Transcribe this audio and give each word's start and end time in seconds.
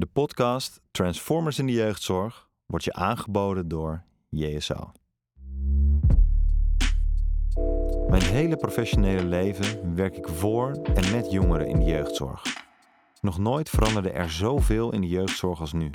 De 0.00 0.06
podcast 0.06 0.80
Transformers 0.90 1.58
in 1.58 1.66
de 1.66 1.72
jeugdzorg 1.72 2.48
wordt 2.66 2.84
je 2.84 2.92
aangeboden 2.92 3.68
door 3.68 4.02
JSO. 4.28 4.92
Mijn 8.08 8.22
hele 8.22 8.56
professionele 8.56 9.24
leven 9.24 9.94
werk 9.94 10.16
ik 10.16 10.28
voor 10.28 10.70
en 10.94 11.12
met 11.12 11.30
jongeren 11.30 11.68
in 11.68 11.78
de 11.78 11.84
jeugdzorg. 11.84 12.42
Nog 13.20 13.38
nooit 13.38 13.68
veranderde 13.68 14.10
er 14.10 14.30
zoveel 14.30 14.92
in 14.92 15.00
de 15.00 15.08
jeugdzorg 15.08 15.60
als 15.60 15.72
nu. 15.72 15.90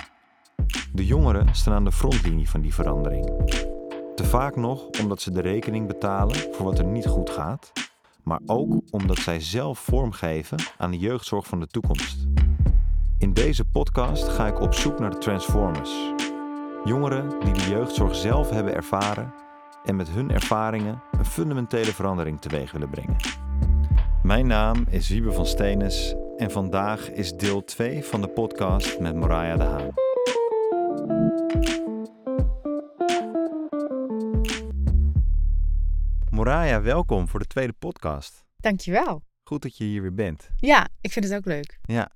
De 0.92 1.06
jongeren 1.06 1.54
staan 1.54 1.74
aan 1.74 1.84
de 1.84 1.92
frontlinie 1.92 2.50
van 2.50 2.60
die 2.60 2.74
verandering. 2.74 3.50
Te 4.14 4.24
vaak 4.24 4.56
nog 4.56 4.88
omdat 5.00 5.20
ze 5.20 5.30
de 5.30 5.40
rekening 5.40 5.86
betalen 5.86 6.36
voor 6.36 6.64
wat 6.64 6.78
er 6.78 6.84
niet 6.84 7.06
goed 7.06 7.30
gaat, 7.30 7.72
maar 8.22 8.40
ook 8.46 8.82
omdat 8.90 9.18
zij 9.18 9.40
zelf 9.40 9.78
vormgeven 9.78 10.58
aan 10.78 10.90
de 10.90 10.98
jeugdzorg 10.98 11.46
van 11.46 11.60
de 11.60 11.66
toekomst. 11.66 12.26
In 13.18 13.32
deze 13.32 13.64
podcast 13.64 14.28
ga 14.28 14.46
ik 14.46 14.60
op 14.60 14.74
zoek 14.74 14.98
naar 14.98 15.10
de 15.10 15.18
Transformers. 15.18 15.90
Jongeren 16.84 17.40
die 17.40 17.52
de 17.52 17.68
jeugdzorg 17.68 18.14
zelf 18.14 18.50
hebben 18.50 18.74
ervaren 18.74 19.34
en 19.84 19.96
met 19.96 20.08
hun 20.08 20.30
ervaringen 20.30 21.02
een 21.12 21.24
fundamentele 21.24 21.92
verandering 21.92 22.40
teweeg 22.40 22.72
willen 22.72 22.90
brengen. 22.90 23.16
Mijn 24.22 24.46
naam 24.46 24.86
is 24.88 25.08
Wiebe 25.08 25.32
van 25.32 25.46
Stenis 25.46 26.14
en 26.36 26.50
vandaag 26.50 27.10
is 27.10 27.32
deel 27.32 27.64
2 27.64 28.04
van 28.04 28.20
de 28.20 28.28
podcast 28.28 29.00
met 29.00 29.14
Moraya 29.14 29.56
de 29.56 29.62
Haan. 29.64 29.94
Moraya, 36.30 36.82
welkom 36.82 37.28
voor 37.28 37.40
de 37.40 37.46
tweede 37.46 37.72
podcast. 37.72 38.44
Dankjewel. 38.56 39.22
Goed 39.44 39.62
dat 39.62 39.76
je 39.76 39.84
hier 39.84 40.02
weer 40.02 40.14
bent. 40.14 40.50
Ja, 40.56 40.88
ik 41.00 41.12
vind 41.12 41.24
het 41.24 41.34
ook 41.34 41.44
leuk. 41.44 41.78
Ja, 41.82 42.10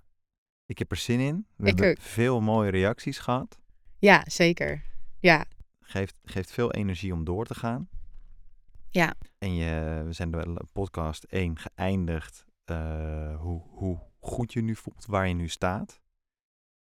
ik 0.71 0.79
heb 0.79 0.91
er 0.91 0.97
zin 0.97 1.21
in. 1.21 1.47
We 1.57 1.67
Ik 1.67 1.69
hebben 1.69 1.91
ook. 1.91 2.01
veel 2.01 2.41
mooie 2.41 2.71
reacties 2.71 3.19
gehad. 3.19 3.61
Ja, 3.99 4.23
zeker. 4.27 4.85
Ja, 5.19 5.45
Geeft, 5.81 6.19
geeft 6.25 6.51
veel 6.51 6.73
energie 6.73 7.13
om 7.13 7.25
door 7.25 7.45
te 7.47 7.55
gaan. 7.55 7.89
Ja. 8.91 9.15
En 9.39 9.55
je, 9.55 10.03
we 10.05 10.13
zijn 10.13 10.31
de 10.31 10.67
podcast 10.73 11.25
1 11.25 11.59
geëindigd. 11.59 12.45
eh, 12.65 13.37
hoe, 13.41 13.63
hoe 13.69 14.01
goed 14.21 14.53
je 14.53 14.61
nu 14.63 14.77
voelt, 14.77 15.07
waar 15.07 15.29
je 15.29 15.35
nu 15.35 15.49
staat. 15.49 16.01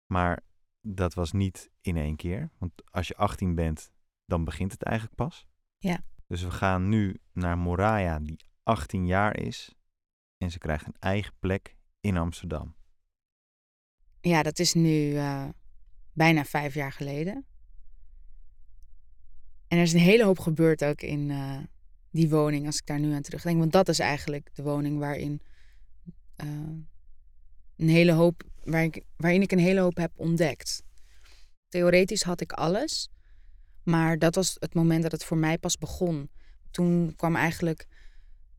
Maar 0.07 0.41
dat 0.81 1.15
was 1.15 1.33
niet 1.33 1.71
in 1.81 1.97
één 1.97 2.17
keer. 2.17 2.51
Want 2.59 2.73
als 2.91 3.09
je 3.09 3.17
18 3.17 3.55
bent, 3.55 3.91
dan 4.25 4.45
begint 4.45 4.73
het 4.73 4.83
eigenlijk 4.83 5.17
pas. 5.17 5.47
Ja. 5.79 6.01
Dus 6.27 6.43
we 6.43 6.51
gaan 6.51 6.89
nu 6.89 7.17
naar 7.33 7.59
Moraya, 7.59 8.19
die 8.19 8.37
18 8.63 9.07
jaar 9.07 9.37
is. 9.37 9.75
En 10.37 10.51
ze 10.51 10.59
krijgt 10.59 10.87
een 10.87 10.97
eigen 10.99 11.33
plek 11.39 11.77
in 12.01 12.17
Amsterdam. 12.17 12.75
Ja 14.21 14.43
dat 14.43 14.59
is 14.59 14.75
nu 14.75 15.17
eh, 15.17 15.49
bijna 16.13 16.45
vijf 16.45 16.75
jaar 16.75 16.93
geleden. 16.93 17.45
En 19.69 19.77
er 19.77 19.83
is 19.83 19.93
een 19.93 19.99
hele 19.99 20.25
hoop 20.25 20.39
gebeurd 20.39 20.85
ook 20.85 21.01
in 21.01 21.31
eh, 21.31 21.59
die 22.11 22.29
woning, 22.29 22.67
als 22.67 22.79
ik 22.79 22.87
daar 22.87 23.01
nu 23.01 23.13
aan 23.13 23.23
terugdenk. 23.23 23.59
Want 23.59 23.73
dat 23.73 23.89
is 23.89 23.99
eigenlijk 23.99 24.51
de 24.55 24.63
woning 24.63 24.99
waarin 24.99 25.41
eh, 26.37 26.49
een 27.77 27.89
hele 27.89 28.13
hoop, 28.13 28.43
ik, 28.65 29.05
waarin 29.17 29.43
ik 29.43 29.53
een 29.53 29.59
hele 29.59 29.81
hoop 29.81 29.97
heb 29.97 30.13
ontdekt. 30.17 30.83
Theoretisch 31.69 32.23
had 32.23 32.41
ik 32.41 32.53
alles, 32.53 33.11
maar 33.83 34.19
dat 34.19 34.35
was 34.35 34.57
het 34.59 34.75
moment 34.75 35.03
dat 35.03 35.13
het 35.13 35.25
voor 35.25 35.37
mij 35.37 35.59
pas 35.59 35.79
begon. 35.79 36.31
Toen 36.71 37.15
kwam 37.17 37.37
eigenlijk, 37.37 37.87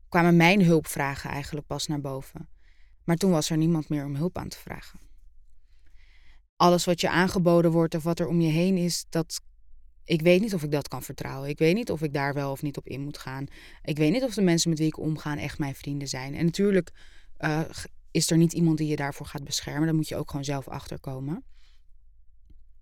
kwamen 0.08 0.36
mijn 0.36 0.64
hulpvragen 0.64 1.30
eigenlijk 1.30 1.66
pas 1.66 1.86
naar 1.86 2.00
boven. 2.00 2.48
Maar 3.04 3.16
toen 3.16 3.30
was 3.30 3.50
er 3.50 3.56
niemand 3.56 3.88
meer 3.88 4.04
om 4.04 4.16
hulp 4.16 4.38
aan 4.38 4.48
te 4.48 4.58
vragen. 4.58 5.00
Alles 6.62 6.84
wat 6.84 7.00
je 7.00 7.10
aangeboden 7.10 7.70
wordt 7.70 7.94
of 7.94 8.02
wat 8.02 8.18
er 8.18 8.26
om 8.26 8.40
je 8.40 8.50
heen 8.50 8.76
is, 8.76 9.06
dat 9.08 9.40
ik 10.04 10.22
weet 10.22 10.40
niet 10.40 10.54
of 10.54 10.62
ik 10.62 10.70
dat 10.70 10.88
kan 10.88 11.02
vertrouwen. 11.02 11.48
Ik 11.48 11.58
weet 11.58 11.74
niet 11.74 11.90
of 11.90 12.02
ik 12.02 12.12
daar 12.12 12.34
wel 12.34 12.50
of 12.50 12.62
niet 12.62 12.76
op 12.76 12.86
in 12.86 13.00
moet 13.00 13.18
gaan. 13.18 13.46
Ik 13.82 13.96
weet 13.96 14.12
niet 14.12 14.22
of 14.22 14.34
de 14.34 14.42
mensen 14.42 14.70
met 14.70 14.78
wie 14.78 14.88
ik 14.88 14.98
omga 14.98 15.38
echt 15.38 15.58
mijn 15.58 15.74
vrienden 15.74 16.08
zijn. 16.08 16.34
En 16.34 16.44
natuurlijk 16.44 16.92
eh, 17.36 17.60
is 18.10 18.30
er 18.30 18.36
niet 18.36 18.52
iemand 18.52 18.78
die 18.78 18.88
je 18.88 18.96
daarvoor 18.96 19.26
gaat 19.26 19.44
beschermen. 19.44 19.84
Daar 19.84 19.94
moet 19.94 20.08
je 20.08 20.16
ook 20.16 20.30
gewoon 20.30 20.44
zelf 20.44 20.68
achterkomen. 20.68 21.44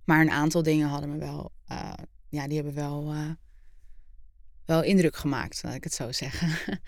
Maar 0.04 0.20
een 0.20 0.30
aantal 0.30 0.62
dingen 0.62 0.88
hadden 0.88 1.10
me 1.10 1.18
wel, 1.18 1.52
eh, 1.66 1.92
ja, 2.28 2.46
die 2.46 2.56
hebben 2.56 2.74
wel, 2.74 3.12
eh, 3.12 3.30
wel 4.64 4.82
indruk 4.82 5.16
gemaakt, 5.16 5.62
laat 5.62 5.74
ik 5.74 5.84
het 5.84 5.94
zo 5.94 6.12
zeggen. 6.12 6.78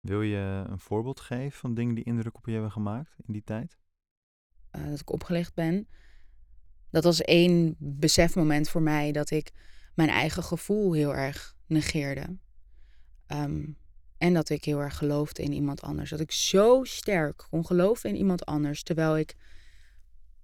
Wil 0.00 0.22
je 0.22 0.64
een 0.66 0.78
voorbeeld 0.78 1.20
geven 1.20 1.58
van 1.58 1.74
dingen 1.74 1.94
die 1.94 2.04
indruk 2.04 2.36
op 2.36 2.46
je 2.46 2.52
hebben 2.52 2.72
gemaakt 2.72 3.14
in 3.26 3.32
die 3.32 3.44
tijd? 3.44 3.81
Eh, 4.72 4.88
dat 4.90 5.00
ik 5.00 5.10
opgelegd 5.10 5.54
ben. 5.54 5.88
Dat 6.90 7.04
was 7.04 7.20
één 7.20 7.74
besefmoment 7.78 8.68
voor 8.68 8.82
mij 8.82 9.12
dat 9.12 9.30
ik 9.30 9.50
mijn 9.94 10.08
eigen 10.08 10.42
gevoel 10.42 10.92
heel 10.92 11.14
erg 11.14 11.56
negeerde. 11.66 12.38
Ehm, 13.26 13.64
en 14.18 14.34
dat 14.34 14.48
ik 14.48 14.64
heel 14.64 14.80
erg 14.80 14.96
geloofde 14.96 15.42
in 15.42 15.52
iemand 15.52 15.80
anders. 15.80 16.10
Dat 16.10 16.20
ik 16.20 16.32
zo 16.32 16.84
sterk 16.84 17.46
kon 17.50 17.66
geloven 17.66 18.10
in 18.10 18.16
iemand 18.16 18.44
anders. 18.44 18.82
Terwijl 18.82 19.18
ik, 19.18 19.34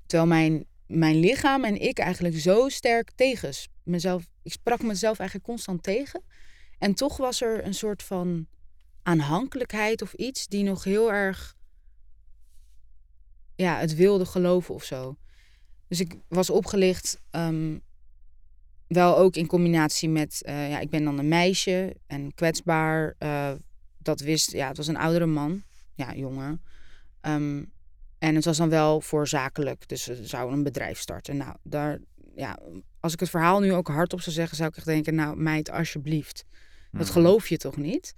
terwijl 0.06 0.28
mijn, 0.28 0.66
mijn 0.86 1.16
lichaam 1.16 1.64
en 1.64 1.80
ik 1.80 1.98
eigenlijk 1.98 2.38
zo 2.38 2.68
sterk 2.68 3.10
tegen 3.14 3.52
mezelf. 3.82 4.28
Ik 4.42 4.52
sprak 4.52 4.82
mezelf 4.82 5.18
eigenlijk 5.18 5.48
constant 5.48 5.82
tegen. 5.82 6.22
En 6.78 6.94
toch 6.94 7.16
was 7.16 7.40
er 7.40 7.64
een 7.64 7.74
soort 7.74 8.02
van 8.02 8.46
aanhankelijkheid 9.02 10.02
of 10.02 10.12
iets 10.12 10.46
die 10.46 10.64
nog 10.64 10.84
heel 10.84 11.12
erg 11.12 11.56
ja, 13.58 13.78
het 13.78 13.94
wilde 13.94 14.24
geloven 14.26 14.74
of 14.74 14.84
zo. 14.84 15.16
Dus 15.88 16.00
ik 16.00 16.14
was 16.28 16.50
opgelicht, 16.50 17.20
ehm, 17.30 17.78
wel 18.86 19.16
ook 19.18 19.36
in 19.36 19.46
combinatie 19.46 20.08
met, 20.08 20.42
eh, 20.44 20.70
ja, 20.70 20.78
ik 20.80 20.90
ben 20.90 21.04
dan 21.04 21.18
een 21.18 21.28
meisje 21.28 21.96
en 22.06 22.34
kwetsbaar. 22.34 23.14
eh, 23.18 23.52
dat 23.98 24.20
wist, 24.20 24.52
ja, 24.52 24.68
het 24.68 24.76
was 24.76 24.86
een 24.86 24.96
oudere 24.96 25.26
man, 25.26 25.62
ja, 25.94 26.14
jongen. 26.14 26.62
Ehm, 27.20 27.64
en 28.18 28.34
het 28.34 28.44
was 28.44 28.56
dan 28.56 28.68
wel 28.68 29.00
voor 29.00 29.28
zakelijk, 29.28 29.88
dus 29.88 30.02
ze 30.02 30.26
zouden 30.26 30.56
een 30.56 30.62
bedrijf 30.64 30.98
starten. 30.98 31.36
Nou, 31.36 31.56
daar, 31.62 31.98
ja, 32.34 32.58
als 33.00 33.12
ik 33.12 33.20
het 33.20 33.30
verhaal 33.30 33.60
nu 33.60 33.72
ook 33.72 33.88
hardop 33.88 34.20
zou 34.20 34.34
zeggen, 34.34 34.56
zou 34.56 34.68
ik 34.68 34.76
echt 34.76 34.86
denken, 34.86 35.14
nou, 35.14 35.36
meid, 35.36 35.70
alsjeblieft. 35.70 36.44
Dat 36.92 37.02
Mhm. 37.02 37.12
geloof 37.12 37.48
je 37.48 37.56
toch 37.56 37.76
niet? 37.76 38.14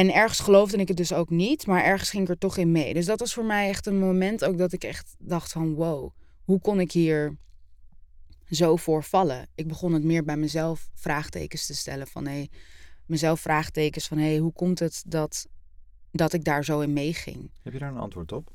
En 0.00 0.14
ergens 0.14 0.40
geloofde 0.40 0.76
ik 0.76 0.88
het 0.88 0.96
dus 0.96 1.12
ook 1.12 1.30
niet, 1.30 1.66
maar 1.66 1.84
ergens 1.84 2.10
ging 2.10 2.22
ik 2.22 2.28
er 2.28 2.38
toch 2.38 2.56
in 2.56 2.72
mee. 2.72 2.94
Dus 2.94 3.06
dat 3.06 3.20
was 3.20 3.34
voor 3.34 3.44
mij 3.44 3.68
echt 3.68 3.86
een 3.86 3.98
moment 3.98 4.44
ook 4.44 4.58
dat 4.58 4.72
ik 4.72 4.84
echt 4.84 5.14
dacht 5.18 5.52
van 5.52 5.74
wow, 5.74 6.10
hoe 6.44 6.60
kon 6.60 6.80
ik 6.80 6.92
hier 6.92 7.36
zo 8.50 8.76
voor 8.76 9.04
vallen? 9.04 9.48
Ik 9.54 9.68
begon 9.68 9.92
het 9.92 10.04
meer 10.04 10.24
bij 10.24 10.36
mezelf 10.36 10.90
vraagtekens 10.94 11.66
te 11.66 11.74
stellen 11.74 12.06
van 12.06 12.26
hé, 12.26 12.46
mezelf 13.06 13.40
vraagtekens 13.40 14.06
van 14.06 14.18
hé, 14.18 14.38
hoe 14.38 14.52
komt 14.52 14.78
het 14.78 15.02
dat, 15.06 15.46
dat 16.12 16.32
ik 16.32 16.44
daar 16.44 16.64
zo 16.64 16.80
in 16.80 16.92
meeging? 16.92 17.50
Heb 17.62 17.72
je 17.72 17.78
daar 17.78 17.92
een 17.92 17.98
antwoord 17.98 18.32
op? 18.32 18.50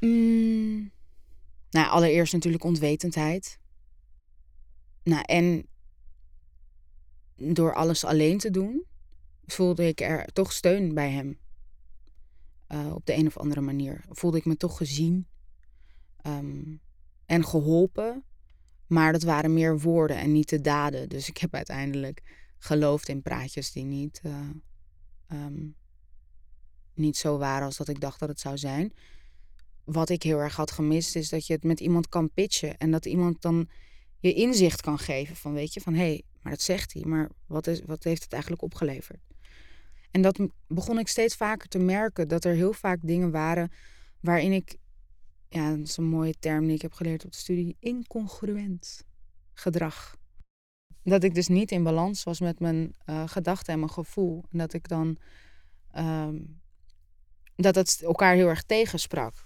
Mm, 0.00 0.90
nou, 1.70 1.88
allereerst 1.88 2.32
natuurlijk 2.32 2.64
onwetendheid. 2.64 3.58
Nou, 5.02 5.22
en 5.22 5.66
door 7.36 7.74
alles 7.74 8.04
alleen 8.04 8.38
te 8.38 8.50
doen, 8.50 8.84
voelde 9.46 9.86
ik 9.86 10.00
er 10.00 10.32
toch 10.32 10.52
steun 10.52 10.94
bij 10.94 11.10
hem. 11.10 11.38
Eh, 12.66 12.94
op 12.94 13.06
de 13.06 13.14
een 13.14 13.26
of 13.26 13.36
andere 13.36 13.60
manier. 13.60 14.04
Voelde 14.08 14.36
ik 14.36 14.44
me 14.44 14.56
toch 14.56 14.76
gezien 14.76 15.26
ehm, 16.16 16.76
en 17.26 17.44
geholpen. 17.44 18.24
Maar 18.86 19.12
dat 19.12 19.22
waren 19.22 19.54
meer 19.54 19.80
woorden 19.80 20.16
en 20.16 20.32
niet 20.32 20.48
de 20.48 20.60
daden. 20.60 21.08
Dus 21.08 21.28
ik 21.28 21.36
heb 21.36 21.54
uiteindelijk 21.54 22.22
geloofd 22.58 23.08
in 23.08 23.22
praatjes 23.22 23.72
die 23.72 23.84
niet, 23.84 24.20
eh, 24.22 24.50
ehm, 25.26 25.66
niet 26.94 27.16
zo 27.16 27.38
waren 27.38 27.66
als 27.66 27.76
dat 27.76 27.88
ik 27.88 28.00
dacht 28.00 28.20
dat 28.20 28.28
het 28.28 28.40
zou 28.40 28.58
zijn 28.58 28.92
wat 29.84 30.08
ik 30.08 30.22
heel 30.22 30.38
erg 30.38 30.56
had 30.56 30.70
gemist, 30.70 31.16
is 31.16 31.28
dat 31.28 31.46
je 31.46 31.52
het 31.52 31.64
met 31.64 31.80
iemand 31.80 32.08
kan 32.08 32.30
pitchen. 32.30 32.78
En 32.78 32.90
dat 32.90 33.06
iemand 33.06 33.42
dan 33.42 33.68
je 34.28 34.34
inzicht 34.34 34.80
kan 34.80 34.98
geven 34.98 35.36
van, 35.36 35.52
weet 35.52 35.74
je, 35.74 35.80
van 35.80 35.94
hé, 35.94 36.00
hey, 36.00 36.22
maar 36.42 36.52
dat 36.52 36.62
zegt 36.62 36.92
hij, 36.92 37.02
maar 37.06 37.30
wat, 37.46 37.66
is, 37.66 37.82
wat 37.86 38.04
heeft 38.04 38.22
het 38.22 38.32
eigenlijk 38.32 38.62
opgeleverd? 38.62 39.20
En 40.10 40.22
dat 40.22 40.40
begon 40.66 40.98
ik 40.98 41.08
steeds 41.08 41.36
vaker 41.36 41.68
te 41.68 41.78
merken, 41.78 42.28
dat 42.28 42.44
er 42.44 42.54
heel 42.54 42.72
vaak 42.72 42.98
dingen 43.02 43.30
waren 43.30 43.72
waarin 44.20 44.52
ik, 44.52 44.76
ja, 45.48 45.70
dat 45.70 45.86
is 45.86 45.96
een 45.96 46.04
mooie 46.04 46.34
term 46.38 46.66
die 46.66 46.74
ik 46.74 46.82
heb 46.82 46.92
geleerd 46.92 47.24
op 47.24 47.32
de 47.32 47.38
studie, 47.38 47.76
incongruent 47.78 49.04
gedrag. 49.52 50.16
Dat 51.02 51.22
ik 51.22 51.34
dus 51.34 51.48
niet 51.48 51.70
in 51.70 51.82
balans 51.82 52.22
was 52.22 52.40
met 52.40 52.60
mijn 52.60 52.94
eh, 53.04 53.22
gedachten 53.28 53.72
en 53.72 53.78
mijn 53.78 53.90
gevoel. 53.90 54.44
En 54.50 54.58
dat 54.58 54.72
ik 54.72 54.88
dan, 54.88 55.16
ehm, 55.90 56.36
dat 57.56 57.74
het 57.74 58.02
elkaar 58.02 58.34
heel 58.34 58.48
erg 58.48 58.62
tegensprak. 58.62 59.43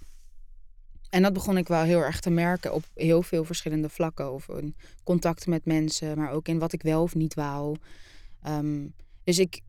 En 1.09 1.21
dat 1.21 1.33
begon 1.33 1.57
ik 1.57 1.67
wel 1.67 1.83
heel 1.83 1.99
erg 1.99 2.19
te 2.19 2.29
merken 2.29 2.73
op 2.73 2.83
heel 2.93 3.21
veel 3.21 3.43
verschillende 3.43 3.89
vlakken. 3.89 4.33
Of 4.33 4.47
in 4.49 4.75
contacten 5.03 5.49
met 5.49 5.65
mensen, 5.65 6.17
maar 6.17 6.31
ook 6.31 6.47
in 6.47 6.59
wat 6.59 6.73
ik 6.73 6.81
wel 6.81 7.01
of 7.01 7.15
niet 7.15 7.33
wou. 7.33 7.75
Ehm, 8.41 8.87
dus 9.23 9.39
ik, 9.39 9.61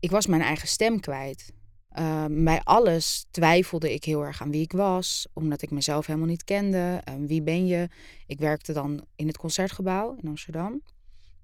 ik 0.00 0.10
was 0.10 0.26
mijn 0.26 0.42
eigen 0.42 0.68
stem 0.68 1.00
kwijt. 1.00 1.52
Ehm, 1.88 2.44
bij 2.44 2.60
alles 2.62 3.26
twijfelde 3.30 3.94
ik 3.94 4.04
heel 4.04 4.24
erg 4.24 4.42
aan 4.42 4.50
wie 4.50 4.62
ik 4.62 4.72
was, 4.72 5.26
omdat 5.32 5.62
ik 5.62 5.70
mezelf 5.70 6.06
helemaal 6.06 6.28
niet 6.28 6.44
kende. 6.44 7.02
Um, 7.08 7.26
wie 7.26 7.42
ben 7.42 7.66
je? 7.66 7.88
Ik 8.26 8.38
werkte 8.38 8.72
dan 8.72 9.06
in 9.14 9.26
het 9.26 9.36
concertgebouw 9.36 10.16
in 10.22 10.28
Amsterdam. 10.28 10.82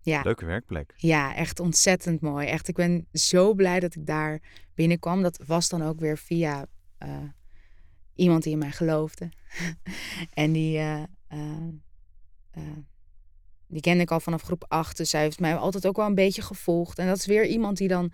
Ja. 0.03 0.23
Leuke 0.23 0.45
werkplek. 0.45 0.95
Ja, 0.97 1.35
echt 1.35 1.61
ontzettend 1.61 2.21
mooi. 2.21 2.47
Echt, 2.47 2.69
ik 2.69 2.75
ben 2.75 3.07
zo 3.13 3.55
blij 3.55 3.81
dat 3.81 3.95
ik 3.95 4.07
daar 4.07 4.41
binnenkwam. 4.75 5.23
Dat 5.23 5.41
was 5.47 5.69
dan 5.69 5.83
ook 5.83 6.01
weer 6.01 6.19
via 6.19 6.67
uh, 7.03 7.09
iemand 8.15 8.43
die 8.43 8.53
in 8.53 8.59
mij 8.59 8.71
geloofde. 8.71 9.29
en 10.33 10.53
die, 10.53 10.79
uh, 10.79 11.03
uh, 11.33 12.63
die 13.67 13.81
kende 13.81 14.03
ik 14.03 14.11
al 14.11 14.21
vanaf 14.21 14.43
groep 14.43 14.65
8. 14.69 14.97
Dus 14.97 15.11
zij 15.11 15.23
heeft 15.23 15.41
mij 15.41 15.57
altijd 15.57 15.87
ook 15.87 15.97
wel 15.97 16.07
een 16.07 16.15
beetje 16.15 16.43
gevolgd. 16.43 16.99
En 16.99 17.07
dat 17.07 17.17
is 17.17 17.27
weer 17.27 17.47
iemand 17.47 17.77
die 17.77 17.89
dan 17.89 18.13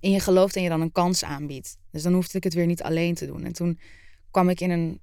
in 0.00 0.10
je 0.10 0.20
gelooft 0.20 0.56
en 0.56 0.62
je 0.62 0.68
dan 0.68 0.80
een 0.80 0.92
kans 0.92 1.24
aanbiedt. 1.24 1.76
Dus 1.90 2.02
dan 2.02 2.12
hoefde 2.12 2.36
ik 2.36 2.44
het 2.44 2.54
weer 2.54 2.66
niet 2.66 2.82
alleen 2.82 3.14
te 3.14 3.26
doen. 3.26 3.44
En 3.44 3.52
toen 3.52 3.78
kwam 4.30 4.48
ik 4.48 4.60
in 4.60 4.70
een, 4.70 5.00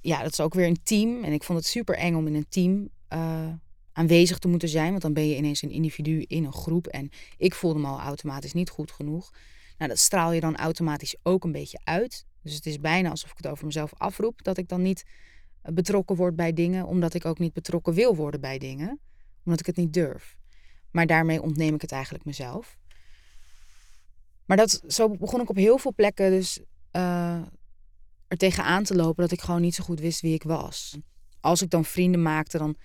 ja, 0.00 0.22
dat 0.22 0.32
is 0.32 0.40
ook 0.40 0.54
weer 0.54 0.66
een 0.66 0.82
team. 0.82 1.24
En 1.24 1.32
ik 1.32 1.44
vond 1.44 1.58
het 1.58 1.68
super 1.68 1.96
eng 1.96 2.14
om 2.14 2.26
in 2.26 2.34
een 2.34 2.48
team 2.48 2.90
aanwezig 3.92 4.38
te 4.38 4.48
moeten 4.48 4.68
zijn. 4.68 4.90
Want 4.90 5.02
dan 5.02 5.12
ben 5.12 5.28
je 5.28 5.36
ineens 5.36 5.62
een 5.62 5.70
individu 5.70 6.22
in 6.22 6.44
een 6.44 6.52
groep. 6.52 6.86
En 6.86 7.10
ik 7.36 7.54
voelde 7.54 7.78
me 7.78 7.86
al 7.86 7.98
automatisch 7.98 8.52
niet 8.52 8.70
goed 8.70 8.90
genoeg. 8.90 9.32
Nou, 9.78 9.90
dat 9.90 9.98
straal 9.98 10.32
je 10.32 10.40
dan 10.40 10.56
automatisch 10.56 11.16
ook 11.22 11.44
een 11.44 11.52
beetje 11.52 11.80
uit. 11.84 12.25
Dus 12.46 12.54
het 12.54 12.66
is 12.66 12.80
bijna 12.80 13.10
alsof 13.10 13.30
ik 13.30 13.36
het 13.36 13.46
over 13.46 13.66
mezelf 13.66 13.94
afroep. 13.94 14.42
Dat 14.42 14.58
ik 14.58 14.68
dan 14.68 14.82
niet 14.82 15.04
eh, 15.62 15.72
betrokken 15.72 16.16
word 16.16 16.36
bij 16.36 16.52
dingen. 16.52 16.86
Omdat 16.86 17.14
ik 17.14 17.24
ook 17.24 17.38
niet 17.38 17.52
betrokken 17.52 17.94
wil 17.94 18.16
worden 18.16 18.40
bij 18.40 18.58
dingen. 18.58 19.00
Omdat 19.44 19.60
ik 19.60 19.66
het 19.66 19.76
niet 19.76 19.92
durf. 19.92 20.36
Maar 20.90 21.06
daarmee 21.06 21.42
ontneem 21.42 21.74
ik 21.74 21.80
het 21.80 21.92
eigenlijk 21.92 22.24
mezelf. 22.24 22.78
Maar 24.44 24.56
dat, 24.56 24.82
zo 24.86 25.08
begon 25.08 25.40
ik 25.40 25.50
op 25.50 25.56
heel 25.56 25.78
veel 25.78 25.94
plekken 25.94 26.30
dus 26.30 26.58
uh, 26.92 27.42
er 28.28 28.36
tegenaan 28.36 28.84
te 28.84 28.94
lopen 28.94 29.22
dat 29.22 29.32
ik 29.32 29.40
gewoon 29.40 29.60
niet 29.60 29.74
zo 29.74 29.84
goed 29.84 30.00
wist 30.00 30.20
wie 30.20 30.34
ik 30.34 30.42
was. 30.42 30.98
Als 31.40 31.62
ik 31.62 31.70
dan 31.70 31.84
vrienden 31.84 32.22
maakte, 32.22 32.58
dan 32.58 32.76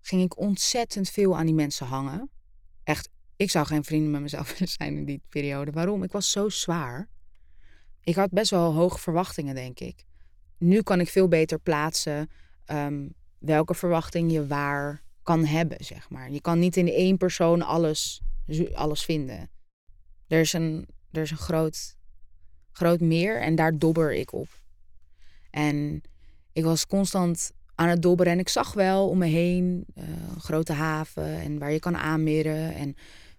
ging 0.00 0.22
ik 0.22 0.38
ontzettend 0.38 1.10
veel 1.10 1.36
aan 1.36 1.46
die 1.46 1.54
mensen 1.54 1.86
hangen. 1.86 2.30
Echt, 2.84 3.08
ik 3.36 3.50
zou 3.50 3.66
geen 3.66 3.84
vrienden 3.84 4.10
met 4.10 4.20
mezelf 4.20 4.52
willen 4.52 4.74
zijn 4.78 4.96
in 4.96 5.04
die 5.04 5.22
periode. 5.28 5.70
Waarom? 5.70 6.02
Ik 6.02 6.12
was 6.12 6.30
zo 6.30 6.48
zwaar. 6.48 7.08
Ik 8.08 8.14
had 8.14 8.30
best 8.30 8.50
wel 8.50 8.74
hoge 8.74 8.98
verwachtingen, 8.98 9.54
denk 9.54 9.80
ik. 9.80 10.04
Nu 10.58 10.82
kan 10.82 11.00
ik 11.00 11.08
veel 11.08 11.28
beter 11.28 11.58
plaatsen 11.58 12.30
um, 12.66 13.14
welke 13.38 13.74
verwachting 13.74 14.32
je 14.32 14.46
waar 14.46 15.02
kan 15.22 15.44
hebben, 15.44 15.84
zeg 15.84 16.10
maar. 16.10 16.30
Je 16.30 16.40
kan 16.40 16.58
niet 16.58 16.76
in 16.76 16.88
één 16.88 17.16
persoon 17.16 17.62
alles, 17.62 18.20
alles 18.74 19.04
vinden. 19.04 19.50
Er 20.26 20.40
is 20.40 20.52
een 20.52 20.86
er 21.10 21.22
is 21.22 21.30
een 21.30 21.36
groot, 21.36 21.96
groot 22.72 23.00
meer 23.00 23.40
en 23.40 23.54
daar 23.54 23.78
dobber 23.78 24.14
ik 24.14 24.32
op. 24.32 24.48
En 25.50 26.02
ik 26.52 26.64
was 26.64 26.86
constant 26.86 27.52
aan 27.74 27.88
het 27.88 28.02
dobberen 28.02 28.32
en 28.32 28.38
ik 28.38 28.48
zag 28.48 28.72
wel 28.72 29.08
om 29.08 29.18
me 29.18 29.26
heen 29.26 29.84
een 29.94 30.40
grote 30.40 30.72
haven 30.72 31.40
en 31.40 31.58
waar 31.58 31.72
je 31.72 31.78
kan 31.78 31.96
aanmeren. 31.96 32.74
En 32.74 32.96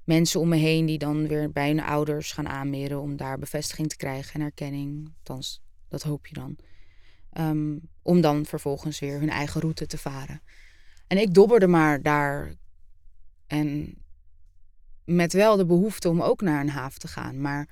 mensen 0.09 0.39
om 0.39 0.47
me 0.47 0.55
heen 0.55 0.85
die 0.85 0.97
dan 0.97 1.27
weer 1.27 1.51
bij 1.51 1.67
hun 1.67 1.79
ouders 1.79 2.31
gaan 2.31 2.47
aanmeren 2.47 3.01
om 3.01 3.17
daar 3.17 3.39
bevestiging 3.39 3.89
te 3.89 3.95
krijgen 3.95 4.33
en 4.33 4.45
erkenning. 4.45 5.13
Althans, 5.17 5.61
dat 5.87 6.03
hoop 6.03 6.27
je 6.27 6.33
dan. 6.33 6.57
Um, 7.33 7.81
om 8.01 8.21
dan 8.21 8.45
vervolgens 8.45 8.99
weer 8.99 9.19
hun 9.19 9.29
eigen 9.29 9.61
route 9.61 9.85
te 9.85 9.97
varen. 9.97 10.41
En 11.07 11.17
ik 11.17 11.33
dobberde 11.33 11.67
maar 11.67 12.01
daar. 12.01 12.53
En 13.47 13.95
met 15.05 15.33
wel 15.33 15.57
de 15.57 15.65
behoefte 15.65 16.09
om 16.09 16.21
ook 16.21 16.41
naar 16.41 16.61
een 16.61 16.69
haven 16.69 16.99
te 16.99 17.07
gaan. 17.07 17.41
Maar 17.41 17.69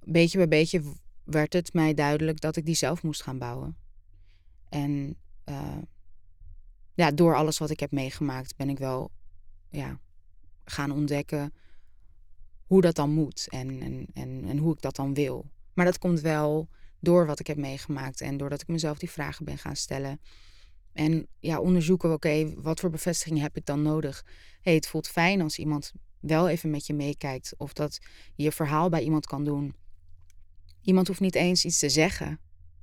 beetje 0.00 0.38
bij 0.38 0.48
beetje 0.48 0.82
werd 1.24 1.52
het 1.52 1.72
mij 1.72 1.94
duidelijk 1.94 2.40
dat 2.40 2.56
ik 2.56 2.64
die 2.64 2.74
zelf 2.74 3.02
moest 3.02 3.22
gaan 3.22 3.38
bouwen. 3.38 3.76
En 4.68 5.16
uh, 5.48 5.82
ja, 6.94 7.10
door 7.10 7.36
alles 7.36 7.58
wat 7.58 7.70
ik 7.70 7.80
heb 7.80 7.90
meegemaakt 7.90 8.56
ben 8.56 8.68
ik 8.68 8.78
wel 8.78 9.10
ja, 9.70 10.00
gaan 10.66 10.90
ontdekken 10.90 11.54
hoe 12.66 12.80
dat 12.80 12.94
dan 12.94 13.10
moet 13.10 13.46
en, 13.48 13.80
en, 13.80 14.06
en, 14.14 14.44
en 14.44 14.58
hoe 14.58 14.72
ik 14.72 14.80
dat 14.80 14.96
dan 14.96 15.14
wil. 15.14 15.50
Maar 15.74 15.84
dat 15.84 15.98
komt 15.98 16.20
wel 16.20 16.68
door 17.00 17.26
wat 17.26 17.40
ik 17.40 17.46
heb 17.46 17.56
meegemaakt 17.56 18.20
en 18.20 18.36
doordat 18.36 18.60
ik 18.60 18.68
mezelf 18.68 18.98
die 18.98 19.10
vragen 19.10 19.44
ben 19.44 19.58
gaan 19.58 19.76
stellen. 19.76 20.20
En 20.92 21.26
ja, 21.38 21.60
onderzoeken, 21.60 22.12
oké, 22.12 22.54
wat 22.62 22.80
voor 22.80 22.90
bevestiging 22.90 23.40
heb 23.40 23.56
ik 23.56 23.66
dan 23.66 23.82
nodig? 23.82 24.24
hey, 24.66 24.74
het 24.74 24.86
voelt 24.86 25.08
fijn 25.08 25.40
als 25.40 25.58
iemand 25.58 25.92
wel 26.20 26.48
even 26.48 26.70
met 26.70 26.86
je 26.86 26.94
meekijkt. 26.94 27.54
Of 27.56 27.72
dat 27.72 27.98
je 28.34 28.42
je 28.42 28.52
verhaal 28.52 28.88
bij 28.88 29.02
iemand 29.02 29.26
kan 29.26 29.44
doen. 29.44 29.74
Iemand 30.80 31.06
hoeft 31.06 31.20
niet 31.20 31.34
eens 31.34 31.64
iets 31.64 31.78
te 31.78 31.88
zeggen. 31.88 32.40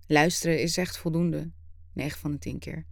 Luisteren 0.08 0.62
is 0.62 0.78
echt 0.78 0.98
voldoende. 0.98 1.52
9 1.94 2.20
van 2.20 2.32
de 2.32 2.38
10 2.38 2.60
keer. 2.60 2.86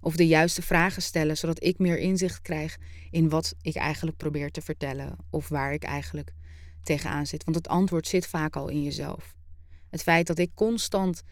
Of 0.00 0.16
de 0.16 0.26
juiste 0.26 0.62
vragen 0.62 1.02
stellen, 1.02 1.36
zodat 1.36 1.64
ik 1.64 1.78
meer 1.78 1.98
inzicht 1.98 2.42
krijg 2.42 2.78
in 3.10 3.28
wat 3.28 3.54
ik 3.62 3.74
eigenlijk 3.76 4.16
probeer 4.16 4.50
te 4.50 4.60
vertellen. 4.60 5.16
Of 5.30 5.48
waar 5.48 5.72
ik 5.72 5.82
eigenlijk 5.82 6.32
tegenaan 6.82 7.26
zit. 7.26 7.44
Want 7.44 7.56
het 7.56 7.68
antwoord 7.68 8.06
zit 8.06 8.26
vaak 8.26 8.56
al 8.56 8.68
in 8.68 8.82
jezelf. 8.82 9.34
Het 9.90 10.02
feit 10.02 10.26
dat 10.26 10.38
ik 10.38 10.50
constant 10.54 11.22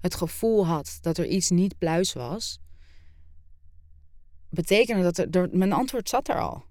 het 0.00 0.14
gevoel 0.14 0.66
had 0.66 0.98
dat 1.00 1.18
er 1.18 1.26
iets 1.26 1.50
niet 1.50 1.78
pluis 1.78 2.12
was, 2.12 2.58
betekende 4.48 5.02
dat 5.02 5.18
er, 5.18 5.48
mijn 5.52 5.72
antwoord 5.72 6.08
zat 6.08 6.28
er 6.28 6.40
al. 6.40 6.64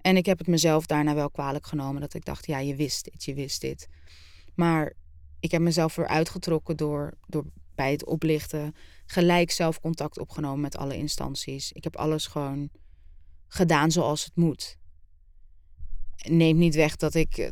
En 0.00 0.16
ik 0.16 0.26
heb 0.26 0.38
het 0.38 0.46
mezelf 0.46 0.86
daarna 0.86 1.14
wel 1.14 1.30
kwalijk 1.30 1.66
genomen 1.66 2.00
dat 2.00 2.14
ik 2.14 2.24
dacht, 2.24 2.46
ja, 2.46 2.58
je 2.58 2.76
wist 2.76 3.04
dit, 3.04 3.24
je 3.24 3.34
wist 3.34 3.60
dit. 3.60 3.88
Maar 4.54 4.92
ik 5.40 5.50
heb 5.50 5.60
mezelf 5.60 5.94
weer 5.94 6.06
uitgetrokken 6.06 6.76
door, 6.76 7.12
door 7.26 7.44
bij 7.74 7.90
het 7.92 8.04
oplichten 8.04 8.74
gelijk 9.06 9.50
zelf 9.50 9.80
contact 9.80 10.18
opgenomen 10.18 10.60
met 10.60 10.76
alle 10.76 10.96
instanties. 10.96 11.72
Ik 11.72 11.84
heb 11.84 11.96
alles 11.96 12.26
gewoon 12.26 12.70
gedaan 13.46 13.90
zoals 13.90 14.24
het 14.24 14.36
moet. 14.36 14.78
Neemt 16.28 16.58
niet 16.58 16.74
weg 16.74 16.96
dat 16.96 17.14
ik, 17.14 17.36
eh, 17.36 17.50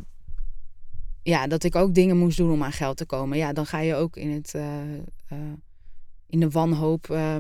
ja, 1.23 1.47
dat 1.47 1.65
ik 1.65 1.75
ook 1.75 1.95
dingen 1.95 2.17
moest 2.17 2.37
doen 2.37 2.53
om 2.53 2.63
aan 2.63 2.73
geld 2.73 2.97
te 2.97 3.07
komen. 3.07 3.39
Ja, 3.39 3.53
dan 3.53 3.67
ga 3.67 3.79
je 3.79 3.95
ook 3.95 4.17
in, 4.17 4.31
het, 4.31 4.55
uh, 4.55 4.95
uh, 4.95 5.53
in 6.27 6.41
de 6.41 6.51
wanhoop. 6.51 7.09
Uh, 7.11 7.37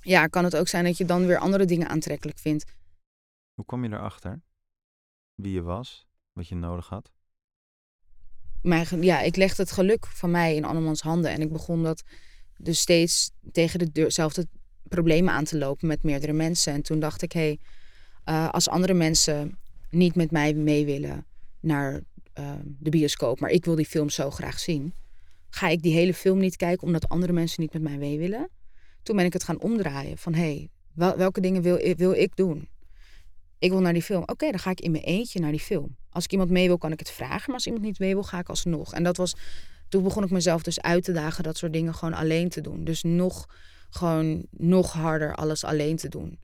ja, 0.00 0.26
kan 0.26 0.44
het 0.44 0.56
ook 0.56 0.68
zijn 0.68 0.84
dat 0.84 0.96
je 0.96 1.04
dan 1.04 1.26
weer 1.26 1.38
andere 1.38 1.64
dingen 1.64 1.88
aantrekkelijk 1.88 2.38
vindt. 2.38 2.64
Hoe 3.54 3.64
kwam 3.64 3.84
je 3.84 3.90
erachter? 3.90 4.40
Wie 5.34 5.52
je 5.52 5.62
was, 5.62 6.06
wat 6.32 6.48
je 6.48 6.54
nodig 6.54 6.88
had? 6.88 7.12
Mijn, 8.62 9.02
ja, 9.02 9.20
ik 9.20 9.36
legde 9.36 9.62
het 9.62 9.72
geluk 9.72 10.06
van 10.06 10.30
mij 10.30 10.54
in 10.54 10.64
andermans 10.64 11.00
handen. 11.00 11.30
En 11.30 11.40
ik 11.40 11.52
begon 11.52 11.82
dat 11.82 12.02
dus 12.56 12.80
steeds 12.80 13.30
tegen 13.52 13.92
dezelfde 13.92 14.46
problemen 14.82 15.34
aan 15.34 15.44
te 15.44 15.58
lopen 15.58 15.88
met 15.88 16.02
meerdere 16.02 16.32
mensen. 16.32 16.72
En 16.72 16.82
toen 16.82 17.00
dacht 17.00 17.22
ik, 17.22 17.32
hé, 17.32 17.40
hey, 17.40 17.58
uh, 18.34 18.48
als 18.48 18.68
andere 18.68 18.94
mensen 18.94 19.58
niet 19.90 20.14
met 20.14 20.30
mij 20.30 20.54
mee 20.54 20.84
willen 20.84 21.26
naar 21.60 22.00
uh, 22.38 22.52
de 22.78 22.90
bioscoop, 22.90 23.40
maar 23.40 23.50
ik 23.50 23.64
wil 23.64 23.74
die 23.74 23.86
film 23.86 24.10
zo 24.10 24.30
graag 24.30 24.58
zien, 24.58 24.94
ga 25.50 25.68
ik 25.68 25.82
die 25.82 25.94
hele 25.94 26.14
film 26.14 26.38
niet 26.38 26.56
kijken 26.56 26.86
omdat 26.86 27.08
andere 27.08 27.32
mensen 27.32 27.62
niet 27.62 27.72
met 27.72 27.82
mij 27.82 27.96
mee 27.96 28.18
willen. 28.18 28.48
Toen 29.02 29.16
ben 29.16 29.24
ik 29.24 29.32
het 29.32 29.44
gaan 29.44 29.60
omdraaien 29.60 30.18
van, 30.18 30.34
hé, 30.34 30.40
hey, 30.40 30.68
wel, 30.94 31.16
welke 31.16 31.40
dingen 31.40 31.62
wil, 31.62 31.94
wil 31.96 32.12
ik 32.12 32.36
doen? 32.36 32.68
ik 33.58 33.70
wil 33.70 33.80
naar 33.80 33.92
die 33.92 34.02
film. 34.02 34.22
Oké, 34.26 34.50
dan 34.50 34.58
ga 34.58 34.70
ik 34.70 34.80
in 34.80 34.90
mijn 34.90 35.04
eentje 35.04 35.40
naar 35.40 35.50
die 35.50 35.60
film. 35.60 35.96
Als 36.18 36.26
ik 36.26 36.32
iemand 36.32 36.50
mee 36.50 36.66
wil, 36.66 36.78
kan 36.78 36.92
ik 36.92 36.98
het 36.98 37.10
vragen. 37.10 37.44
Maar 37.46 37.54
als 37.54 37.66
iemand 37.66 37.84
niet 37.84 37.98
mee 37.98 38.12
wil, 38.12 38.22
ga 38.22 38.38
ik 38.38 38.48
alsnog. 38.48 38.94
En 38.94 39.02
dat 39.02 39.16
was, 39.16 39.34
toen 39.88 40.02
begon 40.02 40.24
ik 40.24 40.30
mezelf 40.30 40.62
dus 40.62 40.80
uit 40.80 41.04
te 41.04 41.12
dagen 41.12 41.44
dat 41.44 41.56
soort 41.56 41.72
dingen 41.72 41.94
gewoon 41.94 42.14
alleen 42.14 42.48
te 42.48 42.60
doen. 42.60 42.84
Dus 42.84 43.02
nog, 43.02 43.46
gewoon 43.90 44.46
nog 44.50 44.92
harder 44.92 45.34
alles 45.34 45.64
alleen 45.64 45.96
te 45.96 46.08
doen. 46.08 46.38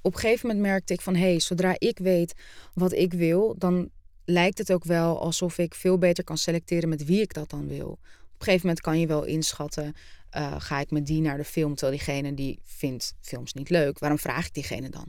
Op 0.00 0.14
een 0.14 0.20
gegeven 0.20 0.46
moment 0.46 0.66
merkte 0.66 0.92
ik 0.92 1.00
van, 1.00 1.14
hé, 1.14 1.20
hey, 1.20 1.40
zodra 1.40 1.74
ik 1.78 1.98
weet 1.98 2.34
wat 2.72 2.92
ik 2.92 3.12
wil, 3.12 3.54
dan 3.58 3.90
lijkt 4.24 4.58
het 4.58 4.72
ook 4.72 4.84
wel 4.84 5.20
alsof 5.20 5.58
ik 5.58 5.74
veel 5.74 5.98
beter 5.98 6.24
kan 6.24 6.38
selecteren 6.38 6.88
met 6.88 7.04
wie 7.04 7.20
ik 7.20 7.34
dat 7.34 7.50
dan 7.50 7.68
wil. 7.68 7.88
Op 7.88 7.98
een 8.38 8.44
gegeven 8.44 8.66
moment 8.66 8.80
kan 8.80 9.00
je 9.00 9.06
wel 9.06 9.24
inschatten, 9.24 9.94
uh, 10.36 10.54
ga 10.60 10.80
ik 10.80 10.90
met 10.90 11.06
die 11.06 11.20
naar 11.20 11.36
de 11.36 11.44
film, 11.44 11.74
terwijl 11.74 11.98
diegene 11.98 12.34
die 12.34 12.58
vindt 12.62 13.14
films 13.20 13.52
niet 13.52 13.70
leuk. 13.70 13.98
Waarom 13.98 14.18
vraag 14.18 14.46
ik 14.46 14.54
diegene 14.54 14.90
dan? 14.90 15.06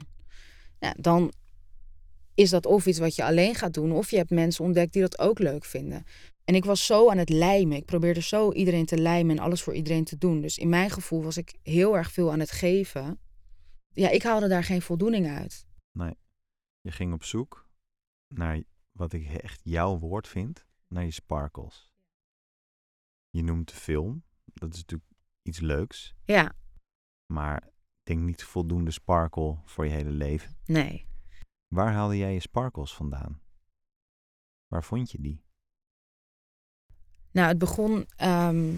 Dan 0.96 1.32
is 2.36 2.50
dat 2.50 2.66
of 2.66 2.86
iets 2.86 2.98
wat 2.98 3.16
je 3.16 3.24
alleen 3.24 3.54
gaat 3.54 3.74
doen, 3.74 3.92
of 3.92 4.10
je 4.10 4.16
hebt 4.16 4.30
mensen 4.30 4.64
ontdekt 4.64 4.92
die 4.92 5.02
dat 5.02 5.18
ook 5.18 5.38
leuk 5.38 5.64
vinden. 5.64 6.04
En 6.44 6.54
ik 6.54 6.64
was 6.64 6.86
zo 6.86 7.10
aan 7.10 7.18
het 7.18 7.28
lijmen. 7.28 7.76
Ik 7.76 7.84
probeerde 7.84 8.22
zo 8.22 8.52
iedereen 8.52 8.86
te 8.86 8.98
lijmen 8.98 9.36
en 9.36 9.42
alles 9.42 9.62
voor 9.62 9.74
iedereen 9.74 10.04
te 10.04 10.18
doen. 10.18 10.40
Dus 10.40 10.58
in 10.58 10.68
mijn 10.68 10.90
gevoel 10.90 11.22
was 11.22 11.36
ik 11.36 11.58
heel 11.62 11.96
erg 11.96 12.12
veel 12.12 12.32
aan 12.32 12.40
het 12.40 12.50
geven. 12.50 13.18
Ja, 13.88 14.08
ik 14.08 14.22
haalde 14.22 14.48
daar 14.48 14.64
geen 14.64 14.82
voldoening 14.82 15.28
uit. 15.28 15.66
Nee. 15.92 16.14
Je 16.80 16.90
ging 16.90 17.12
op 17.12 17.24
zoek 17.24 17.70
naar 18.34 18.62
wat 18.92 19.12
ik 19.12 19.28
echt 19.28 19.60
jouw 19.64 19.98
woord 19.98 20.28
vind, 20.28 20.66
naar 20.88 21.04
je 21.04 21.10
sparkles. 21.10 21.92
Je 23.30 23.42
noemt 23.42 23.68
de 23.68 23.74
film. 23.74 24.24
Dat 24.44 24.72
is 24.72 24.78
natuurlijk 24.78 25.10
iets 25.42 25.60
leuks. 25.60 26.14
Ja. 26.24 26.52
Maar 27.32 27.70
denk 28.02 28.20
niet 28.20 28.44
voldoende 28.44 28.90
sparkle 28.90 29.58
voor 29.64 29.84
je 29.84 29.90
hele 29.90 30.10
leven. 30.10 30.56
Nee. 30.64 31.06
Waar 31.68 31.92
haalde 31.92 32.16
jij 32.16 32.32
je 32.32 32.40
sparkles 32.40 32.94
vandaan? 32.94 33.40
Waar 34.66 34.84
vond 34.84 35.10
je 35.10 35.20
die? 35.20 35.44
Nou, 37.30 37.48
het 37.48 37.58
begon 37.58 38.06
ehm, 38.16 38.76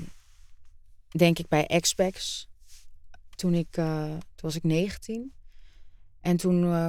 denk 1.09 1.39
ik 1.39 1.49
bij 1.49 1.67
Expex. 1.67 2.49
Toen 3.35 3.55
ik, 3.55 3.77
uh, 3.77 4.11
toen 4.11 4.21
was 4.37 4.57
ik 4.57 4.63
19. 4.63 5.33
En 6.21 6.37
toen 6.37 6.63
uh, 6.63 6.89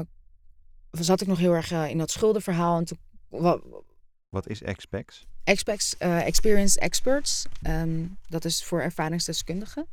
zat 0.92 1.22
ik 1.22 1.28
nog 1.28 1.38
heel 1.38 1.54
erg 1.54 1.72
uh, 1.72 1.90
in 1.90 1.98
dat 1.98 2.12
schuldenverhaal. 2.12 2.78
En 2.78 2.86
toen, 2.86 2.98
Wat 4.30 4.48
is 4.48 4.62
Expex? 4.62 5.28
Expex, 5.44 5.98
Experienced 5.98 6.82
Experts. 6.82 7.46
Um, 7.68 8.18
dat 8.28 8.46
is 8.46 8.64
voor 8.64 8.82
ervaringsdeskundigen. 8.82 9.88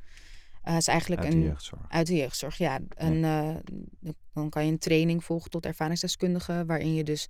Uh, 0.68 0.76
is 0.76 0.88
eigenlijk 0.88 1.23
uit 1.23 1.32
een, 1.32 1.40
de 1.40 1.46
jeugdzorg. 1.46 1.82
Uit 1.88 2.06
de 2.06 2.16
jeugdzorg, 2.16 2.56
ja. 2.56 2.80
Een, 2.88 3.18
ja. 3.18 3.62
Uh, 4.00 4.12
dan 4.32 4.50
kan 4.50 4.66
je 4.66 4.73
een 4.73 4.78
training 4.78 5.25
volgen 5.25 5.50
tot 5.50 5.66
ervaringsdeskundige, 5.66 6.64
waarin 6.66 6.94
je 6.94 7.04
dus 7.04 7.28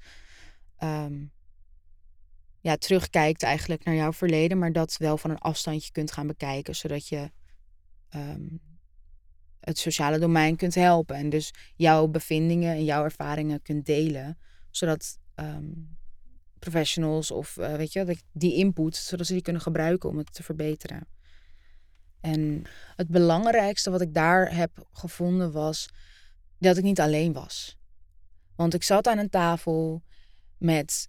um, 0.78 1.32
ja, 2.60 2.76
terugkijkt 2.76 3.42
eigenlijk 3.42 3.84
naar 3.84 3.94
jouw 3.94 4.12
verleden, 4.12 4.58
maar 4.58 4.72
dat 4.72 4.96
wel 4.96 5.18
van 5.18 5.30
een 5.30 5.38
afstandje 5.38 5.92
kunt 5.92 6.12
gaan 6.12 6.26
bekijken, 6.26 6.76
zodat 6.76 7.08
je 7.08 7.30
um, 8.14 8.60
het 9.60 9.78
sociale 9.78 10.18
domein 10.18 10.56
kunt 10.56 10.74
helpen. 10.74 11.16
En 11.16 11.28
dus 11.28 11.54
jouw 11.74 12.06
bevindingen 12.06 12.74
en 12.74 12.84
jouw 12.84 13.04
ervaringen 13.04 13.62
kunt 13.62 13.86
delen, 13.86 14.38
zodat 14.70 15.18
um, 15.34 15.96
professionals 16.58 17.30
of 17.30 17.56
uh, 17.56 17.74
weet 17.74 17.92
je, 17.92 18.16
die 18.32 18.54
input, 18.54 18.96
zodat 18.96 19.26
ze 19.26 19.32
die 19.32 19.42
kunnen 19.42 19.62
gebruiken 19.62 20.08
om 20.08 20.18
het 20.18 20.34
te 20.34 20.42
verbeteren. 20.42 21.06
En 22.26 22.62
het 22.96 23.08
belangrijkste 23.08 23.90
wat 23.90 24.00
ik 24.00 24.14
daar 24.14 24.54
heb 24.54 24.86
gevonden 24.92 25.52
was 25.52 25.88
dat 26.58 26.76
ik 26.76 26.82
niet 26.82 27.00
alleen 27.00 27.32
was. 27.32 27.78
Want 28.56 28.74
ik 28.74 28.82
zat 28.82 29.06
aan 29.06 29.18
een 29.18 29.30
tafel 29.30 30.02
met 30.58 31.08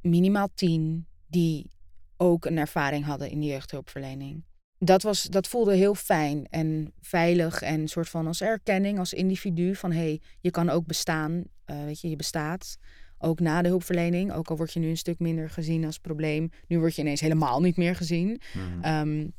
minimaal 0.00 0.48
tien 0.54 1.06
die 1.26 1.70
ook 2.16 2.44
een 2.44 2.58
ervaring 2.58 3.04
hadden 3.04 3.30
in 3.30 3.40
de 3.40 3.46
jeugdhulpverlening. 3.46 4.44
Dat, 4.78 5.02
was, 5.02 5.22
dat 5.22 5.48
voelde 5.48 5.74
heel 5.74 5.94
fijn 5.94 6.46
en 6.50 6.92
veilig 7.00 7.62
en 7.62 7.80
een 7.80 7.88
soort 7.88 8.08
van 8.08 8.26
als 8.26 8.40
erkenning 8.40 8.98
als 8.98 9.12
individu 9.12 9.74
van 9.74 9.92
hé, 9.92 9.98
hey, 9.98 10.20
je 10.40 10.50
kan 10.50 10.70
ook 10.70 10.86
bestaan, 10.86 11.44
uh, 11.66 11.84
weet 11.84 12.00
je, 12.00 12.08
je 12.08 12.16
bestaat. 12.16 12.76
Ook 13.18 13.40
na 13.40 13.62
de 13.62 13.68
hulpverlening, 13.68 14.32
ook 14.32 14.50
al 14.50 14.56
word 14.56 14.72
je 14.72 14.80
nu 14.80 14.88
een 14.88 14.96
stuk 14.96 15.18
minder 15.18 15.50
gezien 15.50 15.84
als 15.84 15.98
probleem. 15.98 16.50
Nu 16.66 16.78
word 16.78 16.94
je 16.94 17.02
ineens 17.02 17.20
helemaal 17.20 17.60
niet 17.60 17.76
meer 17.76 17.96
gezien. 17.96 18.40
Mm. 18.54 18.84
Um, 18.84 19.34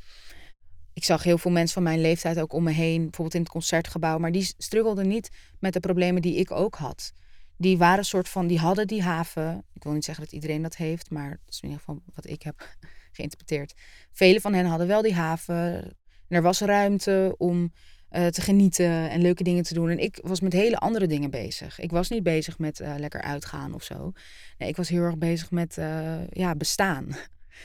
ik 0.97 1.03
zag 1.03 1.23
heel 1.23 1.37
veel 1.37 1.51
mensen 1.51 1.73
van 1.73 1.83
mijn 1.83 2.01
leeftijd 2.01 2.39
ook 2.39 2.53
om 2.53 2.63
me 2.63 2.71
heen, 2.71 3.01
bijvoorbeeld 3.01 3.33
in 3.33 3.41
het 3.41 3.49
concertgebouw, 3.49 4.17
maar 4.17 4.31
die 4.31 4.53
struggelden 4.57 5.07
niet 5.07 5.29
met 5.59 5.73
de 5.73 5.79
problemen 5.79 6.21
die 6.21 6.35
ik 6.35 6.51
ook 6.51 6.75
had. 6.75 7.13
Die 7.57 7.77
waren 7.77 7.97
een 7.97 8.05
soort 8.05 8.29
van, 8.29 8.47
die 8.47 8.59
hadden 8.59 8.87
die 8.87 9.03
haven. 9.03 9.65
Ik 9.73 9.83
wil 9.83 9.93
niet 9.93 10.05
zeggen 10.05 10.23
dat 10.23 10.33
iedereen 10.33 10.61
dat 10.61 10.75
heeft, 10.75 11.09
maar 11.09 11.29
dat 11.29 11.53
is 11.53 11.59
in 11.61 11.69
ieder 11.69 11.83
geval 11.83 12.01
wat 12.13 12.27
ik 12.27 12.41
heb 12.41 12.75
geïnterpreteerd. 13.17 13.73
Vele 14.11 14.41
van 14.41 14.53
hen 14.53 14.65
hadden 14.65 14.87
wel 14.87 15.01
die 15.01 15.13
haven. 15.13 15.95
er 16.27 16.41
was 16.41 16.59
ruimte 16.59 17.35
om 17.37 17.71
uh, 18.11 18.27
te 18.27 18.41
genieten 18.41 19.09
en 19.09 19.21
leuke 19.21 19.43
dingen 19.43 19.63
te 19.63 19.73
doen. 19.73 19.89
En 19.89 19.99
ik 19.99 20.19
was 20.23 20.39
met 20.39 20.53
hele 20.53 20.77
andere 20.77 21.07
dingen 21.07 21.29
bezig. 21.29 21.79
Ik 21.79 21.91
was 21.91 22.09
niet 22.09 22.23
bezig 22.23 22.59
met 22.59 22.79
uh, 22.79 22.93
lekker 22.97 23.21
uitgaan 23.21 23.73
of 23.73 23.83
zo. 23.83 24.11
Nee, 24.57 24.69
ik 24.69 24.75
was 24.75 24.89
heel 24.89 25.03
erg 25.03 25.17
bezig 25.17 25.51
met 25.51 25.77
uh, 25.77 26.27
ja, 26.29 26.55
bestaan. 26.55 27.15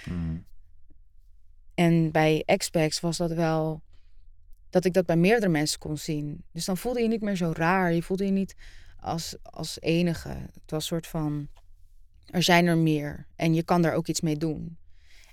Mm. 0.04 0.44
En 1.82 2.10
bij 2.10 2.42
Expex 2.46 3.00
was 3.00 3.16
dat 3.16 3.32
wel 3.32 3.82
dat 4.70 4.84
ik 4.84 4.92
dat 4.92 5.06
bij 5.06 5.16
meerdere 5.16 5.48
mensen 5.48 5.78
kon 5.78 5.96
zien. 5.96 6.44
Dus 6.52 6.64
dan 6.64 6.76
voelde 6.76 7.00
je 7.00 7.08
niet 7.08 7.20
meer 7.20 7.36
zo 7.36 7.52
raar. 7.54 7.92
Je 7.92 8.02
voelde 8.02 8.24
je 8.24 8.30
niet 8.30 8.54
als, 9.00 9.36
als 9.42 9.80
enige. 9.80 10.28
Het 10.28 10.70
was 10.70 10.80
een 10.80 10.86
soort 10.86 11.06
van, 11.06 11.48
er 12.26 12.42
zijn 12.42 12.66
er 12.66 12.76
meer 12.76 13.26
en 13.36 13.54
je 13.54 13.62
kan 13.62 13.82
daar 13.82 13.94
ook 13.94 14.06
iets 14.06 14.20
mee 14.20 14.36
doen. 14.36 14.78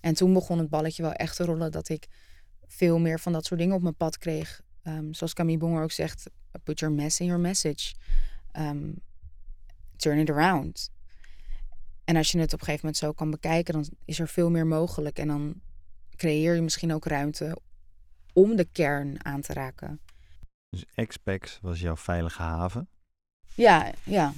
En 0.01 0.13
toen 0.13 0.33
begon 0.33 0.57
het 0.57 0.69
balletje 0.69 1.03
wel 1.03 1.13
echt 1.13 1.35
te 1.35 1.43
rollen 1.45 1.71
dat 1.71 1.89
ik 1.89 2.07
veel 2.67 2.99
meer 2.99 3.19
van 3.19 3.31
dat 3.31 3.45
soort 3.45 3.59
dingen 3.59 3.75
op 3.75 3.81
mijn 3.81 3.95
pad 3.95 4.17
kreeg. 4.17 4.61
Um, 4.83 5.13
zoals 5.13 5.33
Camille 5.33 5.57
Bonger 5.57 5.83
ook 5.83 5.91
zegt, 5.91 6.29
put 6.63 6.79
your 6.79 6.95
mess 6.95 7.19
in 7.19 7.25
your 7.25 7.41
message. 7.41 7.93
Um, 8.57 9.01
turn 9.95 10.19
it 10.19 10.29
around. 10.29 10.91
En 12.03 12.15
als 12.15 12.31
je 12.31 12.39
het 12.39 12.53
op 12.53 12.59
een 12.59 12.65
gegeven 12.65 12.85
moment 12.85 13.03
zo 13.03 13.11
kan 13.11 13.31
bekijken, 13.31 13.73
dan 13.73 13.85
is 14.05 14.19
er 14.19 14.27
veel 14.27 14.49
meer 14.49 14.67
mogelijk. 14.67 15.19
En 15.19 15.27
dan 15.27 15.61
creëer 16.19 16.55
je 16.55 16.61
misschien 16.61 16.93
ook 16.93 17.05
ruimte 17.05 17.57
om 18.33 18.55
de 18.55 18.65
kern 18.65 19.25
aan 19.25 19.41
te 19.41 19.53
raken. 19.53 20.01
Dus 20.69 20.85
Expex 20.93 21.59
was 21.61 21.79
jouw 21.79 21.95
veilige 21.95 22.41
haven? 22.41 22.89
Ja, 23.55 23.93
ja. 24.03 24.33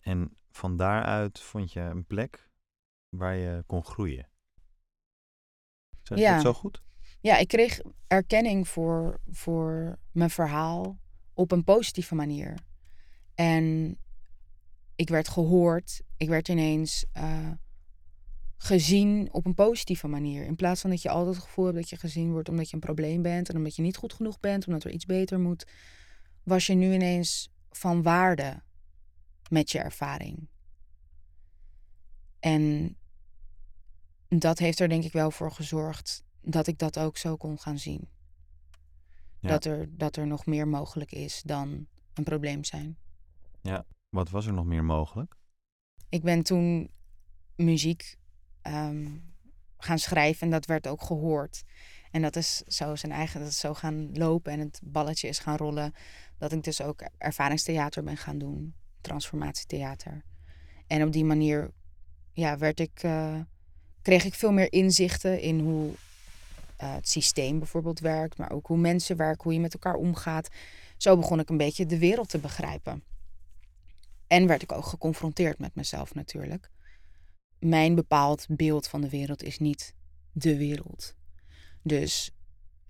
En 0.00 0.36
van 0.50 0.76
daaruit 0.76 1.40
vond 1.40 1.72
je 1.72 1.80
een 1.80 2.06
plek 2.06 2.50
waar 3.08 3.34
je 3.34 3.64
kon 3.66 3.84
groeien. 3.84 4.28
Is 6.04 6.18
ja. 6.18 6.34
dat 6.34 6.42
zo 6.42 6.52
goed? 6.52 6.82
Ja, 7.20 7.36
ik 7.36 7.48
kreeg 7.48 7.80
erkenning 8.06 8.68
voor, 8.68 9.20
voor 9.30 9.98
mijn 10.12 10.30
verhaal 10.30 10.98
op 11.32 11.52
een 11.52 11.64
positieve 11.64 12.14
manier. 12.14 12.58
En 13.34 13.96
ik 14.96 15.08
werd 15.08 15.28
gehoord. 15.28 16.02
Ik 16.16 16.28
werd 16.28 16.48
ineens 16.48 17.04
uh, 17.16 17.50
gezien 18.64 19.28
op 19.32 19.46
een 19.46 19.54
positieve 19.54 20.08
manier. 20.08 20.44
In 20.44 20.56
plaats 20.56 20.80
van 20.80 20.90
dat 20.90 21.02
je 21.02 21.10
altijd 21.10 21.34
het 21.34 21.44
gevoel 21.44 21.64
hebt 21.64 21.76
dat 21.76 21.88
je 21.88 21.96
gezien 21.96 22.30
wordt 22.30 22.48
omdat 22.48 22.68
je 22.68 22.74
een 22.74 22.80
probleem 22.80 23.22
bent 23.22 23.48
en 23.48 23.56
omdat 23.56 23.76
je 23.76 23.82
niet 23.82 23.96
goed 23.96 24.12
genoeg 24.12 24.40
bent, 24.40 24.66
omdat 24.66 24.84
er 24.84 24.90
iets 24.90 25.06
beter 25.06 25.40
moet, 25.40 25.66
was 26.42 26.66
je 26.66 26.74
nu 26.74 26.92
ineens 26.92 27.50
van 27.70 28.02
waarde 28.02 28.62
met 29.50 29.70
je 29.70 29.78
ervaring. 29.78 30.48
En 32.40 32.96
dat 34.28 34.58
heeft 34.58 34.80
er 34.80 34.88
denk 34.88 35.04
ik 35.04 35.12
wel 35.12 35.30
voor 35.30 35.52
gezorgd 35.52 36.24
dat 36.40 36.66
ik 36.66 36.78
dat 36.78 36.98
ook 36.98 37.16
zo 37.16 37.36
kon 37.36 37.58
gaan 37.58 37.78
zien. 37.78 38.08
Ja. 39.40 39.48
Dat, 39.48 39.64
er, 39.64 39.96
dat 39.96 40.16
er 40.16 40.26
nog 40.26 40.46
meer 40.46 40.68
mogelijk 40.68 41.12
is 41.12 41.42
dan 41.42 41.86
een 42.14 42.24
probleem 42.24 42.64
zijn. 42.64 42.98
Ja, 43.60 43.86
wat 44.08 44.30
was 44.30 44.46
er 44.46 44.52
nog 44.52 44.64
meer 44.64 44.84
mogelijk? 44.84 45.36
Ik 46.08 46.22
ben 46.22 46.42
toen 46.42 46.90
muziek 47.56 48.16
um, 48.66 49.34
gaan 49.78 49.98
schrijven 49.98 50.42
en 50.42 50.50
dat 50.50 50.66
werd 50.66 50.86
ook 50.86 51.02
gehoord. 51.02 51.62
En 52.10 52.22
dat 52.22 52.36
is 52.36 52.56
zo 52.66 52.96
zijn 52.96 53.12
eigen, 53.12 53.40
dat 53.40 53.48
is 53.48 53.58
zo 53.58 53.74
gaan 53.74 54.10
lopen 54.12 54.52
en 54.52 54.60
het 54.60 54.80
balletje 54.82 55.28
is 55.28 55.38
gaan 55.38 55.56
rollen. 55.56 55.94
Dat 56.38 56.52
ik 56.52 56.62
dus 56.62 56.80
ook 56.80 57.02
ervaringstheater 57.18 58.02
ben 58.02 58.16
gaan 58.16 58.38
doen, 58.38 58.74
transformatietheater. 59.00 60.24
En 60.86 61.02
op 61.02 61.12
die 61.12 61.24
manier 61.24 61.70
ja, 62.32 62.58
werd 62.58 62.80
ik, 62.80 63.02
uh, 63.02 63.40
kreeg 64.02 64.24
ik 64.24 64.34
veel 64.34 64.52
meer 64.52 64.72
inzichten 64.72 65.40
in 65.40 65.60
hoe 65.60 65.88
uh, 65.88 66.94
het 66.94 67.08
systeem 67.08 67.58
bijvoorbeeld 67.58 68.00
werkt, 68.00 68.38
maar 68.38 68.50
ook 68.50 68.66
hoe 68.66 68.78
mensen 68.78 69.16
werken, 69.16 69.42
hoe 69.42 69.52
je 69.52 69.60
met 69.60 69.72
elkaar 69.72 69.94
omgaat. 69.94 70.48
Zo 70.96 71.16
begon 71.16 71.40
ik 71.40 71.48
een 71.48 71.56
beetje 71.56 71.86
de 71.86 71.98
wereld 71.98 72.28
te 72.28 72.38
begrijpen. 72.38 73.04
En 74.26 74.46
werd 74.46 74.62
ik 74.62 74.72
ook 74.72 74.86
geconfronteerd 74.86 75.58
met 75.58 75.74
mezelf 75.74 76.14
natuurlijk 76.14 76.70
mijn 77.64 77.94
bepaald 77.94 78.46
beeld 78.48 78.88
van 78.88 79.00
de 79.00 79.08
wereld 79.08 79.42
is 79.42 79.58
niet 79.58 79.94
de 80.32 80.56
wereld. 80.56 81.14
Dus 81.82 82.30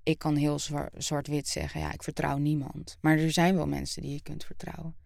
ik 0.03 0.19
kan 0.19 0.37
heel 0.37 0.59
zwart-wit 0.97 1.49
zeggen, 1.49 1.81
ja, 1.81 1.93
ik 1.93 2.03
vertrouw 2.03 2.39
niemand. 2.39 2.99
Maar 3.01 3.19
er 3.19 3.33
zijn 3.33 3.55
wel 3.55 3.67
mensen 3.67 4.03
die 4.03 4.13
je 4.13 4.23
kunt 4.23 4.45
vertrouwen. 4.45 4.97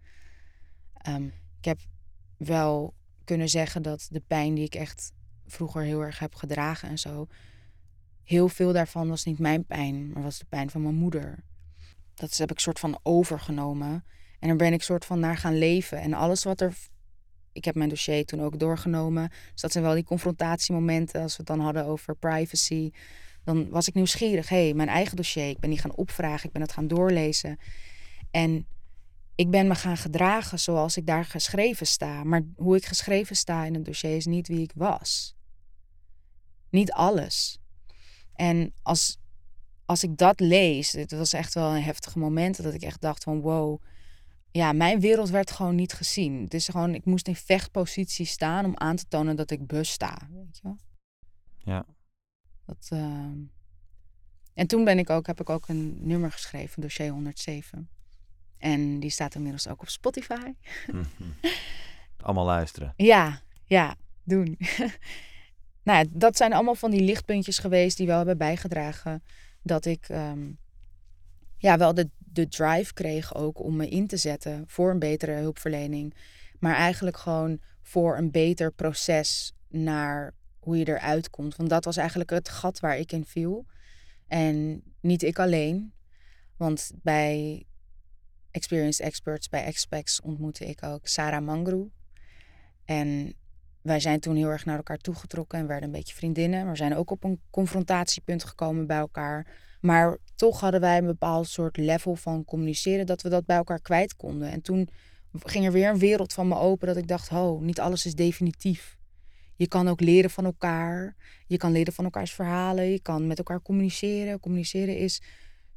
Um, 1.09 1.33
ik 1.59 1.65
heb 1.65 1.79
wel 2.37 2.95
kunnen 3.25 3.49
zeggen 3.49 3.83
dat 3.83 4.09
de 4.11 4.23
pijn 4.27 4.55
die 4.55 4.65
ik 4.65 4.75
echt 4.75 5.13
vroeger 5.47 5.83
heel 5.83 6.01
erg 6.01 6.19
heb 6.19 6.35
gedragen 6.35 6.89
en 6.89 6.99
zo, 6.99 7.27
heel 8.23 8.49
veel 8.49 8.73
daarvan 8.73 9.09
was 9.09 9.25
niet 9.25 9.39
mijn 9.39 9.65
pijn, 9.65 10.13
maar 10.13 10.23
was 10.23 10.39
de 10.39 10.47
pijn 10.49 10.71
van 10.71 10.83
mijn 10.83 10.95
moeder. 10.95 11.45
Dat 12.15 12.37
heb 12.37 12.51
ik 12.51 12.59
soort 12.59 12.79
van 12.79 13.01
overgenomen. 13.03 14.05
En 14.39 14.49
daar 14.49 14.57
ben 14.57 14.73
ik 14.73 14.83
soort 14.83 15.05
van 15.05 15.21
naar 15.21 15.37
gaan 15.37 15.59
leven. 15.59 16.01
En 16.01 16.13
alles 16.13 16.45
wat 16.45 16.61
er 16.61 16.77
ik 17.59 17.65
heb 17.65 17.75
mijn 17.75 17.89
dossier 17.89 18.25
toen 18.25 18.43
ook 18.43 18.59
doorgenomen. 18.59 19.29
Dus 19.53 19.61
dat 19.61 19.73
zijn 19.73 19.85
wel 19.85 19.95
die 19.95 20.05
confrontatiemomenten. 20.05 21.23
Als 21.23 21.37
we 21.37 21.39
het 21.39 21.47
dan 21.47 21.61
hadden 21.61 21.85
over 21.85 22.17
privacy. 22.17 22.91
Dan 23.45 23.69
was 23.71 23.89
ik 23.89 23.95
nieuwsgierig. 23.95 24.49
Hé, 24.49 24.65
hey, 24.65 24.75
mijn 24.75 24.89
eigen 24.89 25.17
dossier. 25.17 25.49
Ik 25.49 25.59
ben 25.59 25.71
die 25.71 25.79
gaan 25.79 25.95
opvragen. 25.95 26.47
Ik 26.47 26.53
ben 26.53 26.63
het 26.63 26.73
gaan 26.73 26.89
doorlezen. 26.89 27.59
En 28.31 28.67
ik 29.35 29.51
ben 29.51 29.67
me 29.67 29.75
gaan 29.75 29.97
gedragen 29.97 30.59
zoals 30.59 30.97
ik 30.97 31.07
daar 31.07 31.25
geschreven 31.25 31.87
sta. 31.87 32.25
Maar 32.25 32.43
hoe 32.57 32.77
ik 32.77 32.85
geschreven 32.85 33.37
sta 33.37 33.65
in 33.65 33.75
het 33.75 33.85
dossier 33.85 34.17
is 34.17 34.27
niet 34.27 34.49
wie 34.49 34.63
ik 34.63 34.73
was. 34.75 35.37
Niet 36.71 36.93
alles. 36.93 37.59
En 38.35 38.73
als, 38.83 39.19
als 39.85 40.03
ik 40.03 40.17
dat 40.17 40.41
lees, 40.41 40.93
het 40.93 41.13
was 41.13 41.33
echt 41.33 41.55
wel 41.55 41.75
een 41.75 41.83
heftige 41.83 42.19
moment 42.19 42.63
dat 42.63 42.75
ik 42.75 42.83
echt 42.83 43.01
dacht 43.01 43.23
van 43.23 43.41
wow, 43.41 43.83
ja, 44.59 44.73
mijn 44.73 45.01
wereld 45.01 45.31
werd 45.31 45.51
gewoon 45.51 45.75
niet 45.75 45.93
gezien. 45.93 46.43
Het 46.43 46.55
is 46.55 46.69
gewoon, 46.69 46.95
ik 46.95 47.05
moest 47.05 47.29
in 47.29 47.37
vechtpositie 47.37 48.27
staan 48.27 48.65
om 48.65 48.77
aan 48.77 48.97
te 48.97 49.09
tonen 49.09 49.37
dat 49.37 49.51
ik 49.51 49.67
besta. 49.67 50.29
Weet 50.31 50.57
je 50.57 50.63
wel? 50.63 50.79
Ja. 51.59 51.87
Dat, 52.65 52.89
uh... 52.93 53.27
En 54.55 54.67
toen 54.67 54.85
ben 54.85 54.99
ik 54.99 55.11
ook, 55.11 55.27
heb 55.27 55.41
ik 55.41 55.51
ook 55.51 55.69
een 55.69 56.07
nummer 56.07 56.33
geschreven, 56.33 56.83
dossier 56.83 57.11
107. 57.11 57.89
En 58.59 59.01
die 59.01 59.11
staat 59.11 59.35
inmiddels 59.35 59.69
ook 59.69 59.81
op 59.81 59.89
Spotify. 59.89 60.53
Mm 60.93 61.03
-hmm. 61.17 61.35
Allemaal 62.17 62.45
luisteren. 62.45 62.93
Ja, 62.97 63.43
ja, 63.65 63.97
doen. 64.25 64.59
nou 65.87 65.99
ja, 65.99 66.05
dat 66.11 66.37
zijn 66.37 66.53
allemaal 66.53 66.75
van 66.75 66.91
die 66.91 67.03
lichtpuntjes 67.03 67.59
geweest 67.59 67.97
die 67.97 68.07
wel 68.07 68.17
hebben 68.17 68.39
bijgedragen 68.39 69.23
dat 69.63 69.85
ik 69.85 70.09
ehm, 70.09 70.51
ja, 71.59 71.77
wel 71.79 71.95
de, 71.95 72.11
de 72.39 72.49
drive 72.49 72.93
kreeg 72.93 73.35
ook 73.35 73.61
om 73.61 73.77
me 73.77 73.89
in 73.89 74.07
te 74.07 74.17
zetten 74.17 74.65
voor 74.67 74.91
een 74.91 74.99
betere 74.99 75.33
hulpverlening. 75.33 76.15
Maar 76.59 76.75
eigenlijk 76.75 77.17
gewoon 77.17 77.61
voor 77.83 78.17
een 78.17 78.31
beter 78.31 78.73
proces 78.73 79.53
naar 79.69 80.35
hoe 80.59 80.79
je 80.79 80.89
eruit 80.89 81.31
komt. 81.31 81.57
Want 81.57 81.69
dat 81.69 81.85
was 81.85 81.97
eigenlijk 81.97 82.31
het 82.31 82.49
gat 82.49 82.81
waar 82.81 82.99
ik 82.99 83.13
in 83.13 83.25
viel. 83.25 83.67
En 84.27 84.83
niet 85.01 85.23
ik 85.23 85.39
alleen. 85.39 85.93
Want 86.57 86.91
bij 87.03 87.65
Experienced 88.51 89.07
Experts, 89.07 89.49
bij 89.49 89.65
Expex 89.65 90.21
ontmoette 90.21 90.67
ik 90.67 90.83
ook 90.83 91.07
Sarah 91.07 91.45
Mangru. 91.45 91.91
En 92.85 93.35
wij 93.83 94.01
zijn 94.01 94.21
toen 94.21 94.37
heel 94.37 94.51
erg 94.51 94.65
naar 94.65 94.77
elkaar 94.77 94.99
toegetrokken 94.99 95.59
en 95.59 95.67
werden 95.67 95.85
een 95.87 95.95
beetje 95.95 96.15
vriendinnen. 96.15 96.71
We 96.71 96.77
zijn 96.77 96.97
ook 96.97 97.11
op 97.11 97.25
een 97.25 97.41
confrontatiepunt 97.51 98.45
gekomen 98.45 98.87
bij 98.87 98.99
elkaar. 98.99 99.47
Maar 99.81 100.19
toch 100.35 100.61
hadden 100.61 100.81
wij 100.81 100.99
een 100.99 101.07
bepaald 101.07 101.49
soort 101.49 101.77
level 101.77 102.17
van 102.17 102.45
communiceren 102.45 103.07
dat 103.07 103.23
we 103.23 103.29
dat 103.29 103.47
bij 103.47 103.57
elkaar 103.57 103.81
kwijt 103.81 104.17
konden. 104.17 104.51
En 104.51 104.63
toen 104.63 104.89
ging 105.33 105.65
er 105.65 105.73
weer 105.73 105.89
een 105.89 105.99
wereld 105.99 106.33
van 106.33 106.49
me 106.49 106.57
open 106.57 106.87
dat 106.87 106.97
ik 106.97 107.09
dacht, 107.09 107.29
ho, 107.29 107.61
niet 107.61 107.81
alles 107.81 108.07
is 108.07 108.15
definitief. 108.15 108.99
Je 109.55 109.69
kan 109.69 109.89
ook 109.89 110.01
leren 110.01 110.31
van 110.31 110.45
elkaar. 110.45 111.17
Je 111.47 111.57
kan 111.57 111.73
leren 111.73 111.93
van 111.93 112.05
elkaars 112.05 112.33
verhalen. 112.33 112.85
Je 112.85 113.01
kan 113.01 113.27
met 113.27 113.39
elkaar 113.39 113.63
communiceren. 113.63 114.41
Communiceren 114.41 114.97
is 114.97 115.23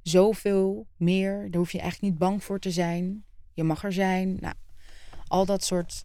zoveel 0.01 0.88
meer. 0.98 1.48
Daar 1.51 1.60
hoef 1.60 1.72
je 1.72 1.79
eigenlijk 1.79 2.12
niet 2.12 2.22
bang 2.22 2.43
voor 2.43 2.60
te 2.60 2.72
zijn. 2.72 3.24
Je 3.53 3.63
mag 3.63 3.84
er 3.84 3.93
zijn. 3.93 4.38
Nou, 4.39 4.55
al 5.27 5.46
dat 5.46 5.63
soort, 5.63 6.03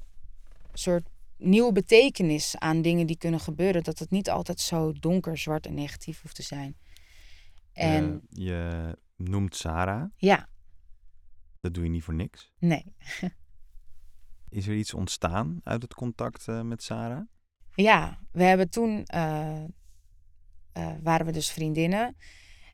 soort 0.73 1.09
nieuwe 1.37 1.73
betekenis 1.73 2.57
aan 2.59 2.83
dingen 2.83 3.07
die 3.07 3.19
kunnen 3.19 3.41
gebeuren. 3.41 3.83
Dat 3.83 3.99
het 3.99 4.11
niet 4.11 4.31
altijd 4.31 4.61
zo 4.61 4.93
donker, 4.93 5.39
zwart 5.39 5.67
en 5.67 5.75
negatief 5.75 6.23
hoeft 6.23 6.35
te 6.35 6.43
zijn. 6.43 6.77
En, 7.77 8.27
je 8.29 8.97
noemt 9.17 9.57
Sarah. 9.57 10.11
Ja. 10.17 10.49
Dat 11.61 11.75
doe 11.75 11.85
je 11.85 11.91
niet 11.91 12.03
voor 12.03 12.15
niks. 12.15 12.53
Nee. 12.59 12.95
Is 14.49 14.67
er 14.67 14.75
iets 14.75 14.95
ontstaan 14.95 15.61
uit 15.63 15.83
het 15.83 15.95
contact 15.95 16.47
uh, 16.47 16.63
met 16.63 16.83
Sarah? 16.83 17.27
Ja, 17.75 18.19
we 18.33 18.43
hebben 18.43 18.71
toen 18.71 19.07
uh, 19.15 19.65
uh, 20.77 20.95
waren 21.03 21.27
we 21.27 21.33
dus 21.33 21.51
vriendinnen. 21.51 22.17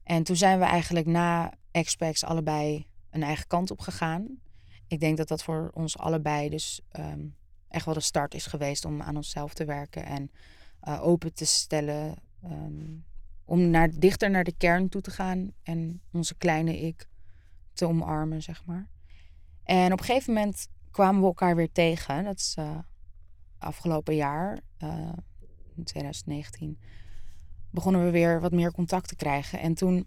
En 0.04 0.23
toen 0.23 0.37
zijn 0.37 0.59
we 0.59 0.64
eigenlijk 0.64 1.06
na 1.06 1.52
Expex 1.71 2.25
allebei 2.25 2.87
een 3.11 3.23
eigen 3.23 3.47
kant 3.47 3.71
op 3.71 3.80
gegaan. 3.80 4.40
Ik 4.87 5.00
denk 5.00 5.16
dat 5.16 5.28
dat 5.28 5.42
voor 5.42 5.71
ons 5.75 5.99
allebei 5.99 6.49
dus 6.49 6.80
um, 6.99 7.37
echt 7.68 7.85
wel 7.85 7.94
de 7.94 8.00
start 8.00 8.35
is 8.35 8.47
geweest 8.47 8.85
om 8.85 9.02
aan 9.02 9.16
onszelf 9.16 9.54
te 9.54 9.64
werken 9.64 10.04
en 10.04 10.30
open 10.80 11.35
te 11.35 11.47
stellen. 11.47 12.14
Um, 12.44 13.04
om 13.52 13.71
naar, 13.71 13.90
dichter 13.99 14.30
naar 14.30 14.44
de 14.44 14.54
kern 14.56 14.88
toe 14.88 15.00
te 15.00 15.11
gaan 15.11 15.52
en 15.62 16.00
onze 16.12 16.35
kleine 16.35 16.80
ik 16.80 17.09
te 17.73 17.87
omarmen, 17.87 18.42
zeg 18.42 18.64
maar. 18.64 18.88
En 19.64 19.92
op 19.92 19.99
een 19.99 20.04
gegeven 20.04 20.35
moment 20.35 20.68
kwamen 20.90 21.21
we 21.21 21.26
elkaar 21.26 21.56
weer 21.56 21.73
tegen. 21.73 22.25
Dat 22.25 22.38
is 22.38 22.56
uh, 22.59 22.78
afgelopen 23.59 24.14
jaar, 24.14 24.61
uh, 24.78 25.12
in 25.76 25.85
2019, 25.85 26.78
begonnen 27.71 28.04
we 28.04 28.11
weer 28.11 28.40
wat 28.40 28.52
meer 28.52 28.73
contact 28.73 29.09
te 29.09 29.16
krijgen. 29.16 29.61
En 29.61 29.75
toen 29.75 30.06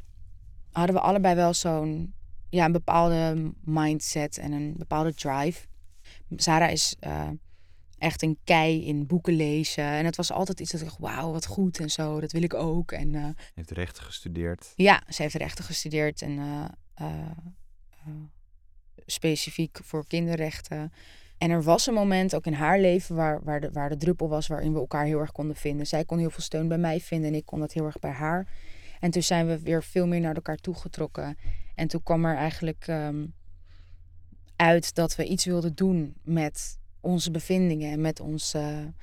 hadden 0.72 0.96
we 0.96 1.02
allebei 1.02 1.36
wel 1.36 1.54
zo'n 1.54 2.14
ja, 2.50 2.66
een 2.66 2.72
bepaalde 2.72 3.54
mindset 3.64 4.38
en 4.38 4.52
een 4.52 4.74
bepaalde 4.78 5.14
drive. 5.14 5.68
Sarah 6.36 6.72
is 6.72 6.96
uh, 7.00 7.30
echt 8.06 8.22
een 8.22 8.38
kei 8.44 8.86
in 8.86 9.08
boeken 9.08 9.34
lezen. 9.34 9.84
En 9.84 10.06
het 10.06 10.16
was 10.16 10.32
altijd 10.32 10.60
iets 10.60 10.72
dat 10.72 10.82
ik 10.82 10.88
dacht, 10.88 11.00
wauw, 11.00 11.32
wat 11.32 11.46
goed 11.46 11.80
en 11.80 11.90
zo. 11.90 12.20
Dat 12.20 12.32
wil 12.32 12.44
ik 12.44 12.54
ook. 12.54 12.92
En, 12.92 13.14
uh, 13.14 13.28
heeft 13.54 13.72
rechten 13.72 14.04
gestudeerd. 14.04 14.74
Ja, 14.76 15.04
ze 15.10 15.22
heeft 15.22 15.36
rechten 15.36 15.64
gestudeerd. 15.64 16.22
En 16.22 16.32
uh, 17.02 17.06
specifiek 19.06 19.80
voor 19.84 20.08
kinderrechten. 20.08 20.92
En 21.38 21.50
er 21.50 21.64
was 21.64 21.88
een 21.88 21.94
moment 21.94 22.36
ook 22.36 22.46
in 22.46 22.54
haar 22.54 22.80
leven 22.80 23.16
waar, 23.16 23.44
waar, 23.44 23.62
de, 23.62 23.72
waar 23.72 23.90
de 23.90 23.98
druppel 23.98 24.30
was 24.30 24.48
waarin 24.48 24.74
we 24.74 24.80
elkaar 24.80 25.06
heel 25.06 25.20
erg 25.20 25.32
konden 25.32 25.56
vinden. 25.56 25.88
Zij 25.88 26.06
kon 26.06 26.18
heel 26.18 26.30
veel 26.30 26.42
steun 26.42 26.68
bij 26.68 26.78
mij 26.78 27.00
vinden 27.00 27.30
en 27.30 27.36
ik 27.36 27.46
kon 27.46 27.60
dat 27.60 27.74
heel 27.74 27.86
erg 27.86 28.00
bij 28.00 28.12
haar. 28.12 28.48
En 29.00 29.12
toen 29.12 29.24
zijn 29.24 29.48
we 29.48 29.60
weer 29.60 29.84
veel 29.84 30.08
meer 30.08 30.20
naar 30.20 30.36
elkaar 30.36 30.58
toegetrokken. 30.58 31.38
En 31.76 31.88
toen 31.88 32.04
kwam 32.04 32.26
er 32.26 32.36
eigenlijk 32.36 32.88
um, 32.88 33.34
uit 34.56 34.96
dat 34.96 35.16
we 35.16 35.26
iets 35.26 35.46
wilden 35.46 35.76
doen 35.76 36.16
met 36.24 36.78
onze 37.06 37.32
bevindingen 37.32 37.92
en 37.92 38.02
met 38.02 38.20
onze 38.20 38.94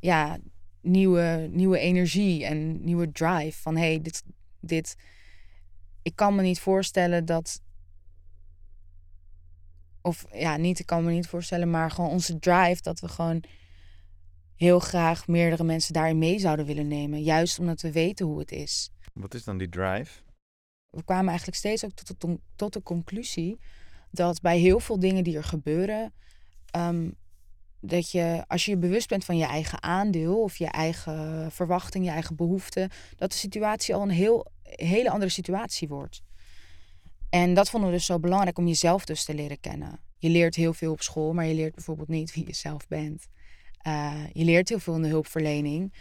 ja, 0.00 0.38
nieuwe, 0.80 1.48
nieuwe 1.50 1.78
energie 1.78 2.44
en 2.44 2.84
nieuwe 2.84 3.12
drive. 3.12 3.60
Van 3.60 3.76
hé, 3.76 3.86
hey, 3.86 4.02
dit, 4.02 4.22
dit. 4.60 4.96
Ik 6.02 6.16
kan 6.16 6.34
me 6.34 6.42
niet 6.42 6.60
voorstellen 6.60 7.24
dat. 7.24 7.60
Of 10.02 10.26
ja, 10.32 10.56
niet, 10.56 10.78
ik 10.78 10.86
kan 10.86 11.04
me 11.04 11.10
niet 11.10 11.26
voorstellen, 11.26 11.70
maar 11.70 11.90
gewoon 11.90 12.10
onze 12.10 12.38
drive 12.38 12.82
dat 12.82 13.00
we 13.00 13.08
gewoon 13.08 13.42
heel 14.54 14.78
graag 14.78 15.26
meerdere 15.26 15.64
mensen 15.64 15.92
daarin 15.92 16.18
mee 16.18 16.38
zouden 16.38 16.66
willen 16.66 16.88
nemen. 16.88 17.22
Juist 17.22 17.58
omdat 17.58 17.80
we 17.80 17.92
weten 17.92 18.26
hoe 18.26 18.38
het 18.38 18.52
is. 18.52 18.90
Wat 19.12 19.34
is 19.34 19.44
dan 19.44 19.58
die 19.58 19.68
drive? 19.68 20.20
We 20.90 21.04
kwamen 21.04 21.28
eigenlijk 21.28 21.58
steeds 21.58 21.84
ook 21.84 21.92
tot 21.92 22.20
de, 22.20 22.38
tot 22.56 22.72
de 22.72 22.82
conclusie 22.82 23.58
dat 24.10 24.40
bij 24.40 24.58
heel 24.58 24.80
veel 24.80 24.98
dingen 24.98 25.24
die 25.24 25.36
er 25.36 25.44
gebeuren, 25.44 26.12
um, 26.76 27.14
dat 27.80 28.10
je, 28.10 28.44
als 28.46 28.64
je 28.64 28.70
je 28.70 28.76
bewust 28.76 29.08
bent 29.08 29.24
van 29.24 29.36
je 29.36 29.44
eigen 29.44 29.82
aandeel 29.82 30.42
of 30.42 30.56
je 30.56 30.66
eigen 30.66 31.52
verwachting, 31.52 32.04
je 32.04 32.10
eigen 32.10 32.36
behoeften, 32.36 32.90
dat 33.16 33.30
de 33.30 33.36
situatie 33.36 33.94
al 33.94 34.02
een 34.02 34.10
heel, 34.10 34.46
hele 34.62 35.10
andere 35.10 35.30
situatie 35.30 35.88
wordt. 35.88 36.22
En 37.30 37.54
dat 37.54 37.70
vonden 37.70 37.90
we 37.90 37.96
dus 37.96 38.06
zo 38.06 38.18
belangrijk 38.18 38.58
om 38.58 38.66
jezelf 38.66 39.04
dus 39.04 39.24
te 39.24 39.34
leren 39.34 39.60
kennen. 39.60 40.00
Je 40.18 40.28
leert 40.28 40.54
heel 40.54 40.74
veel 40.74 40.92
op 40.92 41.02
school, 41.02 41.32
maar 41.32 41.46
je 41.46 41.54
leert 41.54 41.74
bijvoorbeeld 41.74 42.08
niet 42.08 42.34
wie 42.34 42.46
je 42.46 42.54
zelf 42.54 42.88
bent. 42.88 43.26
Uh, 43.86 44.14
je 44.32 44.44
leert 44.44 44.68
heel 44.68 44.78
veel 44.78 44.94
in 44.94 45.02
de 45.02 45.08
hulpverlening. 45.08 45.94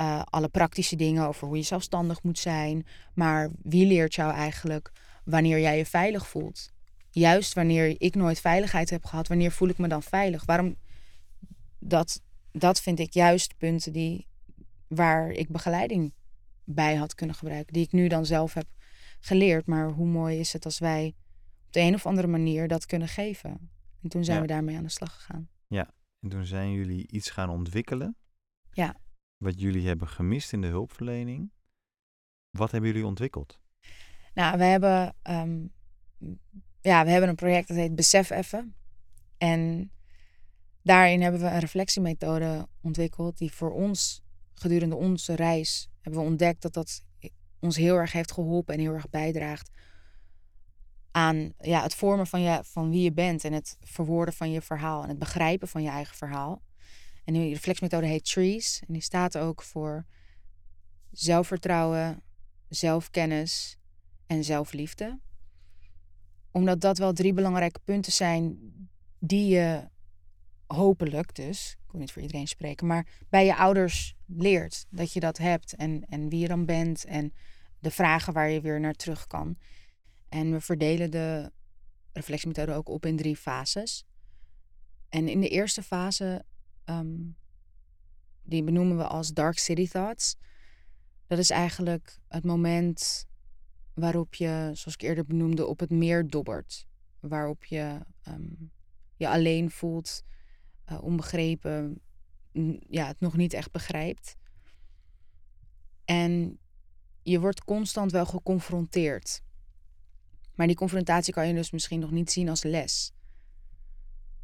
Uh, 0.00 0.22
alle 0.24 0.48
praktische 0.48 0.96
dingen 0.96 1.26
over 1.26 1.46
hoe 1.46 1.56
je 1.56 1.62
zelfstandig 1.62 2.22
moet 2.22 2.38
zijn. 2.38 2.86
Maar 3.14 3.50
wie 3.62 3.86
leert 3.86 4.14
jou 4.14 4.32
eigenlijk 4.32 4.92
wanneer 5.24 5.60
jij 5.60 5.76
je 5.76 5.86
veilig 5.86 6.28
voelt? 6.28 6.72
Juist 7.10 7.54
wanneer 7.54 7.94
ik 7.98 8.14
nooit 8.14 8.40
veiligheid 8.40 8.90
heb 8.90 9.04
gehad, 9.04 9.28
wanneer 9.28 9.52
voel 9.52 9.68
ik 9.68 9.78
me 9.78 9.88
dan 9.88 10.02
veilig? 10.02 10.44
Waarom 10.44 10.76
dat, 11.84 12.22
dat 12.52 12.80
vind 12.80 12.98
ik 12.98 13.12
juist 13.12 13.56
punten 13.56 13.92
die, 13.92 14.26
waar 14.86 15.30
ik 15.30 15.48
begeleiding 15.48 16.14
bij 16.64 16.94
had 16.94 17.14
kunnen 17.14 17.36
gebruiken. 17.36 17.72
Die 17.72 17.82
ik 17.84 17.92
nu 17.92 18.08
dan 18.08 18.26
zelf 18.26 18.54
heb 18.54 18.66
geleerd. 19.20 19.66
Maar 19.66 19.90
hoe 19.90 20.06
mooi 20.06 20.38
is 20.38 20.52
het 20.52 20.64
als 20.64 20.78
wij 20.78 21.14
op 21.66 21.72
de 21.72 21.80
een 21.80 21.94
of 21.94 22.06
andere 22.06 22.26
manier 22.26 22.68
dat 22.68 22.86
kunnen 22.86 23.08
geven. 23.08 23.70
En 24.02 24.08
toen 24.08 24.24
zijn 24.24 24.36
Ja. 24.36 24.42
we 24.42 24.48
daarmee 24.48 24.76
aan 24.76 24.82
de 24.82 24.88
slag 24.88 25.14
gegaan. 25.14 25.48
Ja, 25.66 25.90
en 26.20 26.28
toen 26.28 26.46
zijn 26.46 26.72
jullie 26.72 27.08
iets 27.08 27.30
gaan 27.30 27.50
ontwikkelen. 27.50 28.16
Ja. 28.72 28.96
Wat 29.36 29.60
jullie 29.60 29.86
hebben 29.86 30.08
gemist 30.08 30.52
in 30.52 30.60
de 30.60 30.66
hulpverlening. 30.66 31.52
Wat 32.50 32.70
hebben 32.70 32.90
jullie 32.90 33.06
ontwikkeld? 33.06 33.60
Nou, 34.34 34.58
we 34.58 34.64
hebben, 34.64 35.14
ehm, 35.22 35.66
ja, 36.80 37.04
we 37.04 37.10
hebben 37.10 37.28
een 37.28 37.34
project 37.34 37.68
dat 37.68 37.76
heet 37.76 37.94
Besef 37.94 38.30
Even. 38.30 38.74
En 39.38 39.90
daarin 40.84 41.22
hebben 41.22 41.40
we 41.40 41.46
een 41.46 41.58
reflectiemethode 41.58 42.68
ontwikkeld 42.80 43.38
die 43.38 43.52
voor 43.52 43.72
ons 43.72 44.22
gedurende 44.54 44.96
onze 44.96 45.34
reis 45.34 45.88
hebben 46.00 46.20
we 46.20 46.26
ontdekt 46.26 46.62
dat 46.62 46.72
dat 46.72 47.04
ons 47.60 47.76
heel 47.76 47.96
erg 47.96 48.12
heeft 48.12 48.32
geholpen 48.32 48.74
en 48.74 48.80
heel 48.80 48.92
erg 48.92 49.10
bijdraagt 49.10 49.70
aan 51.10 51.52
ja, 51.58 51.82
het 51.82 51.94
vormen 51.94 52.26
van, 52.26 52.40
je, 52.40 52.60
van 52.64 52.90
wie 52.90 53.02
je 53.02 53.12
bent 53.12 53.44
en 53.44 53.52
het 53.52 53.76
verwoorden 53.80 54.34
van 54.34 54.50
je 54.50 54.60
verhaal 54.60 55.02
en 55.02 55.08
het 55.08 55.18
begrijpen 55.18 55.68
van 55.68 55.82
je 55.82 55.88
eigen 55.88 56.16
verhaal. 56.16 56.62
En 57.24 57.32
die 57.34 57.52
reflectiemethode 57.52 58.06
heet 58.06 58.24
TREES 58.24 58.82
en 58.86 58.92
die 58.92 59.02
staat 59.02 59.38
ook 59.38 59.62
voor 59.62 60.06
zelfvertrouwen, 61.10 62.22
zelfkennis 62.68 63.76
en 64.26 64.44
zelfliefde. 64.44 65.20
Omdat 66.50 66.80
dat 66.80 66.98
wel 66.98 67.12
drie 67.12 67.32
belangrijke 67.32 67.80
punten 67.84 68.12
zijn 68.12 68.58
die 69.18 69.46
je 69.48 69.88
hopelijk 70.66 71.34
dus, 71.34 71.76
ik 71.84 71.90
wil 71.90 72.00
niet 72.00 72.12
voor 72.12 72.22
iedereen 72.22 72.46
spreken, 72.46 72.86
maar 72.86 73.06
bij 73.28 73.44
je 73.44 73.56
ouders 73.56 74.14
leert 74.26 74.86
dat 74.90 75.12
je 75.12 75.20
dat 75.20 75.38
hebt 75.38 75.74
en, 75.74 76.04
en 76.08 76.28
wie 76.28 76.40
je 76.40 76.48
dan 76.48 76.64
bent 76.64 77.04
en 77.04 77.32
de 77.78 77.90
vragen 77.90 78.32
waar 78.32 78.48
je 78.48 78.60
weer 78.60 78.80
naar 78.80 78.94
terug 78.94 79.26
kan. 79.26 79.56
En 80.28 80.52
we 80.52 80.60
verdelen 80.60 81.10
de 81.10 81.52
reflectiemethode 82.12 82.72
ook 82.72 82.88
op 82.88 83.06
in 83.06 83.16
drie 83.16 83.36
fases. 83.36 84.04
En 85.08 85.28
in 85.28 85.40
de 85.40 85.48
eerste 85.48 85.82
fase, 85.82 86.44
ehm, 86.84 87.16
die 88.42 88.64
benoemen 88.64 88.96
we 88.96 89.06
als 89.06 89.32
Dark 89.32 89.58
City 89.58 89.88
Thoughts. 89.88 90.36
Dat 91.26 91.38
is 91.38 91.50
eigenlijk 91.50 92.18
het 92.28 92.44
moment 92.44 93.26
waarop 93.94 94.34
je, 94.34 94.70
zoals 94.72 94.94
ik 94.94 95.02
eerder 95.02 95.24
benoemde, 95.24 95.66
op 95.66 95.80
het 95.80 95.90
meer 95.90 96.26
dobbert. 96.26 96.86
Waarop 97.20 97.64
je 97.64 98.00
ehm, 98.22 98.52
je 99.16 99.28
alleen 99.28 99.70
voelt, 99.70 100.22
uh, 100.92 101.02
onbegrepen, 101.02 102.00
ja, 102.88 103.06
het 103.06 103.20
nog 103.20 103.36
niet 103.36 103.52
echt 103.52 103.70
begrijpt. 103.70 104.36
En 106.04 106.58
je 107.22 107.40
wordt 107.40 107.64
constant 107.64 108.12
wel 108.12 108.26
geconfronteerd. 108.26 109.42
Maar 110.54 110.66
die 110.66 110.76
confrontatie 110.76 111.32
kan 111.32 111.46
je 111.46 111.54
dus 111.54 111.70
misschien 111.70 112.00
nog 112.00 112.10
niet 112.10 112.30
zien 112.30 112.48
als 112.48 112.62
les. 112.62 113.12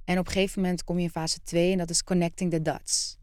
En 0.05 0.19
op 0.19 0.27
een 0.27 0.33
gegeven 0.33 0.63
moment 0.63 0.85
kom 0.85 0.97
je 0.97 1.03
in 1.03 1.11
fase 1.11 1.41
2 1.41 1.73
en 1.73 1.79
dat 1.79 1.91
is 1.91 2.05
connecting 2.05 2.51
the 2.51 2.63
dots. 2.63 3.19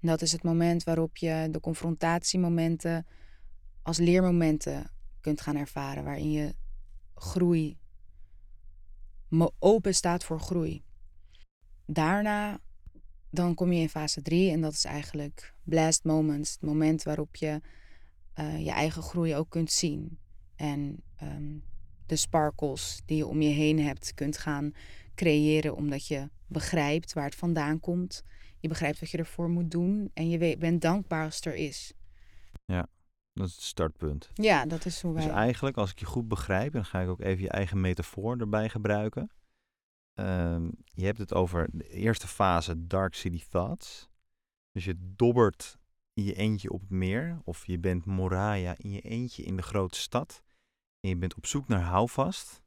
Dat 0.00 0.22
is 0.22 0.32
het 0.32 0.42
moment 0.42 0.84
waarop 0.84 1.16
je 1.16 1.48
de 1.50 1.60
confrontatiemomenten 1.60 3.06
als 3.82 3.98
leermomenten 3.98 4.90
kunt 5.20 5.40
gaan 5.40 5.56
ervaren, 5.56 6.04
waarin 6.04 6.30
je 6.30 6.54
groei 7.14 7.78
open 9.58 9.94
staat 9.94 10.24
voor 10.24 10.40
groei. 10.40 10.84
Daarna 11.86 12.60
dan 13.34 13.54
kom 13.54 13.72
je 13.72 13.80
in 13.80 13.88
fase 13.88 14.22
3 14.22 14.50
en 14.50 14.60
dat 14.60 14.72
is 14.72 14.84
eigenlijk 14.84 15.54
blast 15.62 16.04
moments, 16.04 16.52
het 16.52 16.62
moment 16.62 17.02
waarop 17.02 17.36
je 17.36 17.60
uh, 18.40 18.64
je 18.64 18.70
eigen 18.70 19.02
groei 19.02 19.36
ook 19.36 19.50
kunt 19.50 19.72
zien. 19.72 20.18
En 20.56 21.02
um, 21.22 21.62
de 22.06 22.16
sparkles 22.16 23.02
die 23.06 23.16
je 23.16 23.26
om 23.26 23.42
je 23.42 23.50
heen 23.50 23.80
hebt 23.80 24.14
kunt 24.14 24.38
gaan 24.38 24.72
creëren 25.14 25.76
omdat 25.76 26.06
je 26.06 26.30
begrijpt 26.46 27.12
waar 27.12 27.24
het 27.24 27.34
vandaan 27.34 27.80
komt. 27.80 28.22
Je 28.60 28.68
begrijpt 28.68 29.00
wat 29.00 29.10
je 29.10 29.18
ervoor 29.18 29.48
moet 29.48 29.70
doen 29.70 30.10
en 30.14 30.30
je 30.30 30.56
bent 30.56 30.82
dankbaar 30.82 31.24
als 31.24 31.40
er 31.40 31.54
is. 31.54 31.92
Ja, 32.64 32.86
dat 33.32 33.46
is 33.46 33.54
het 33.54 33.64
startpunt. 33.64 34.30
Ja, 34.34 34.66
dat 34.66 34.84
is 34.84 35.02
hoe 35.02 35.14
dus 35.14 35.24
wij... 35.24 35.32
Dus 35.32 35.40
eigenlijk, 35.40 35.76
als 35.76 35.90
ik 35.90 35.98
je 35.98 36.06
goed 36.06 36.28
begrijp, 36.28 36.72
dan 36.72 36.84
ga 36.84 37.00
ik 37.00 37.08
ook 37.08 37.20
even 37.20 37.42
je 37.42 37.50
eigen 37.50 37.80
metafoor 37.80 38.36
erbij 38.36 38.68
gebruiken. 38.68 39.30
Ehm, 40.14 40.70
je 40.84 41.04
hebt 41.04 41.18
het 41.18 41.34
over 41.34 41.68
de 41.72 41.88
eerste 41.88 42.26
fase 42.26 42.86
Dark 42.86 43.14
City 43.14 43.44
Thoughts. 43.48 44.08
Dus 44.72 44.84
je 44.84 44.94
dobbert 44.98 45.78
in 46.12 46.24
je 46.24 46.34
eentje 46.34 46.70
op 46.70 46.80
het 46.80 46.90
meer. 46.90 47.40
Of 47.44 47.66
je 47.66 47.78
bent 47.78 48.04
Moraya 48.04 48.74
in 48.76 48.90
je 48.90 49.00
eentje 49.00 49.42
in 49.42 49.56
de 49.56 49.62
grote 49.62 49.98
stad. 49.98 50.42
En 51.00 51.08
je 51.08 51.16
bent 51.16 51.34
op 51.34 51.46
zoek 51.46 51.68
naar 51.68 51.82
houvast. 51.82 52.62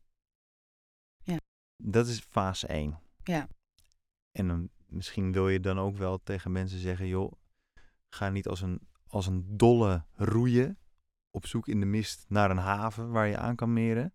Ja. 1.24 1.40
Dat 1.84 2.08
is 2.08 2.20
fase 2.20 2.68
1. 2.68 3.00
Ja. 3.24 3.48
En 4.32 4.48
dan, 4.48 4.70
misschien 4.86 5.32
wil 5.32 5.50
je 5.50 5.60
dan 5.60 5.80
ook 5.80 5.98
wel 5.98 6.24
tegen 6.24 6.52
mensen 6.52 6.80
zeggen: 6.80 7.08
joh, 7.08 7.32
ga 8.10 8.30
niet 8.30 8.48
als 8.48 8.62
een, 8.62 8.88
als 9.08 9.28
een 9.28 9.58
dolle 9.58 10.06
roeien 10.14 10.78
op 11.32 11.46
zoek 11.46 11.68
in 11.68 11.80
de 11.80 11.86
mist 11.86 12.26
naar 12.28 12.52
een 12.52 12.58
haven 12.58 13.12
waar 13.12 13.28
je 13.28 13.38
aan 13.38 13.56
kan 13.56 13.74
meren. 13.74 14.14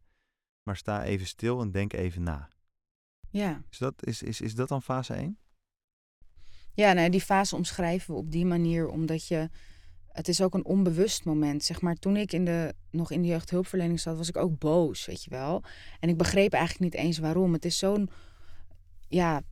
Maar 0.63 0.77
sta 0.77 1.05
even 1.05 1.27
stil 1.27 1.61
en 1.61 1.71
denk 1.71 1.93
even 1.93 2.23
na. 2.23 2.51
Ja. 3.33 3.63
Is 3.71 3.79
dat, 3.79 4.07
is, 4.07 4.23
is, 4.23 4.41
is 4.41 4.55
dat 4.55 4.69
dan 4.69 4.83
fase 4.83 5.15
1? 5.15 5.39
Ja, 6.75 6.93
nou, 6.93 7.11
die 7.11 7.21
fase 7.21 7.57
omschrijven 7.57 8.15
we 8.15 8.21
op 8.21 8.31
die 8.31 8.47
manier 8.47 8.89
omdat 8.89 9.27
je. 9.27 9.49
Het 10.09 10.29
is 10.29 10.41
ook 10.41 10.55
een 10.55 10.65
onbewust 10.65 11.25
moment. 11.25 11.65
Zeg 11.65 11.81
maar, 11.81 11.95
toen 11.95 12.17
ik 12.17 12.33
in 12.33 12.45
de, 12.45 12.75
nog 12.91 13.11
in 13.11 13.23
de 13.23 13.29
jeugdhulpverlening 13.29 14.01
zat, 14.01 14.17
was 14.17 14.29
ik 14.29 14.37
ook 14.37 14.59
boos, 14.59 15.07
weet 15.07 15.25
je 15.25 15.31
wel. 15.31 15.63
En 16.01 16.09
ik 16.09 16.17
begreep 16.17 16.53
eigenlijk 16.53 16.95
niet 16.95 17.03
eens 17.03 17.19
waarom. 17.19 17.53
Het 17.53 17.65
is 17.65 17.79
zo'n. 17.79 18.11
Ja. 19.09 19.43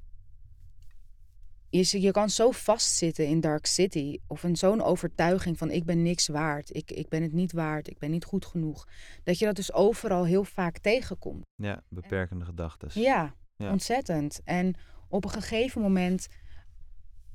Je, 1.70 2.00
je 2.00 2.10
kan 2.10 2.30
zo 2.30 2.50
vastzitten 2.50 3.26
in 3.26 3.40
Dark 3.40 3.66
City. 3.66 4.18
Of 4.26 4.44
in 4.44 4.56
zo'n 4.56 4.82
overtuiging 4.82 5.58
van 5.58 5.70
ik 5.70 5.84
ben 5.84 6.02
niks 6.02 6.28
waard. 6.28 6.74
Ik, 6.74 6.90
ik 6.90 7.08
ben 7.08 7.22
het 7.22 7.32
niet 7.32 7.52
waard. 7.52 7.88
Ik 7.88 7.98
ben 7.98 8.10
niet 8.10 8.24
goed 8.24 8.46
genoeg. 8.46 8.88
Dat 9.24 9.38
je 9.38 9.44
dat 9.44 9.56
dus 9.56 9.72
overal 9.72 10.24
heel 10.24 10.44
vaak 10.44 10.78
tegenkomt. 10.78 11.44
Ja, 11.54 11.82
beperkende 11.88 12.44
gedachten. 12.44 13.00
Ja, 13.00 13.34
Ontzettend. 13.60 14.40
En 14.44 14.74
op 15.08 15.24
een 15.24 15.30
gegeven 15.30 15.82
moment 15.82 16.28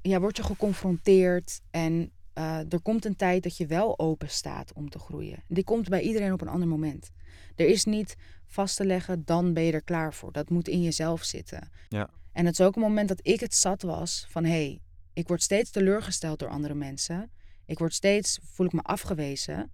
ja, 0.02 0.20
word 0.20 0.38
je 0.38 0.44
geconfronteerd 0.44 1.62
en 1.72 2.12
uh, 2.38 2.72
er 2.72 2.82
komt 2.82 3.06
een 3.06 3.16
tijd 3.16 3.44
dat 3.44 3.58
je 3.58 3.66
wel 3.66 4.00
open 4.00 4.30
staat 4.30 4.74
om 4.74 4.90
te 4.90 5.00
groeien. 5.00 5.44
Die 5.48 5.64
komt 5.64 5.90
bij 5.90 6.02
iedereen 6.02 6.34
op 6.34 6.42
een 6.42 6.48
ander 6.48 6.68
moment. 6.68 7.12
Er 7.56 7.68
is 7.68 7.86
niet 7.86 8.16
vast 8.48 8.76
te 8.76 8.86
leggen, 8.86 9.26
dan 9.26 9.54
ben 9.54 9.64
je 9.64 9.72
er 9.72 9.84
klaar 9.84 10.14
voor. 10.14 10.32
Dat 10.32 10.50
moet 10.50 10.68
in 10.68 10.82
jezelf 10.82 11.24
zitten. 11.24 11.70
Ja. 11.90 12.10
En 12.32 12.46
het 12.46 12.60
is 12.60 12.66
ook 12.66 12.76
een 12.76 12.82
moment 12.82 13.08
dat 13.08 13.20
ik 13.22 13.40
het 13.40 13.56
zat 13.56 13.82
was 13.82 14.26
van 14.30 14.44
hé, 14.44 14.50
hey, 14.50 14.82
ik 15.14 15.28
word 15.28 15.44
steeds 15.44 15.70
teleurgesteld 15.70 16.40
door 16.40 16.50
andere 16.50 16.74
mensen. 16.74 17.32
Ik 17.66 17.80
word 17.80 17.94
steeds, 17.94 18.40
voel 18.44 18.66
ik 18.66 18.74
me 18.74 18.82
afgewezen. 18.82 19.72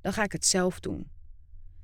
Dan 0.00 0.12
ga 0.12 0.22
ik 0.22 0.32
het 0.32 0.46
zelf 0.46 0.80
doen. 0.80 1.10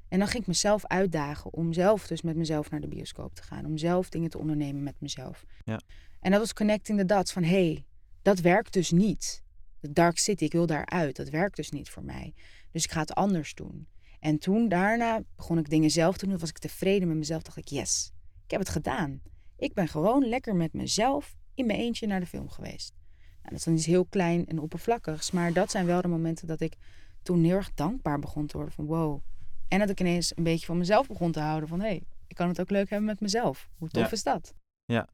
En 0.09 0.18
dan 0.18 0.29
ging 0.29 0.42
ik 0.42 0.49
mezelf 0.49 0.87
uitdagen 0.87 1.53
om 1.53 1.73
zelf 1.73 2.07
dus 2.07 2.23
met 2.23 2.37
mezelf 2.37 2.71
naar 2.71 2.81
de 2.81 2.88
bioscoop 2.88 3.35
te 3.35 3.42
gaan. 3.42 3.64
Om 3.64 3.79
zelf 3.79 4.09
dingen 4.09 4.31
te 4.31 4.38
ondernemen 4.38 4.83
met 4.83 4.94
mezelf. 4.99 5.44
Ja. 5.64 5.81
En 6.21 6.31
dat 6.31 6.40
was 6.40 6.53
connecting 6.53 6.99
the 6.99 7.05
dots 7.05 7.33
van 7.33 7.42
hé, 7.42 7.49
hey, 7.49 7.85
dat 8.23 8.38
werkt 8.40 8.73
dus 8.73 8.90
niet. 8.90 9.42
De 9.81 9.92
Dark 9.92 10.18
City, 10.18 10.44
ik 10.44 10.53
wil 10.53 10.66
daaruit. 10.66 11.16
Dat 11.16 11.29
werkt 11.29 11.57
dus 11.57 11.71
niet 11.71 11.90
voor 11.90 12.05
mij. 12.05 12.35
Dus 12.71 12.85
ik 12.85 12.90
ga 12.90 13.01
het 13.01 13.14
anders 13.14 13.55
doen. 13.55 13.88
En 14.21 14.38
toen 14.38 14.68
daarna 14.68 15.23
begon 15.37 15.59
ik 15.59 15.71
dingen 15.71 15.90
zelf 15.90 16.16
te 16.16 16.27
doen. 16.27 16.38
was 16.38 16.49
ik 16.49 16.59
tevreden 16.59 17.09
met 17.09 17.16
mezelf. 17.16 17.42
Dacht 17.42 17.57
ik, 17.57 17.68
yes, 17.68 18.12
ik 18.44 18.51
heb 18.51 18.61
het 18.61 18.68
gedaan. 18.68 19.21
Ik 19.57 19.75
ben 19.75 19.88
gewoon 19.88 20.29
lekker 20.29 20.57
met 20.57 20.73
mezelf 20.73 21.37
in 21.55 21.66
mijn 21.66 21.79
eentje 21.79 22.07
naar 22.07 22.21
de 22.21 22.27
film 22.27 22.49
geweest. 22.49 22.94
Nou, 23.16 23.51
dat 23.51 23.59
is 23.59 23.64
dan 23.64 23.75
iets 23.75 23.87
heel 23.87 24.05
klein 24.05 24.47
en 24.47 24.59
oppervlakkigs. 24.59 25.31
Maar 25.31 25.53
dat 25.53 25.71
zijn 25.71 25.87
wel 25.87 26.03
de 26.03 26.09
momenten 26.09 26.47
dat 26.47 26.61
ik 26.61 26.77
toen 27.23 27.44
heel 27.44 27.57
erg 27.57 27.75
dankbaar 27.75 28.18
begon 28.18 28.47
te 28.47 28.57
worden. 28.57 28.75
Van 28.75 28.87
wow, 28.87 29.23
en 29.68 29.78
dat 29.78 29.90
ik 29.90 30.00
ineens 30.00 30.37
een 30.37 30.42
beetje 30.42 30.66
van 30.66 30.78
mezelf 30.78 31.09
begon 31.09 31.33
te 31.33 31.40
houden. 31.40 31.68
Van 31.68 31.81
hé, 31.81 31.87
hey, 31.87 32.02
ik 32.26 32.37
kan 32.37 32.48
het 32.48 32.61
ook 32.61 32.70
leuk 32.70 32.90
hebben 32.90 33.07
met 33.07 33.20
mezelf. 33.20 33.70
Hoe 33.76 33.88
tof 33.88 34.12
is 34.12 34.22
dat? 34.22 34.54
Ja. 34.85 35.09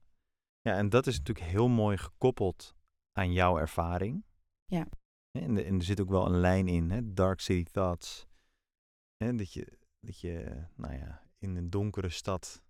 ja, 0.60 0.76
en 0.76 0.88
dat 0.88 1.06
is 1.06 1.18
natuurlijk 1.18 1.46
heel 1.46 1.68
mooi 1.68 1.96
gekoppeld 1.96 2.74
aan 3.12 3.32
jouw 3.32 3.58
ervaring. 3.58 4.24
Ja. 4.64 4.86
En, 5.30 5.64
en 5.64 5.74
er 5.74 5.84
zit 5.84 6.00
ook 6.00 6.08
wel 6.08 6.26
een 6.26 6.40
lijn 6.40 6.68
in, 6.68 6.90
hè? 6.90 7.12
Dark 7.12 7.40
City 7.40 7.70
Thoughts. 7.70 8.26
Hè? 9.16 9.34
Dat, 9.34 9.52
je, 9.52 9.78
dat 10.00 10.20
je, 10.20 10.64
nou 10.74 10.94
ja, 10.94 11.28
in 11.38 11.56
een 11.56 11.70
donkere 11.70 12.08
stad. 12.08 12.62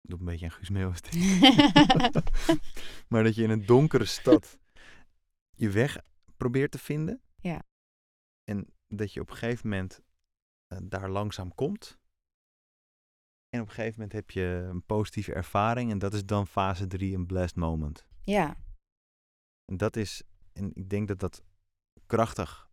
Doe 0.00 0.18
een 0.18 0.24
beetje 0.24 0.44
een 0.44 0.52
Guus 0.52 0.70
Meeuwis 0.70 1.00
maar 3.08 3.22
dat 3.22 3.34
je 3.34 3.42
in 3.42 3.50
een 3.50 3.66
donkere 3.66 4.04
stad 4.04 4.58
je 5.56 5.70
weg 5.70 5.98
probeert 6.36 6.70
te 6.70 6.78
vinden. 6.78 7.22
Ja. 7.40 7.62
En 8.44 8.66
dat 8.88 9.12
je 9.12 9.20
op 9.20 9.30
een 9.30 9.36
gegeven 9.36 9.68
moment 9.68 10.02
daar 10.82 11.10
langzaam 11.10 11.54
komt. 11.54 11.98
En 13.48 13.60
op 13.60 13.66
een 13.66 13.74
gegeven 13.74 13.94
moment 13.94 14.12
heb 14.12 14.30
je 14.30 14.66
een 14.70 14.84
positieve 14.84 15.34
ervaring 15.34 15.90
en 15.90 15.98
dat 15.98 16.14
is 16.14 16.26
dan 16.26 16.46
fase 16.46 16.86
3, 16.86 17.14
een 17.14 17.26
blessed 17.26 17.56
moment. 17.56 18.06
Ja. 18.22 18.56
En 19.64 19.76
dat 19.76 19.96
is, 19.96 20.22
en 20.52 20.74
ik 20.74 20.88
denk 20.88 21.08
dat 21.08 21.18
dat 21.18 21.42
krachtig 22.06 22.70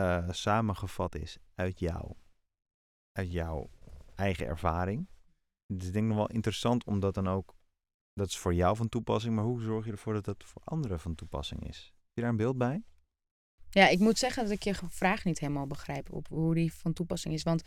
uh, 0.00 0.30
samengevat 0.30 1.14
is 1.14 1.38
uit 1.54 1.78
jou, 1.78 2.14
uit 3.12 3.32
jouw 3.32 3.70
eigen 4.14 4.46
ervaring. 4.46 5.08
Dus 5.66 5.86
ik 5.86 5.92
denk 5.92 6.06
nog 6.06 6.16
wel 6.16 6.30
interessant 6.30 6.84
om 6.84 7.00
dat 7.00 7.14
dan 7.14 7.28
ook, 7.28 7.54
dat 8.12 8.28
is 8.28 8.38
voor 8.38 8.54
jou 8.54 8.76
van 8.76 8.88
toepassing, 8.88 9.34
maar 9.34 9.44
hoe 9.44 9.60
zorg 9.60 9.84
je 9.84 9.90
ervoor 9.90 10.12
dat 10.12 10.24
dat 10.24 10.44
voor 10.44 10.62
anderen 10.64 11.00
van 11.00 11.14
toepassing 11.14 11.68
is? 11.68 11.92
Heb 11.94 12.14
je 12.14 12.20
daar 12.20 12.30
een 12.30 12.36
beeld 12.36 12.58
bij? 12.58 12.84
Ja, 13.74 13.88
ik 13.88 13.98
moet 13.98 14.18
zeggen 14.18 14.42
dat 14.42 14.52
ik 14.52 14.62
je 14.62 14.74
vraag 14.88 15.24
niet 15.24 15.38
helemaal 15.38 15.66
begrijp 15.66 16.12
op 16.12 16.28
hoe 16.28 16.54
die 16.54 16.72
van 16.72 16.92
toepassing 16.92 17.34
is. 17.34 17.42
Want 17.42 17.62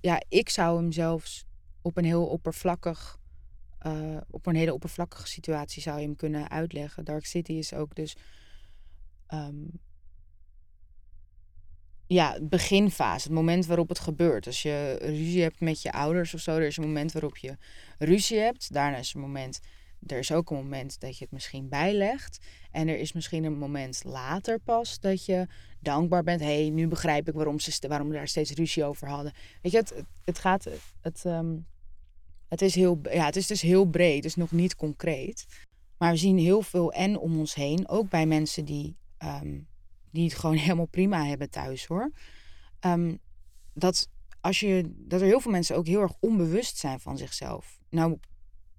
ja, 0.00 0.22
ik 0.28 0.48
zou 0.48 0.76
hem 0.76 0.92
zelfs 0.92 1.44
op 1.82 1.96
een 1.96 2.04
heel 2.04 2.26
oppervlakkig, 2.26 3.18
uh, 3.86 4.16
op 4.30 4.46
een 4.46 4.54
hele 4.54 4.74
oppervlakkige 4.74 5.26
situatie 5.26 5.82
zou 5.82 5.98
je 5.98 6.06
hem 6.06 6.16
kunnen 6.16 6.50
uitleggen. 6.50 7.04
Dark 7.04 7.26
City 7.26 7.52
is 7.52 7.74
ook 7.74 7.94
dus 7.94 8.16
um, 9.34 9.70
ja, 12.06 12.38
beginfase, 12.42 13.26
het 13.26 13.36
moment 13.36 13.66
waarop 13.66 13.88
het 13.88 13.98
gebeurt. 13.98 14.46
Als 14.46 14.62
je 14.62 14.98
ruzie 15.00 15.42
hebt 15.42 15.60
met 15.60 15.82
je 15.82 15.92
ouders 15.92 16.34
of 16.34 16.40
zo, 16.40 16.56
er 16.56 16.66
is 16.66 16.76
een 16.76 16.86
moment 16.86 17.12
waarop 17.12 17.36
je 17.36 17.56
ruzie 17.98 18.38
hebt. 18.38 18.72
Daarna 18.72 18.96
is 18.96 19.14
een 19.14 19.20
moment 19.20 19.60
er 20.06 20.18
is 20.18 20.32
ook 20.32 20.50
een 20.50 20.56
moment 20.56 21.00
dat 21.00 21.18
je 21.18 21.24
het 21.24 21.32
misschien 21.32 21.68
bijlegt. 21.68 22.38
En 22.70 22.88
er 22.88 22.98
is 22.98 23.12
misschien 23.12 23.44
een 23.44 23.58
moment 23.58 24.04
later 24.04 24.58
pas 24.58 25.00
dat 25.00 25.24
je 25.24 25.46
dankbaar 25.80 26.22
bent. 26.22 26.40
Hé, 26.40 26.60
hey, 26.60 26.70
nu 26.70 26.88
begrijp 26.88 27.28
ik 27.28 27.34
waarom, 27.34 27.58
ze, 27.58 27.88
waarom 27.88 28.08
we 28.08 28.14
daar 28.14 28.28
steeds 28.28 28.52
ruzie 28.52 28.84
over 28.84 29.08
hadden. 29.08 29.32
Weet 29.62 29.72
je, 29.72 29.78
het, 29.78 29.94
het 30.24 30.38
gaat. 30.38 30.68
Het, 31.00 31.24
um, 31.24 31.66
het, 32.48 32.62
is 32.62 32.74
heel, 32.74 33.00
ja, 33.02 33.24
het 33.24 33.36
is 33.36 33.46
dus 33.46 33.60
heel 33.60 33.84
breed, 33.84 34.22
dus 34.22 34.34
nog 34.34 34.50
niet 34.50 34.76
concreet. 34.76 35.46
Maar 35.98 36.10
we 36.10 36.16
zien 36.16 36.38
heel 36.38 36.62
veel 36.62 36.92
en 36.92 37.18
om 37.18 37.38
ons 37.38 37.54
heen. 37.54 37.88
Ook 37.88 38.08
bij 38.08 38.26
mensen 38.26 38.64
die, 38.64 38.96
um, 39.18 39.68
die 40.10 40.24
het 40.24 40.34
gewoon 40.34 40.56
helemaal 40.66 40.86
prima 40.86 41.24
hebben 41.24 41.50
thuis 41.50 41.86
hoor. 41.86 42.12
Um, 42.80 43.18
dat, 43.74 44.08
als 44.40 44.60
je, 44.60 44.94
dat 44.96 45.20
er 45.20 45.26
heel 45.26 45.40
veel 45.40 45.50
mensen 45.50 45.76
ook 45.76 45.86
heel 45.86 46.00
erg 46.00 46.14
onbewust 46.20 46.76
zijn 46.76 47.00
van 47.00 47.18
zichzelf. 47.18 47.78
Nou, 47.90 48.18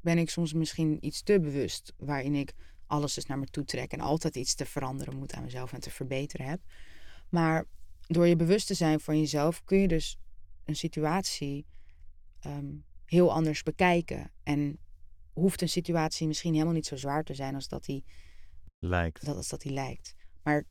ben 0.02 0.18
ik 0.18 0.30
soms 0.30 0.54
misschien 0.54 0.98
iets 1.06 1.22
te 1.22 1.40
bewust, 1.40 1.94
waarin 1.98 2.36
ik 2.36 2.54
alles 2.88 3.14
dus 3.14 3.26
naar 3.26 3.40
me 3.40 3.46
toe 3.46 3.64
trek 3.64 3.92
en 3.92 4.00
altijd 4.00 4.36
iets 4.36 4.56
te 4.56 4.66
veranderen 4.66 5.18
moet 5.18 5.34
aan 5.34 5.44
mezelf 5.44 5.74
en 5.74 5.80
te 5.80 5.92
verbeteren 5.92 6.46
heb. 6.46 6.62
Maar 7.30 7.66
door 8.08 8.28
je 8.28 8.36
bewust 8.36 8.68
te 8.68 8.74
zijn 8.74 9.00
van 9.00 9.20
jezelf 9.20 9.64
kun 9.64 9.78
je 9.78 9.88
dus 9.88 10.18
een 10.66 10.76
situatie 10.76 11.66
ehm, 12.40 12.74
heel 13.06 13.34
anders 13.34 13.64
bekijken. 13.64 14.32
En 14.44 14.78
hoeft 15.34 15.62
een 15.62 15.70
situatie 15.70 16.28
misschien 16.28 16.54
helemaal 16.54 16.74
niet 16.74 16.86
zo 16.86 16.96
zwaar 16.96 17.24
te 17.24 17.34
zijn 17.34 17.56
als 17.56 17.68
dat 17.68 17.86
die 17.86 18.04
lijkt. 18.80 19.26
Dat, 19.26 19.36
als 19.36 19.50
dat 19.50 19.62
die 19.62 19.72
lijkt. 19.72 20.16
Maar 20.44 20.66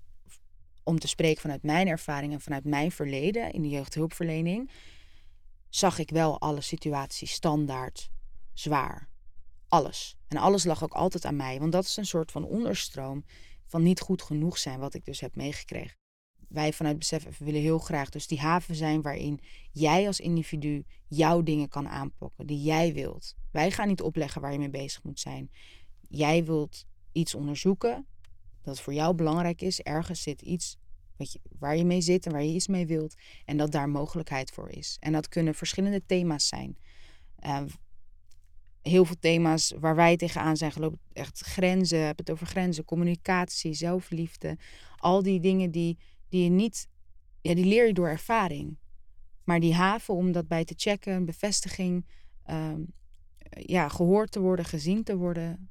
om 0.82 0.98
te 0.98 1.08
spreken 1.08 1.40
vanuit 1.40 1.62
mijn 1.62 1.88
ervaring 1.88 2.32
en 2.32 2.40
vanuit 2.40 2.64
mijn 2.64 2.90
verleden 2.90 3.52
in 3.52 3.62
de 3.62 3.68
jeugdhulpverlening, 3.68 4.70
zag 5.68 5.98
ik 5.98 6.10
wel 6.10 6.40
alle 6.40 6.60
situaties 6.60 7.32
standaard 7.32 8.10
zwaar. 8.52 9.09
Alles. 9.70 10.16
En 10.28 10.36
alles 10.36 10.64
lag 10.64 10.82
ook 10.82 10.92
altijd 10.92 11.24
aan 11.24 11.36
mij, 11.36 11.58
want 11.58 11.72
dat 11.72 11.84
is 11.84 11.96
een 11.96 12.06
soort 12.06 12.30
van 12.30 12.44
onderstroom 12.44 13.24
van 13.66 13.82
niet 13.82 14.00
goed 14.00 14.22
genoeg 14.22 14.58
zijn, 14.58 14.78
wat 14.78 14.94
ik 14.94 15.04
dus 15.04 15.20
heb 15.20 15.36
meegekregen. 15.36 15.98
Wij 16.48 16.72
vanuit 16.72 16.98
Besef 16.98 17.38
willen 17.38 17.60
heel 17.60 17.78
graag 17.78 18.08
dus 18.08 18.26
die 18.26 18.40
haven 18.40 18.74
zijn 18.74 19.02
waarin 19.02 19.40
jij 19.72 20.06
als 20.06 20.20
individu 20.20 20.84
jouw 21.08 21.42
dingen 21.42 21.68
kan 21.68 21.88
aanpakken, 21.88 22.46
die 22.46 22.62
jij 22.62 22.92
wilt. 22.92 23.34
Wij 23.50 23.70
gaan 23.70 23.88
niet 23.88 24.02
opleggen 24.02 24.40
waar 24.40 24.52
je 24.52 24.58
mee 24.58 24.70
bezig 24.70 25.02
moet 25.02 25.20
zijn. 25.20 25.50
Jij 26.08 26.44
wilt 26.44 26.86
iets 27.12 27.34
onderzoeken 27.34 28.06
dat 28.62 28.80
voor 28.80 28.94
jou 28.94 29.14
belangrijk 29.14 29.62
is. 29.62 29.80
Ergens 29.80 30.22
zit 30.22 30.42
iets 30.42 30.76
wat 31.16 31.32
je, 31.32 31.40
waar 31.58 31.76
je 31.76 31.84
mee 31.84 32.00
zit 32.00 32.26
en 32.26 32.32
waar 32.32 32.44
je 32.44 32.54
iets 32.54 32.68
mee 32.68 32.86
wilt. 32.86 33.14
En 33.44 33.56
dat 33.56 33.72
daar 33.72 33.88
mogelijkheid 33.88 34.50
voor 34.50 34.68
is. 34.70 34.96
En 35.00 35.12
dat 35.12 35.28
kunnen 35.28 35.54
verschillende 35.54 36.06
thema's 36.06 36.48
zijn. 36.48 36.78
Uh, 37.46 37.62
heel 38.82 39.04
veel 39.04 39.18
thema's 39.18 39.74
waar 39.80 39.94
wij 39.94 40.16
tegenaan 40.16 40.56
zijn 40.56 40.72
gelopen. 40.72 40.98
Echt 41.12 41.40
grenzen, 41.40 42.06
heb 42.06 42.18
het 42.18 42.30
over 42.30 42.46
grenzen, 42.46 42.84
communicatie, 42.84 43.74
zelfliefde. 43.74 44.58
Al 44.96 45.22
die 45.22 45.40
dingen 45.40 45.70
die, 45.70 45.98
die 46.28 46.44
je 46.44 46.50
niet, 46.50 46.88
ja, 47.40 47.54
die 47.54 47.64
leer 47.64 47.86
je 47.86 47.92
door 47.92 48.08
ervaring. 48.08 48.78
Maar 49.44 49.60
die 49.60 49.74
haven 49.74 50.14
om 50.14 50.32
dat 50.32 50.48
bij 50.48 50.64
te 50.64 50.74
checken, 50.76 51.24
bevestiging, 51.24 52.06
um, 52.50 52.92
ja, 53.50 53.88
gehoord 53.88 54.30
te 54.30 54.40
worden, 54.40 54.64
gezien 54.64 55.02
te 55.02 55.16
worden, 55.16 55.70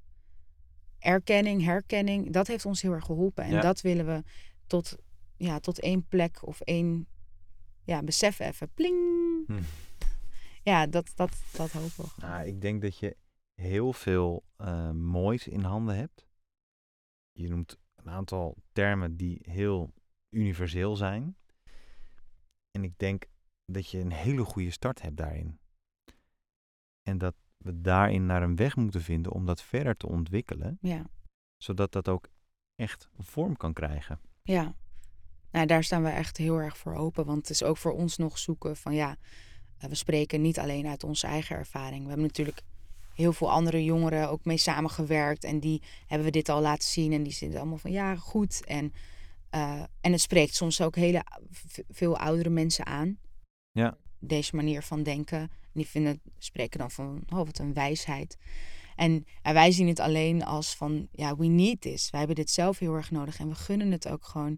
erkenning, 0.99 1.63
herkenning, 1.63 2.31
dat 2.31 2.47
heeft 2.47 2.65
ons 2.65 2.81
heel 2.81 2.93
erg 2.93 3.05
geholpen. 3.05 3.43
En 3.43 3.61
dat 3.61 3.81
willen 3.81 4.05
we 4.05 4.23
tot, 4.67 4.95
ja, 5.37 5.59
tot 5.59 5.79
één 5.79 6.07
plek 6.07 6.47
of 6.47 6.61
één 6.61 7.07
ja, 7.85 8.03
besef 8.03 8.39
even. 8.39 8.69
Pling! 8.73 8.97
Hm. 9.47 9.59
Ja, 10.63 10.87
dat, 10.87 11.11
dat, 11.15 11.43
dat 11.51 11.71
hoop 11.71 12.05
ik. 12.05 12.17
Nou, 12.17 12.45
ik 12.45 12.61
denk 12.61 12.81
dat 12.81 12.97
je 12.97 13.17
heel 13.53 13.93
veel 13.93 14.43
uh, 14.57 14.91
moois 14.91 15.47
in 15.47 15.63
handen 15.63 15.95
hebt. 15.95 16.27
Je 17.31 17.47
noemt 17.49 17.77
een 17.95 18.09
aantal 18.09 18.57
termen 18.71 19.17
die 19.17 19.39
heel 19.41 19.93
universeel 20.29 20.95
zijn. 20.95 21.37
En 22.71 22.83
ik 22.83 22.97
denk 22.97 23.25
dat 23.65 23.89
je 23.89 23.99
een 23.99 24.11
hele 24.11 24.43
goede 24.43 24.71
start 24.71 25.01
hebt 25.01 25.17
daarin. 25.17 25.59
En 27.01 27.17
dat 27.17 27.35
we 27.57 27.81
daarin 27.81 28.25
naar 28.25 28.43
een 28.43 28.55
weg 28.55 28.75
moeten 28.75 29.01
vinden 29.01 29.31
om 29.31 29.45
dat 29.45 29.61
verder 29.61 29.97
te 29.97 30.07
ontwikkelen. 30.07 30.77
Ja. 30.81 31.05
Zodat 31.57 31.91
dat 31.91 32.07
ook 32.07 32.29
echt 32.75 33.09
vorm 33.17 33.57
kan 33.57 33.73
krijgen. 33.73 34.19
Ja, 34.43 34.75
nou, 35.51 35.65
daar 35.65 35.83
staan 35.83 36.03
we 36.03 36.09
echt 36.09 36.37
heel 36.37 36.57
erg 36.57 36.77
voor 36.77 36.95
open. 36.95 37.25
Want 37.25 37.37
het 37.37 37.49
is 37.49 37.63
ook 37.63 37.77
voor 37.77 37.91
ons 37.93 38.17
nog 38.17 38.37
zoeken 38.37 38.77
van 38.77 38.93
ja, 38.93 39.11
eh, 39.11 39.17
we 39.79 39.95
spreken 39.95 40.41
niet 40.41 40.59
alleen 40.59 40.87
uit 40.87 41.03
onze 41.03 41.27
eigen 41.27 41.55
ervaring. 41.55 42.01
We 42.01 42.07
hebben 42.07 42.27
natuurlijk 42.27 42.61
heel 43.13 43.33
veel 43.33 43.51
andere 43.51 43.83
jongeren 43.83 44.29
ook 44.29 44.45
mee 44.45 44.57
samengewerkt. 44.57 45.43
En 45.43 45.59
die 45.59 45.81
hebben 46.07 46.27
we 46.27 46.33
dit 46.33 46.49
al 46.49 46.61
laten 46.61 46.87
zien. 46.87 47.13
En 47.13 47.23
die 47.23 47.33
zitten 47.33 47.59
allemaal 47.59 47.77
van 47.77 47.91
ja, 47.91 48.15
goed. 48.15 48.65
En, 48.65 48.93
uh, 49.55 49.83
en 50.01 50.11
het 50.11 50.21
spreekt 50.21 50.55
soms 50.55 50.81
ook 50.81 50.95
hele 50.95 51.23
veel 51.89 52.17
oudere 52.17 52.49
mensen 52.49 52.85
aan. 52.85 53.17
Ja. 53.71 53.97
Deze 54.19 54.55
manier 54.55 54.81
van 54.83 55.03
denken. 55.03 55.51
Die 55.73 55.87
vinden, 55.87 56.21
spreken 56.37 56.79
dan 56.79 56.91
van, 56.91 57.23
oh, 57.29 57.45
wat 57.45 57.59
een 57.59 57.73
wijsheid. 57.73 58.37
En, 58.95 59.25
en, 59.41 59.53
wij 59.53 59.71
zien 59.71 59.87
het 59.87 59.99
alleen 59.99 60.45
als 60.45 60.75
van, 60.75 61.07
ja, 61.11 61.35
we 61.35 61.45
need 61.45 61.81
this. 61.81 62.09
Wij 62.09 62.19
hebben 62.19 62.37
dit 62.37 62.49
zelf 62.49 62.79
heel 62.79 62.95
erg 62.95 63.11
nodig. 63.11 63.39
En 63.39 63.49
we 63.49 63.55
gunnen 63.55 63.91
het 63.91 64.07
ook 64.07 64.25
gewoon 64.25 64.57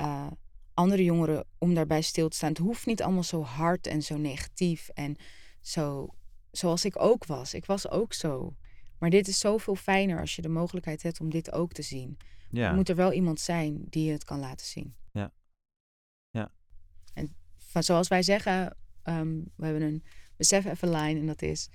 uh, 0.00 0.26
andere 0.76 1.04
jongeren 1.04 1.44
om 1.58 1.74
daarbij 1.74 2.02
stil 2.02 2.28
te 2.28 2.36
staan. 2.36 2.48
Het 2.48 2.58
hoeft 2.58 2.86
niet 2.86 3.02
allemaal 3.02 3.22
zo 3.22 3.42
hard 3.42 3.86
en 3.86 4.02
zo 4.02 4.16
negatief. 4.16 4.88
En 4.88 5.16
zo, 5.60 6.08
zoals 6.50 6.84
ik 6.84 7.02
ook 7.02 7.26
was. 7.26 7.54
Ik 7.54 7.64
was 7.64 7.88
ook 7.90 8.12
zo. 8.12 8.56
Maar 8.98 9.10
dit 9.10 9.28
is 9.28 9.38
zoveel 9.38 9.74
fijner 9.74 10.20
als 10.20 10.36
je 10.36 10.42
de 10.42 10.48
mogelijkheid 10.48 11.02
hebt 11.02 11.20
om 11.20 11.30
dit 11.30 11.52
ook 11.52 11.72
te 11.72 11.82
zien. 11.82 12.18
Ja. 12.50 12.72
Moet 12.72 12.88
er 12.88 12.96
wel 12.96 13.12
iemand 13.12 13.40
zijn 13.40 13.84
die 13.88 14.12
het 14.12 14.24
kan 14.24 14.38
laten 14.38 14.66
zien. 14.66 14.94
Ja. 15.12 15.32
Ja. 16.30 16.52
En 17.14 17.34
van, 17.56 17.82
zoals 17.82 18.08
wij 18.08 18.22
zeggen, 18.22 18.76
um, 19.04 19.52
we 19.56 19.64
hebben 19.64 19.82
een 19.82 20.04
besef 20.36 20.64
even 20.64 20.90
line 20.90 21.20
en 21.20 21.26
dat 21.26 21.42
is 21.42 21.68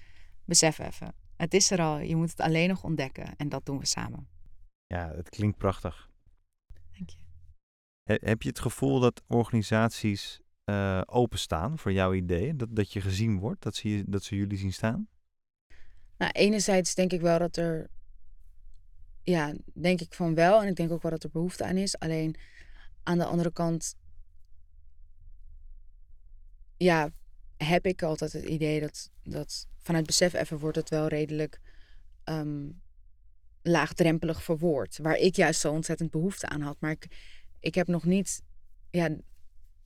besef 0.46 0.80
even. 0.80 1.16
Het 1.36 1.54
is 1.54 1.72
er 1.72 1.82
al, 1.82 2.00
je 2.00 2.16
moet 2.16 2.30
het 2.30 2.40
alleen 2.40 2.70
nog 2.70 2.84
ontdekken 2.84 3.36
en 3.38 3.50
dat 3.50 3.66
doen 3.66 3.80
we 3.80 3.86
samen. 3.86 4.28
Ja, 4.88 5.12
het 5.16 5.30
klinkt 5.30 5.58
prachtig. 5.58 6.11
Heb 8.22 8.42
je 8.42 8.50
het 8.50 8.60
gevoel 8.60 9.00
dat 9.00 9.22
organisaties 9.28 10.40
uh, 10.66 11.02
openstaan 11.06 11.78
voor 11.78 11.92
jouw 11.92 12.14
ideeën? 12.14 12.58
Dat, 12.58 12.76
dat 12.76 12.94
je 12.94 13.02
gezien 13.02 13.40
wordt, 13.40 13.62
dat 13.62 13.76
ze, 13.76 14.04
dat 14.08 14.24
ze 14.24 14.36
jullie 14.36 14.58
zien 14.58 14.74
staan? 14.74 15.08
Nou, 16.18 16.32
enerzijds 16.32 16.96
denk 16.96 17.12
ik 17.14 17.22
wel 17.22 17.40
dat 17.40 17.58
er, 17.58 17.90
ja, 19.24 19.54
denk 19.74 20.02
ik 20.02 20.14
van 20.14 20.36
wel. 20.36 20.62
En 20.62 20.68
ik 20.68 20.76
denk 20.76 20.92
ook 20.92 21.02
wel 21.02 21.12
dat 21.12 21.24
er 21.24 21.30
behoefte 21.30 21.64
aan 21.64 21.78
is. 21.78 22.00
Alleen 22.00 22.36
aan 23.04 23.18
de 23.18 23.26
andere 23.26 23.52
kant, 23.52 23.96
ja, 26.78 27.10
heb 27.58 27.86
ik 27.86 28.04
altijd 28.04 28.34
het 28.34 28.46
idee 28.46 28.80
dat, 28.80 29.12
dat 29.24 29.68
vanuit 29.78 30.06
besef 30.06 30.34
even 30.34 30.58
wordt 30.58 30.78
het 30.78 30.90
wel 30.90 31.08
redelijk 31.08 31.60
um, 32.26 32.82
laagdrempelig 33.62 34.44
verwoord. 34.44 34.98
Waar 34.98 35.18
ik 35.18 35.36
juist 35.36 35.60
zo 35.60 35.72
ontzettend 35.72 36.12
behoefte 36.12 36.48
aan 36.48 36.62
had. 36.62 36.78
Maar 36.80 36.92
ik, 36.92 37.08
ik 37.62 37.76
heb 37.76 37.88
nog 37.88 38.06
niet 38.06 38.42
ja, 38.92 39.10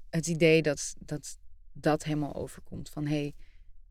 het 0.09 0.27
idee 0.27 0.61
dat 0.61 0.95
dat, 0.99 1.37
dat 1.73 2.03
helemaal 2.03 2.35
overkomt. 2.35 2.89
Van 2.89 3.05
hey, 3.05 3.33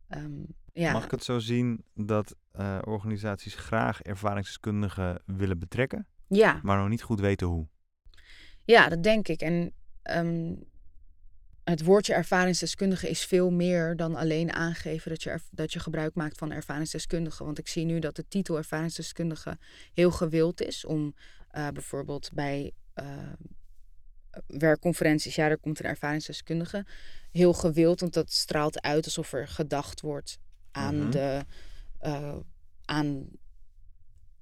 um, 0.08 0.46
ja. 0.72 0.92
Mag 0.92 1.04
ik 1.04 1.10
het 1.10 1.24
zo 1.24 1.38
zien 1.38 1.84
dat 1.94 2.36
uh, 2.58 2.78
organisaties 2.84 3.54
graag 3.54 4.02
ervaringsdeskundigen 4.02 5.22
willen 5.26 5.58
betrekken? 5.58 6.06
Ja. 6.28 6.60
Maar 6.62 6.78
nog 6.78 6.88
niet 6.88 7.02
goed 7.02 7.20
weten 7.20 7.46
hoe? 7.46 7.66
Ja, 8.64 8.88
dat 8.88 9.02
denk 9.02 9.28
ik. 9.28 9.40
En 9.40 9.72
um, 10.02 10.64
het 11.64 11.84
woordje 11.84 12.14
ervaringsdeskundige 12.14 13.08
is 13.08 13.24
veel 13.24 13.50
meer 13.50 13.96
dan 13.96 14.14
alleen 14.14 14.52
aangeven 14.52 15.10
dat 15.10 15.22
je, 15.22 15.40
dat 15.50 15.72
je 15.72 15.80
gebruik 15.80 16.14
maakt 16.14 16.38
van 16.38 16.52
ervaringsdeskundige. 16.52 17.44
Want 17.44 17.58
ik 17.58 17.68
zie 17.68 17.84
nu 17.84 17.98
dat 17.98 18.16
de 18.16 18.28
titel 18.28 18.56
ervaringsdeskundige 18.56 19.58
heel 19.92 20.10
gewild 20.10 20.62
is 20.62 20.84
om 20.84 21.14
uh, 21.52 21.68
bijvoorbeeld 21.68 22.30
bij 22.32 22.72
uh, 22.94 23.32
werkconferenties, 24.46 25.34
ja, 25.34 25.48
er 25.48 25.58
komt 25.58 25.78
een 25.78 25.86
ervaringsdeskundige. 25.86 26.86
Heel 27.30 27.52
gewild, 27.52 28.00
want 28.00 28.12
dat 28.14 28.32
straalt 28.32 28.80
uit 28.80 29.04
alsof 29.04 29.32
er 29.32 29.48
gedacht 29.48 30.00
wordt 30.00 30.38
aan, 30.70 30.94
mm 30.94 31.00
-hmm. 31.00 31.10
de, 31.10 31.44
uh, 32.02 32.36
aan, 32.84 33.26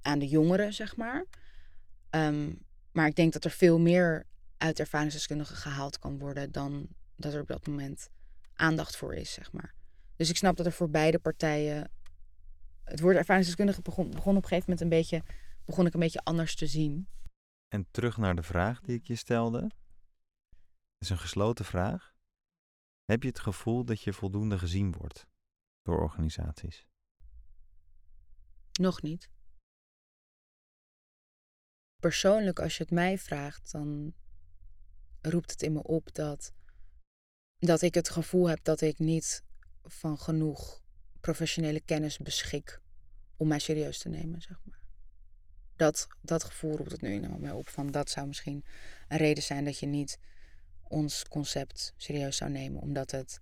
aan 0.02 0.18
de 0.18 0.28
jongeren, 0.28 0.72
zeg 0.72 0.96
maar. 0.96 1.24
Um, 2.10 2.58
maar 2.92 3.06
ik 3.06 3.14
denk 3.14 3.32
dat 3.32 3.44
er 3.44 3.50
veel 3.50 3.78
meer 3.78 4.26
uit 4.56 4.78
ervaringsdeskundigen 4.78 5.56
gehaald 5.56 5.98
kan 5.98 6.18
worden 6.18 6.52
dan 6.52 6.88
dat 7.16 7.34
er 7.34 7.40
op 7.40 7.48
dat 7.48 7.66
moment 7.66 8.10
aandacht 8.54 8.96
voor 8.96 9.14
is, 9.14 9.32
zeg 9.32 9.52
maar. 9.52 9.74
Dus 10.16 10.30
ik 10.30 10.36
snap 10.36 10.56
dat 10.56 10.66
er 10.66 10.72
voor 10.72 10.90
beide 10.90 11.18
partijen. 11.18 11.90
Het 12.84 13.00
woord 13.00 13.16
ervaringsdeskundige 13.16 13.82
begon, 13.82 14.10
begon 14.10 14.36
op 14.36 14.42
een 14.42 14.48
gegeven 14.48 14.70
moment 14.70 14.80
een 14.80 14.98
beetje. 14.98 15.22
begon 15.64 15.86
ik 15.86 15.94
een 15.94 16.00
beetje 16.00 16.24
anders 16.24 16.54
te 16.54 16.66
zien. 16.66 17.06
En 17.68 17.86
terug 17.90 18.16
naar 18.16 18.34
de 18.34 18.42
vraag 18.42 18.80
die 18.80 18.96
ik 18.96 19.06
je 19.06 19.16
stelde. 19.16 19.70
Is 21.02 21.10
een 21.10 21.18
gesloten 21.18 21.64
vraag. 21.64 22.14
Heb 23.04 23.22
je 23.22 23.28
het 23.28 23.38
gevoel 23.38 23.84
dat 23.84 24.02
je 24.02 24.12
voldoende 24.12 24.58
gezien 24.58 24.92
wordt 24.92 25.26
door 25.82 26.00
organisaties? 26.00 26.86
Nog 28.72 29.02
niet. 29.02 29.30
Persoonlijk, 32.00 32.60
als 32.60 32.76
je 32.76 32.82
het 32.82 32.92
mij 32.92 33.18
vraagt, 33.18 33.72
dan 33.72 34.14
roept 35.20 35.50
het 35.50 35.62
in 35.62 35.72
me 35.72 35.82
op 35.82 36.14
dat 36.14 36.52
dat 37.58 37.82
ik 37.82 37.94
het 37.94 38.08
gevoel 38.08 38.48
heb 38.48 38.64
dat 38.64 38.80
ik 38.80 38.98
niet 38.98 39.44
van 39.82 40.18
genoeg 40.18 40.82
professionele 41.20 41.80
kennis 41.80 42.18
beschik 42.18 42.80
om 43.36 43.48
mij 43.48 43.58
serieus 43.58 43.98
te 43.98 44.08
nemen, 44.08 44.40
zeg 44.40 44.60
maar. 44.64 44.80
Dat, 45.76 46.06
dat 46.20 46.44
gevoel 46.44 46.76
roept 46.76 46.92
het 46.92 47.00
nu 47.00 47.12
in 47.12 47.40
mij 47.40 47.52
op. 47.52 47.68
Van 47.68 47.90
dat 47.90 48.10
zou 48.10 48.26
misschien 48.26 48.64
een 49.08 49.18
reden 49.18 49.42
zijn 49.42 49.64
dat 49.64 49.78
je 49.78 49.86
niet 49.86 50.18
ons 50.92 51.28
concept 51.28 51.94
serieus 51.96 52.36
zou 52.36 52.50
nemen, 52.50 52.80
omdat 52.80 53.10
het. 53.10 53.40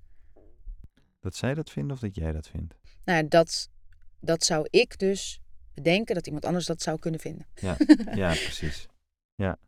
Dat 1.20 1.34
zij 1.34 1.54
dat 1.54 1.70
vinden 1.70 1.92
of 1.92 2.00
dat 2.00 2.14
jij 2.14 2.32
dat 2.32 2.48
vindt? 2.48 2.74
Nou, 3.04 3.28
dat, 3.28 3.68
dat 4.20 4.44
zou 4.44 4.66
ik 4.70 4.98
dus 4.98 5.40
bedenken 5.74 6.14
dat 6.14 6.26
iemand 6.26 6.44
anders 6.44 6.66
dat 6.66 6.82
zou 6.82 6.98
kunnen 6.98 7.20
vinden. 7.20 7.46
Ja, 7.54 7.76
ja 8.14 8.28
precies. 8.28 8.86
Ja 9.34 9.58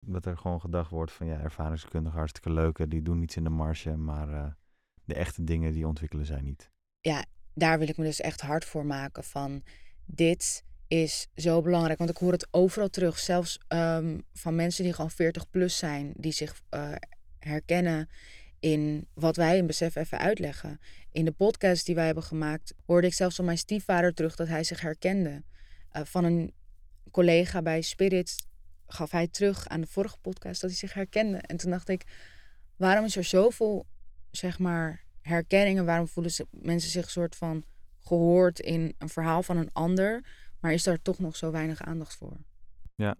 dat 0.00 0.26
er 0.26 0.36
gewoon 0.36 0.60
gedacht 0.60 0.90
wordt 0.90 1.12
van 1.12 1.26
ja, 1.26 1.40
ervaringskundigen 1.40 2.18
hartstikke 2.18 2.52
leuke, 2.52 2.88
die 2.88 3.02
doen 3.02 3.22
iets 3.22 3.36
in 3.36 3.44
de 3.44 3.50
marge, 3.50 3.96
maar 3.96 4.28
uh, 4.28 4.46
de 5.04 5.14
echte 5.14 5.44
dingen 5.44 5.72
die 5.72 5.86
ontwikkelen 5.86 6.26
zij 6.26 6.40
niet. 6.40 6.70
Ja, 7.00 7.24
daar 7.54 7.78
wil 7.78 7.88
ik 7.88 7.96
me 7.96 8.04
dus 8.04 8.20
echt 8.20 8.40
hard 8.40 8.64
voor 8.64 8.86
maken 8.86 9.24
van 9.24 9.62
dit 10.04 10.64
is 10.90 11.28
zo 11.36 11.60
belangrijk. 11.60 11.98
Want 11.98 12.10
ik 12.10 12.16
hoor 12.16 12.32
het 12.32 12.48
overal 12.50 12.88
terug. 12.88 13.18
Zelfs 13.18 13.58
ehm, 13.68 14.18
van 14.32 14.54
mensen 14.54 14.84
die 14.84 14.92
gewoon 14.92 15.10
40 15.10 15.50
plus 15.50 15.76
zijn. 15.76 16.12
Die 16.16 16.32
zich 16.32 16.60
uh, 16.70 16.92
herkennen 17.38 18.08
in 18.60 19.06
wat 19.14 19.36
wij 19.36 19.56
in 19.56 19.66
Besef 19.66 19.94
even 19.94 20.18
uitleggen. 20.18 20.80
In 21.12 21.24
de 21.24 21.32
podcast 21.32 21.86
die 21.86 21.94
wij 21.94 22.04
hebben 22.04 22.22
gemaakt, 22.22 22.74
hoorde 22.86 23.06
ik 23.06 23.14
zelfs 23.14 23.36
van 23.36 23.44
mijn 23.44 23.58
stiefvader 23.58 24.14
terug 24.14 24.36
dat 24.36 24.48
hij 24.48 24.64
zich 24.64 24.80
herkende. 24.80 25.42
Uh, 25.92 26.02
van 26.04 26.24
een 26.24 26.52
collega 27.10 27.62
bij 27.62 27.80
Spirit 27.80 28.46
gaf 28.86 29.10
hij 29.10 29.28
terug 29.28 29.68
aan 29.68 29.80
de 29.80 29.86
vorige 29.86 30.18
podcast 30.20 30.60
dat 30.60 30.70
hij 30.70 30.78
zich 30.78 30.92
herkende. 30.92 31.38
En 31.38 31.56
toen 31.56 31.70
dacht 31.70 31.88
ik, 31.88 32.04
waarom 32.76 33.04
is 33.04 33.16
er 33.16 33.24
zoveel, 33.24 33.86
zeg 34.30 34.58
maar, 34.58 35.04
herkenningen? 35.20 35.84
Waarom 35.84 36.08
voelen 36.08 36.32
ze, 36.32 36.46
mensen 36.50 36.90
zich 36.90 37.10
soort 37.10 37.36
van 37.36 37.64
gehoord 37.98 38.60
in 38.60 38.94
een 38.98 39.08
verhaal 39.08 39.42
van 39.42 39.56
een 39.56 39.72
ander, 39.72 40.24
maar 40.60 40.72
is 40.72 40.82
daar 40.82 41.02
toch 41.02 41.18
nog 41.18 41.36
zo 41.36 41.50
weinig 41.50 41.82
aandacht 41.82 42.16
voor? 42.16 42.36
Ja, 42.94 43.16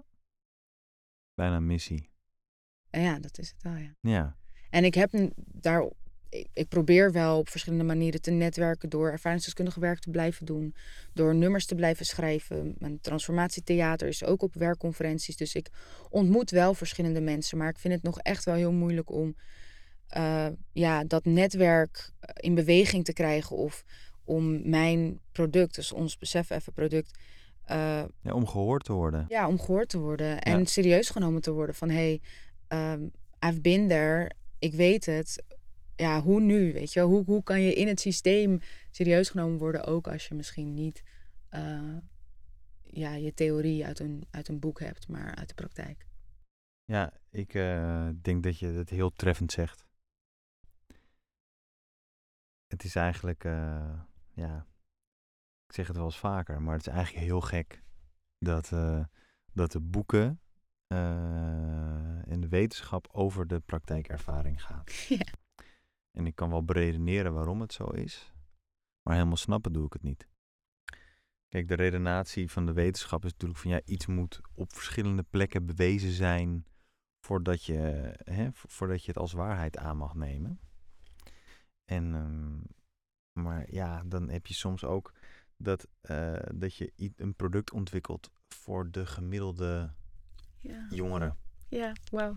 bijna 1.34 1.60
missie. 1.60 2.10
En 2.90 3.02
ja, 3.02 3.18
dat 3.18 3.38
is 3.38 3.50
het 3.50 3.62
wel, 3.62 3.76
ja. 3.76 3.94
Ja. 4.00 4.36
En 4.70 4.84
ik 4.84 4.94
heb 4.94 5.10
daar, 5.36 5.90
ik 6.52 6.68
probeer 6.68 7.12
wel 7.12 7.38
op 7.38 7.48
verschillende 7.48 7.84
manieren 7.84 8.20
te 8.20 8.30
netwerken 8.30 8.88
door 8.88 9.10
ervaringsdeskundig 9.10 9.74
werk 9.74 9.98
te 9.98 10.10
blijven 10.10 10.46
doen, 10.46 10.74
door 11.12 11.34
nummers 11.34 11.66
te 11.66 11.74
blijven 11.74 12.06
schrijven. 12.06 12.74
Mijn 12.78 13.00
transformatietheater 13.00 14.08
is 14.08 14.24
ook 14.24 14.42
op 14.42 14.54
werkconferenties, 14.54 15.36
dus 15.36 15.54
ik 15.54 15.70
ontmoet 16.08 16.50
wel 16.50 16.74
verschillende 16.74 17.20
mensen, 17.20 17.58
maar 17.58 17.68
ik 17.68 17.78
vind 17.78 17.94
het 17.94 18.02
nog 18.02 18.18
echt 18.18 18.44
wel 18.44 18.54
heel 18.54 18.72
moeilijk 18.72 19.10
om 19.10 19.36
uh, 20.16 20.48
ja, 20.72 21.04
dat 21.04 21.24
netwerk 21.24 22.10
in 22.34 22.54
beweging 22.54 23.04
te 23.04 23.12
krijgen 23.12 23.56
of 23.56 23.84
om 24.30 24.68
mijn 24.70 25.20
product, 25.32 25.74
dus 25.74 25.92
ons 25.92 26.18
besef 26.18 26.50
even 26.50 26.72
product. 26.72 27.18
Uh, 27.70 28.04
ja, 28.20 28.32
om 28.32 28.46
gehoord 28.46 28.84
te 28.84 28.92
worden. 28.92 29.24
Ja, 29.28 29.48
om 29.48 29.58
gehoord 29.58 29.88
te 29.88 29.98
worden 29.98 30.40
en 30.40 30.66
serieus 30.66 31.10
genomen 31.10 31.42
te 31.42 31.52
worden 31.52 31.74
van 31.74 31.90
hey, 31.90 32.20
um, 32.68 33.12
I've 33.46 33.60
been 33.60 33.88
there 33.88 34.30
ik 34.60 34.74
weet 34.74 35.06
het. 35.06 35.44
Ja, 35.96 36.20
hoe 36.20 36.40
nu? 36.40 36.72
Weet 36.72 36.92
je, 36.92 37.00
hoe, 37.00 37.24
hoe 37.24 37.42
kan 37.42 37.60
je 37.60 37.74
in 37.74 37.88
het 37.88 38.00
systeem 38.00 38.60
serieus 38.90 39.28
genomen 39.28 39.58
worden, 39.58 39.84
ook 39.84 40.08
als 40.08 40.28
je 40.28 40.34
misschien 40.34 40.74
niet 40.74 41.02
uh, 41.50 41.96
ja, 42.82 43.14
je 43.14 43.34
theorie 43.34 43.86
uit 43.86 43.98
een, 43.98 44.26
uit 44.30 44.48
een 44.48 44.58
boek 44.58 44.80
hebt, 44.80 45.08
maar 45.08 45.34
uit 45.34 45.48
de 45.48 45.54
praktijk? 45.54 46.06
Ja, 46.84 47.12
ik 47.30 47.54
uh, 47.54 48.08
denk 48.22 48.42
dat 48.42 48.58
je 48.58 48.66
het 48.66 48.90
heel 48.90 49.12
treffend 49.12 49.52
zegt. 49.52 49.86
Het 52.66 52.84
is 52.84 52.94
eigenlijk, 52.94 53.44
uh, 53.44 54.00
ja, 54.32 54.66
ik 55.66 55.74
zeg 55.74 55.86
het 55.86 55.96
wel 55.96 56.04
eens 56.04 56.18
vaker, 56.18 56.62
maar 56.62 56.76
het 56.76 56.86
is 56.86 56.92
eigenlijk 56.92 57.24
heel 57.24 57.40
gek 57.40 57.82
dat, 58.38 58.72
dat 59.52 59.72
de 59.72 59.80
boeken 59.80 60.40
uh, 60.92 62.22
in 62.26 62.40
de 62.40 62.48
wetenschap 62.48 63.08
over 63.12 63.46
de 63.46 63.60
praktijkervaring 63.60 64.62
gaat. 64.62 64.92
Ja. 65.08 65.26
En 66.10 66.26
ik 66.26 66.34
kan 66.34 66.50
wel 66.50 66.64
beredeneren 66.64 67.32
waarom 67.32 67.60
het 67.60 67.72
zo 67.72 67.84
is, 67.84 68.32
maar 69.02 69.14
helemaal 69.14 69.36
snappen 69.36 69.72
doe 69.72 69.86
ik 69.86 69.92
het 69.92 70.02
niet. 70.02 70.28
Kijk, 71.48 71.68
de 71.68 71.74
redenatie 71.74 72.50
van 72.50 72.66
de 72.66 72.72
wetenschap 72.72 73.24
is 73.24 73.32
natuurlijk 73.32 73.60
van 73.60 73.70
ja, 73.70 73.80
iets 73.84 74.06
moet 74.06 74.40
op 74.54 74.72
verschillende 74.72 75.22
plekken 75.22 75.66
bewezen 75.66 76.10
zijn 76.10 76.66
voordat 77.20 77.64
je, 77.64 78.12
hè, 78.24 78.48
voordat 78.52 79.04
je 79.04 79.08
het 79.08 79.20
als 79.20 79.32
waarheid 79.32 79.76
aan 79.76 79.96
mag 79.96 80.14
nemen. 80.14 80.60
En, 81.84 82.14
um, 82.14 82.62
maar 83.32 83.72
ja, 83.72 84.02
dan 84.06 84.28
heb 84.28 84.46
je 84.46 84.54
soms 84.54 84.84
ook 84.84 85.12
dat, 85.56 85.88
uh, 86.10 86.38
dat 86.54 86.74
je 86.74 86.92
een 87.16 87.34
product 87.34 87.72
ontwikkelt 87.72 88.30
voor 88.48 88.90
de 88.90 89.06
gemiddelde 89.06 89.92
ja. 90.58 90.86
jongeren. 90.90 91.36
Ja, 91.68 91.92
wauw. 92.10 92.32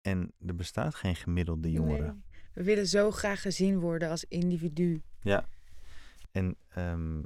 En 0.00 0.32
er 0.46 0.54
bestaat 0.54 0.94
geen 0.94 1.16
gemiddelde 1.16 1.70
jongere. 1.70 2.12
Nee. 2.12 2.22
We 2.52 2.62
willen 2.62 2.86
zo 2.86 3.10
graag 3.10 3.40
gezien 3.40 3.78
worden 3.78 4.10
als 4.10 4.24
individu. 4.24 5.02
Ja. 5.20 5.48
En 6.30 6.56
um, 6.76 7.24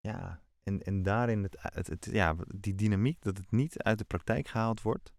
ja, 0.00 0.42
en, 0.62 0.82
en 0.82 1.02
daarin 1.02 1.42
het, 1.42 1.56
het, 1.60 1.86
het, 1.86 2.08
ja, 2.10 2.36
die 2.56 2.74
dynamiek, 2.74 3.22
dat 3.22 3.36
het 3.36 3.50
niet 3.50 3.82
uit 3.82 3.98
de 3.98 4.04
praktijk 4.04 4.48
gehaald 4.48 4.82
wordt, 4.82 5.12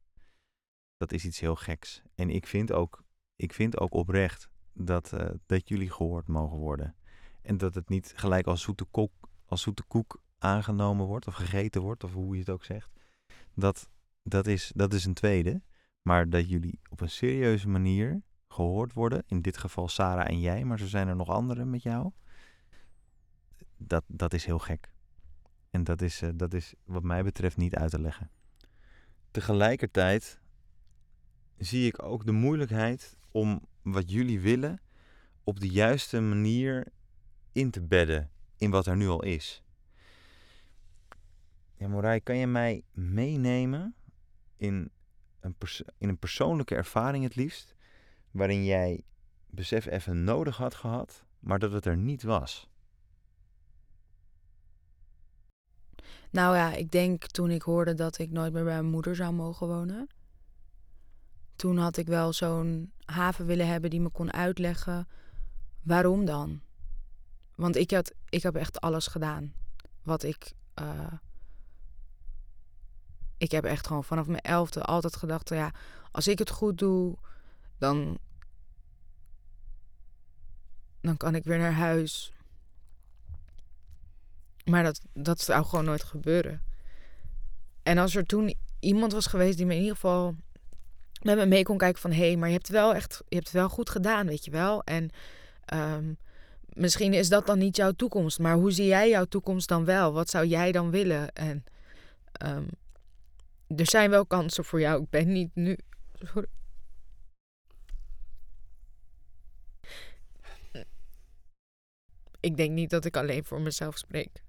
dat 0.97 1.11
is 1.11 1.25
iets 1.25 1.39
heel 1.39 1.55
geks. 1.55 2.01
En 2.15 2.29
ik 2.29 2.47
vind 2.47 2.71
ook, 2.71 3.03
ik 3.35 3.53
vind 3.53 3.79
ook 3.79 3.93
oprecht 3.93 4.49
dat, 4.81 5.11
uh, 5.13 5.29
dat 5.45 5.69
jullie 5.69 5.91
gehoord 5.91 6.27
mogen 6.27 6.57
worden. 6.57 6.95
En 7.41 7.57
dat 7.57 7.75
het 7.75 7.89
niet 7.89 8.13
gelijk 8.15 8.47
als 8.47 8.61
zoete, 8.61 8.85
koek, 8.85 9.11
als 9.45 9.61
zoete 9.61 9.83
koek 9.83 10.21
aangenomen 10.37 11.05
wordt 11.05 11.27
of 11.27 11.33
gegeten 11.33 11.81
wordt, 11.81 12.03
of 12.03 12.13
hoe 12.13 12.33
je 12.33 12.39
het 12.39 12.49
ook 12.49 12.63
zegt. 12.63 12.89
Dat, 13.53 13.89
dat 14.23 14.47
is, 14.47 14.71
dat 14.75 14.93
is 14.93 15.05
een 15.05 15.13
tweede. 15.13 15.61
Maar 16.01 16.29
dat 16.29 16.49
jullie 16.49 16.79
op 16.89 17.01
een 17.01 17.09
serieuze 17.09 17.67
manier 17.67 18.21
gehoord 18.47 18.93
worden. 18.93 19.23
In 19.27 19.41
dit 19.41 19.57
geval 19.57 19.87
Sarah 19.87 20.29
en 20.29 20.39
jij, 20.39 20.63
maar 20.63 20.79
zo 20.79 20.85
zijn 20.85 21.07
er 21.07 21.15
nog 21.15 21.29
anderen 21.29 21.69
met 21.69 21.83
jou. 21.83 22.11
Dat, 23.77 24.03
dat 24.07 24.33
is 24.33 24.45
heel 24.45 24.59
gek. 24.59 24.93
En 25.69 25.83
dat 25.83 26.01
is, 26.01 26.21
uh, 26.21 26.29
dat 26.35 26.53
is 26.53 26.73
wat 26.83 27.03
mij 27.03 27.23
betreft 27.23 27.57
niet 27.57 27.75
uit 27.75 27.91
te 27.91 28.01
leggen. 28.01 28.31
Tegelijkertijd 29.31 30.39
zie 31.57 31.87
ik 31.87 32.03
ook 32.03 32.25
de 32.25 32.31
moeilijkheid 32.31 33.17
om 33.31 33.67
wat 33.81 34.11
jullie 34.11 34.39
willen 34.39 34.81
op 35.43 35.59
de 35.59 35.69
juiste 35.69 36.19
manier 36.19 36.87
in 37.51 37.71
te 37.71 37.81
bedden 37.81 38.29
in 38.57 38.69
wat 38.69 38.85
er 38.85 38.95
nu 38.95 39.07
al 39.07 39.23
is. 39.23 39.63
Ja, 41.75 41.87
Morai, 41.87 42.19
kan 42.19 42.37
je 42.37 42.47
mij 42.47 42.83
meenemen 42.91 43.95
in 44.57 44.91
een, 45.39 45.55
in 45.97 46.09
een 46.09 46.17
persoonlijke 46.17 46.75
ervaring 46.75 47.23
het 47.23 47.35
liefst, 47.35 47.75
waarin 48.31 48.63
jij 48.63 49.03
besef 49.45 49.85
even 49.85 50.23
nodig 50.23 50.57
had 50.57 50.75
gehad, 50.75 51.23
maar 51.39 51.59
dat 51.59 51.71
het 51.71 51.85
er 51.85 51.97
niet 51.97 52.23
was? 52.23 52.69
Nou 56.31 56.55
ja, 56.55 56.73
ik 56.73 56.91
denk 56.91 57.25
toen 57.25 57.51
ik 57.51 57.61
hoorde 57.61 57.93
dat 57.93 58.17
ik 58.17 58.31
nooit 58.31 58.53
meer 58.53 58.63
bij 58.63 58.73
mijn 58.73 58.91
moeder 58.91 59.15
zou 59.15 59.33
mogen 59.33 59.67
wonen. 59.67 60.07
Toen 61.55 61.77
had 61.77 61.97
ik 61.97 62.07
wel 62.07 62.33
zo'n 62.33 62.91
haven 63.09 63.45
willen 63.45 63.67
hebben 63.67 63.89
die 63.89 64.01
me 64.01 64.09
kon 64.09 64.33
uitleggen 64.33 65.07
waarom 65.81 66.25
dan. 66.25 66.61
Want 67.55 67.75
ik, 67.75 67.91
had, 67.91 68.13
ik 68.29 68.43
heb 68.43 68.55
echt 68.55 68.81
alles 68.81 69.07
gedaan 69.07 69.53
wat 70.03 70.23
ik 70.23 70.53
uh, 70.81 71.13
ik 73.39 73.51
heb 73.51 73.63
echt 73.63 73.87
gewoon 73.87 74.03
vanaf 74.03 74.27
mijn 74.27 74.41
elfde 74.41 74.81
altijd 74.81 75.15
gedacht: 75.15 75.49
ja, 75.49 75.71
als 76.11 76.27
ik 76.27 76.39
het 76.39 76.49
goed 76.49 76.77
doe, 76.77 77.17
dan, 77.77 78.17
dan 81.01 81.17
kan 81.17 81.35
ik 81.35 81.43
weer 81.43 81.57
naar 81.57 81.73
huis. 81.73 82.33
Maar 84.65 84.83
dat, 84.83 85.01
dat 85.13 85.39
zou 85.39 85.65
gewoon 85.65 85.85
nooit 85.85 86.03
gebeuren. 86.03 86.63
En 87.83 87.97
als 87.97 88.15
er 88.15 88.25
toen 88.25 88.55
iemand 88.79 89.11
was 89.11 89.25
geweest 89.25 89.57
die 89.57 89.65
me 89.65 89.73
in 89.73 89.79
ieder 89.79 89.95
geval 89.95 90.35
met 91.21 91.37
me 91.37 91.45
mee 91.45 91.63
kon 91.63 91.77
kijken 91.77 92.01
van... 92.01 92.11
hé, 92.11 92.27
hey, 92.27 92.37
maar 92.37 92.47
je 92.47 92.55
hebt 92.55 92.69
wel 92.69 92.95
echt 92.95 93.23
je 93.27 93.35
hebt 93.35 93.51
wel 93.51 93.69
goed 93.69 93.89
gedaan, 93.89 94.27
weet 94.27 94.45
je 94.45 94.51
wel. 94.51 94.83
En 94.83 95.09
um, 95.73 96.17
misschien 96.73 97.13
is 97.13 97.29
dat 97.29 97.45
dan 97.45 97.57
niet 97.57 97.75
jouw 97.75 97.91
toekomst. 97.91 98.39
Maar 98.39 98.55
hoe 98.55 98.71
zie 98.71 98.85
jij 98.85 99.09
jouw 99.09 99.25
toekomst 99.25 99.67
dan 99.67 99.85
wel? 99.85 100.13
Wat 100.13 100.29
zou 100.29 100.45
jij 100.45 100.71
dan 100.71 100.91
willen? 100.91 101.33
En 101.33 101.63
um, 102.45 102.67
er 103.77 103.89
zijn 103.89 104.09
wel 104.09 104.25
kansen 104.25 104.65
voor 104.65 104.79
jou. 104.79 105.01
Ik 105.01 105.09
ben 105.09 105.31
niet 105.31 105.55
nu. 105.55 105.77
Sorry. 106.23 106.47
Ik 112.39 112.57
denk 112.57 112.71
niet 112.71 112.89
dat 112.89 113.05
ik 113.05 113.17
alleen 113.17 113.43
voor 113.43 113.61
mezelf 113.61 113.97
spreek. 113.97 114.43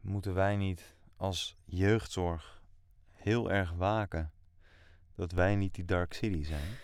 Moeten 0.00 0.34
wij 0.34 0.56
niet 0.56 0.94
als 1.16 1.56
jeugdzorg 1.64 2.61
heel 3.22 3.50
erg 3.50 3.72
waken 3.72 4.32
dat 5.14 5.32
wij 5.32 5.56
niet 5.56 5.74
die 5.74 5.84
Dark 5.84 6.12
City 6.14 6.44
zijn? 6.44 6.78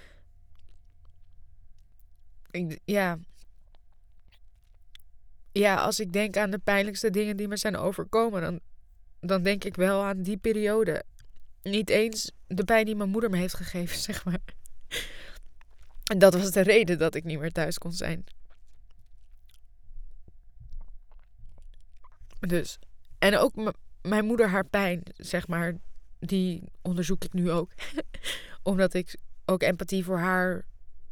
Ik, 2.50 2.80
ja. 2.84 3.18
Ja, 5.52 5.74
als 5.74 6.00
ik 6.00 6.12
denk 6.12 6.36
aan 6.36 6.50
de 6.50 6.58
pijnlijkste 6.58 7.10
dingen 7.10 7.36
die 7.36 7.48
me 7.48 7.56
zijn 7.56 7.76
overkomen, 7.76 8.40
dan 8.40 8.60
dan 9.20 9.42
denk 9.42 9.64
ik 9.64 9.76
wel 9.76 10.02
aan 10.04 10.22
die 10.22 10.36
periode. 10.36 11.04
Niet 11.62 11.90
eens 11.90 12.32
de 12.46 12.64
pijn 12.64 12.84
die 12.84 12.96
mijn 12.96 13.10
moeder 13.10 13.30
me 13.30 13.36
heeft 13.36 13.54
gegeven, 13.54 13.98
zeg 14.08 14.24
maar. 14.24 14.40
En 16.04 16.18
dat 16.18 16.34
was 16.34 16.50
de 16.50 16.60
reden 16.60 16.98
dat 16.98 17.14
ik 17.14 17.24
niet 17.24 17.38
meer 17.38 17.52
thuis 17.52 17.78
kon 17.78 17.92
zijn. 17.92 18.24
Dus. 22.40 22.78
En 23.18 23.38
ook 23.38 23.74
mijn 24.02 24.24
moeder, 24.24 24.48
haar 24.48 24.64
pijn, 24.64 25.02
zeg 25.16 25.48
maar, 25.48 25.74
die 26.20 26.62
onderzoek 26.82 27.24
ik 27.24 27.32
nu 27.32 27.50
ook. 27.50 27.70
Omdat 28.62 28.94
ik 28.94 29.16
ook 29.44 29.62
empathie 29.62 30.04
voor 30.04 30.18
haar 30.18 30.64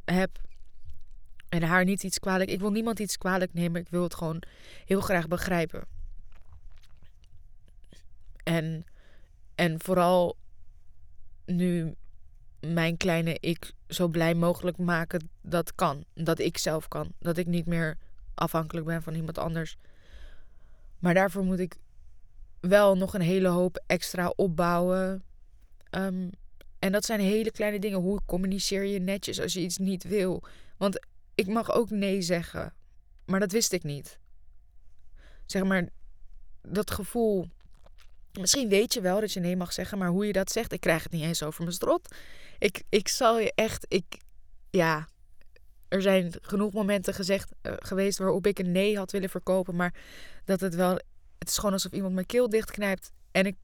heb. 0.04 0.40
En 1.48 1.62
haar 1.62 1.84
niet 1.84 2.02
iets 2.02 2.18
kwalijk. 2.18 2.50
Ik 2.50 2.60
wil 2.60 2.70
niemand 2.70 2.98
iets 2.98 3.18
kwalijk 3.18 3.52
nemen. 3.54 3.80
Ik 3.80 3.88
wil 3.88 4.02
het 4.02 4.14
gewoon 4.14 4.42
heel 4.84 5.00
graag 5.00 5.28
begrijpen. 5.28 5.84
En, 8.42 8.84
en 9.54 9.80
vooral 9.82 10.36
nu 11.44 11.94
mijn 12.60 12.96
kleine 12.96 13.36
ik 13.40 13.72
zo 13.88 14.08
blij 14.08 14.34
mogelijk 14.34 14.78
maken 14.78 15.30
dat 15.42 15.74
kan. 15.74 16.04
Dat 16.14 16.38
ik 16.38 16.58
zelf 16.58 16.88
kan. 16.88 17.12
Dat 17.18 17.36
ik 17.36 17.46
niet 17.46 17.66
meer 17.66 17.98
afhankelijk 18.34 18.86
ben 18.86 19.02
van 19.02 19.14
iemand 19.14 19.38
anders. 19.38 19.76
Maar 20.98 21.14
daarvoor 21.14 21.44
moet 21.44 21.58
ik 21.58 21.76
wel 22.60 22.96
nog 22.96 23.14
een 23.14 23.20
hele 23.20 23.48
hoop 23.48 23.82
extra 23.86 24.32
opbouwen. 24.36 25.24
Ehm, 25.90 26.28
en 26.78 26.92
dat 26.92 27.04
zijn 27.04 27.20
hele 27.20 27.50
kleine 27.50 27.78
dingen. 27.78 27.98
Hoe 27.98 28.20
communiceer 28.26 28.84
je 28.84 28.98
netjes 28.98 29.40
als 29.40 29.52
je 29.52 29.60
iets 29.60 29.78
niet 29.78 30.04
wil? 30.04 30.42
Want 30.76 31.06
ik 31.34 31.46
mag 31.46 31.72
ook 31.72 31.90
nee 31.90 32.22
zeggen. 32.22 32.74
Maar 33.24 33.40
dat 33.40 33.52
wist 33.52 33.72
ik 33.72 33.82
niet. 33.82 34.18
Zeg 35.46 35.64
maar, 35.64 35.88
dat 36.62 36.90
gevoel. 36.90 37.48
Misschien 38.40 38.68
weet 38.68 38.94
je 38.94 39.00
wel 39.00 39.20
dat 39.20 39.32
je 39.32 39.40
nee 39.40 39.56
mag 39.56 39.72
zeggen, 39.72 39.98
maar 39.98 40.08
hoe 40.08 40.26
je 40.26 40.32
dat 40.32 40.50
zegt, 40.50 40.72
ik 40.72 40.80
krijg 40.80 41.02
het 41.02 41.12
niet 41.12 41.22
eens 41.22 41.42
over 41.42 41.62
mijn 41.62 41.74
strot. 41.74 42.14
Ik, 42.58 42.82
ik 42.88 43.08
zal 43.08 43.38
je 43.38 43.52
echt, 43.54 43.86
ik, 43.88 44.20
ja, 44.70 45.08
er 45.88 46.02
zijn 46.02 46.32
genoeg 46.40 46.72
momenten 46.72 47.14
gezegd, 47.14 47.52
uh, 47.62 47.72
geweest 47.76 48.18
waarop 48.18 48.46
ik 48.46 48.58
een 48.58 48.72
nee 48.72 48.96
had 48.96 49.12
willen 49.12 49.28
verkopen, 49.28 49.76
maar 49.76 49.94
dat 50.44 50.60
het 50.60 50.74
wel, 50.74 51.00
het 51.38 51.48
is 51.48 51.56
gewoon 51.56 51.72
alsof 51.72 51.92
iemand 51.92 52.14
mijn 52.14 52.26
keel 52.26 52.48
dichtknijpt. 52.48 53.12
En 53.30 53.46
ik, 53.46 53.56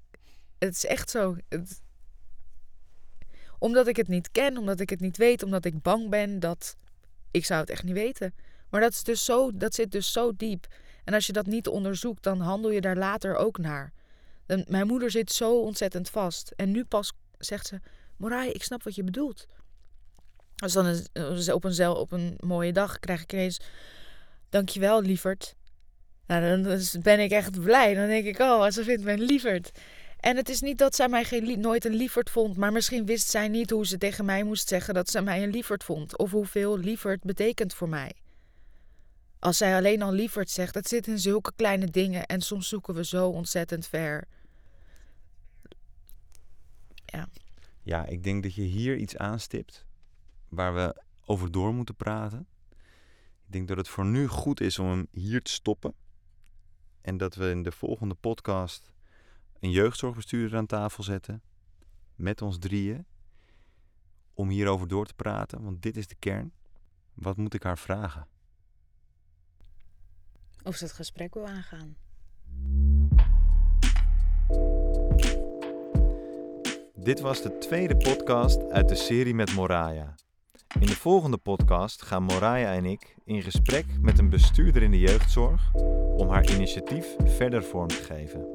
het 0.59 0.75
is 0.75 0.87
echt 0.87 1.11
zo. 1.11 1.37
Omdat 3.59 3.87
ik 3.87 3.97
het 3.97 4.09
niet 4.09 4.31
ken, 4.31 4.57
omdat 4.57 4.81
ik 4.81 4.91
het 4.91 5.01
niet 5.01 5.17
weet, 5.17 5.43
omdat 5.43 5.65
ik 5.65 5.83
bang 5.83 6.11
ben 6.11 6.41
dat 6.41 6.77
ik 7.31 7.45
zou 7.45 7.61
het 7.61 7.71
echt 7.71 7.83
niet 7.83 7.95
weten. 7.95 8.35
Maar 8.71 8.81
dat, 8.81 8.93
is 8.93 9.03
dus 9.03 9.25
zo, 9.25 9.51
dat 9.55 9.75
zit 9.75 9.93
dus 9.93 10.13
zo 10.13 10.33
diep. 10.37 10.67
En 11.05 11.15
als 11.15 11.27
je 11.27 11.33
dat 11.33 11.47
niet 11.47 11.69
onderzoekt, 11.69 12.23
dan 12.23 12.41
handel 12.41 12.71
je 12.71 12.81
daar 12.81 12.97
later 12.97 13.37
ook 13.37 13.59
naar. 13.59 13.93
mijn 14.67 14.87
moeder 14.87 15.11
zit 15.11 15.33
zo 15.33 15.61
ontzettend 15.61 16.11
vast. 16.11 16.53
En 16.57 16.71
nu 16.71 16.85
pas 16.85 17.13
zegt 17.39 17.67
ze: 17.67 17.81
Morai, 18.17 18.51
ik 18.51 18.63
snap 18.63 18.83
wat 18.83 18.95
je 18.95 19.05
bedoelt. 19.05 19.47
Dus 20.55 20.73
dan 20.73 20.87
is, 20.87 21.09
op, 21.51 21.65
een, 21.65 21.89
op 21.89 22.13
een 22.13 22.37
mooie 22.41 22.73
dag 22.73 22.99
krijg 22.99 23.23
ik 23.23 23.33
ineens: 23.33 23.61
Dankjewel, 24.49 25.03
lieverd. 25.03 25.55
Nou, 26.41 26.63
dan 26.63 26.81
ben 27.03 27.21
ik 27.21 27.31
echt 27.31 27.61
blij. 27.61 27.95
Dan 27.95 28.07
denk 28.07 28.25
ik: 28.25 28.39
Oh, 28.39 28.69
ze 28.69 28.85
vindt 28.85 29.05
mij 29.05 29.19
lieverd. 29.19 29.71
En 30.21 30.37
het 30.37 30.49
is 30.49 30.61
niet 30.61 30.79
dat 30.79 30.95
zij 30.95 31.09
mij 31.09 31.25
geen, 31.25 31.61
nooit 31.61 31.85
een 31.85 31.95
lieverd 31.95 32.31
vond, 32.31 32.57
maar 32.57 32.73
misschien 32.73 33.07
wist 33.07 33.29
zij 33.29 33.49
niet 33.49 33.71
hoe 33.71 33.87
ze 33.87 33.99
tegen 33.99 34.25
mij 34.25 34.43
moest 34.43 34.69
zeggen 34.69 34.95
dat 34.95 35.11
ze 35.11 35.21
mij 35.21 35.43
een 35.43 35.51
lieverd 35.51 35.85
vond. 35.85 36.19
Of 36.19 36.31
hoeveel 36.31 36.79
lieverd 36.79 37.23
betekent 37.23 37.75
voor 37.75 37.89
mij. 37.89 38.13
Als 39.39 39.57
zij 39.57 39.77
alleen 39.77 40.03
al 40.03 40.13
lieverd 40.13 40.51
zegt, 40.51 40.75
het 40.75 40.89
zit 40.89 41.07
in 41.07 41.19
zulke 41.19 41.53
kleine 41.57 41.87
dingen 41.87 42.27
en 42.27 42.41
soms 42.41 42.69
zoeken 42.69 42.95
we 42.95 43.05
zo 43.05 43.29
ontzettend 43.29 43.87
ver. 43.87 44.25
Ja. 47.05 47.29
Ja, 47.83 48.07
ik 48.07 48.23
denk 48.25 48.43
dat 48.43 48.55
je 48.55 48.63
hier 48.63 48.97
iets 48.97 49.17
aanstipt 49.17 49.87
waar 50.49 50.75
we 50.75 51.03
over 51.25 51.53
door 51.53 51.75
moeten 51.75 51.95
praten. 51.95 52.47
Ik 53.47 53.53
denk 53.53 53.69
dat 53.69 53.77
het 53.77 53.89
voor 53.89 54.07
nu 54.07 54.29
goed 54.29 54.61
is 54.61 54.79
om 54.79 54.89
hem 54.89 55.07
hier 55.11 55.43
te 55.43 55.53
stoppen. 55.53 55.95
En 57.03 57.17
dat 57.17 57.35
we 57.35 57.51
in 57.51 57.63
de 57.63 57.73
volgende 57.73 58.15
podcast 58.15 58.93
een 59.61 59.71
jeugdzorgbestuurder 59.71 60.59
aan 60.59 60.67
tafel 60.67 61.03
zetten. 61.03 61.43
Met 62.15 62.43
ons 62.43 62.59
drieën. 62.59 63.07
Om 64.35 64.49
hierover 64.49 64.89
door 64.89 65.07
te 65.07 65.15
praten, 65.15 65.63
want 65.63 65.83
dit 65.83 65.97
is 65.97 66.07
de 66.07 66.15
kern. 66.15 66.53
Wat 67.15 67.37
moet 67.37 67.55
ik 67.55 67.63
haar 67.63 67.79
vragen? 67.79 68.27
Of 70.63 70.77
ze 70.77 70.85
het 70.85 70.93
gesprek 70.93 71.35
wil 71.35 71.47
aangaan. 71.47 71.97
Dit 76.95 77.21
was 77.21 77.43
de 77.43 77.59
tweede 77.59 77.97
podcast 77.97 78.71
uit 78.71 78.89
de 78.89 78.95
serie 78.95 79.35
met 79.35 79.55
Moraya. 79.55 80.15
In 80.81 80.87
de 80.87 80.97
volgende 80.97 81.37
podcast 81.37 82.03
gaan 82.03 82.23
Moraya 82.23 82.73
en 82.73 82.85
ik 82.85 83.17
in 83.25 83.43
gesprek 83.43 83.85
met 84.01 84.19
een 84.19 84.29
bestuurder 84.29 84.83
in 84.83 84.91
de 84.91 84.99
jeugdzorg 84.99 85.75
om 86.17 86.29
haar 86.29 86.51
initiatief 86.51 87.17
verder 87.25 87.65
vorm 87.65 87.89
te 87.89 88.03
geven. 88.03 88.47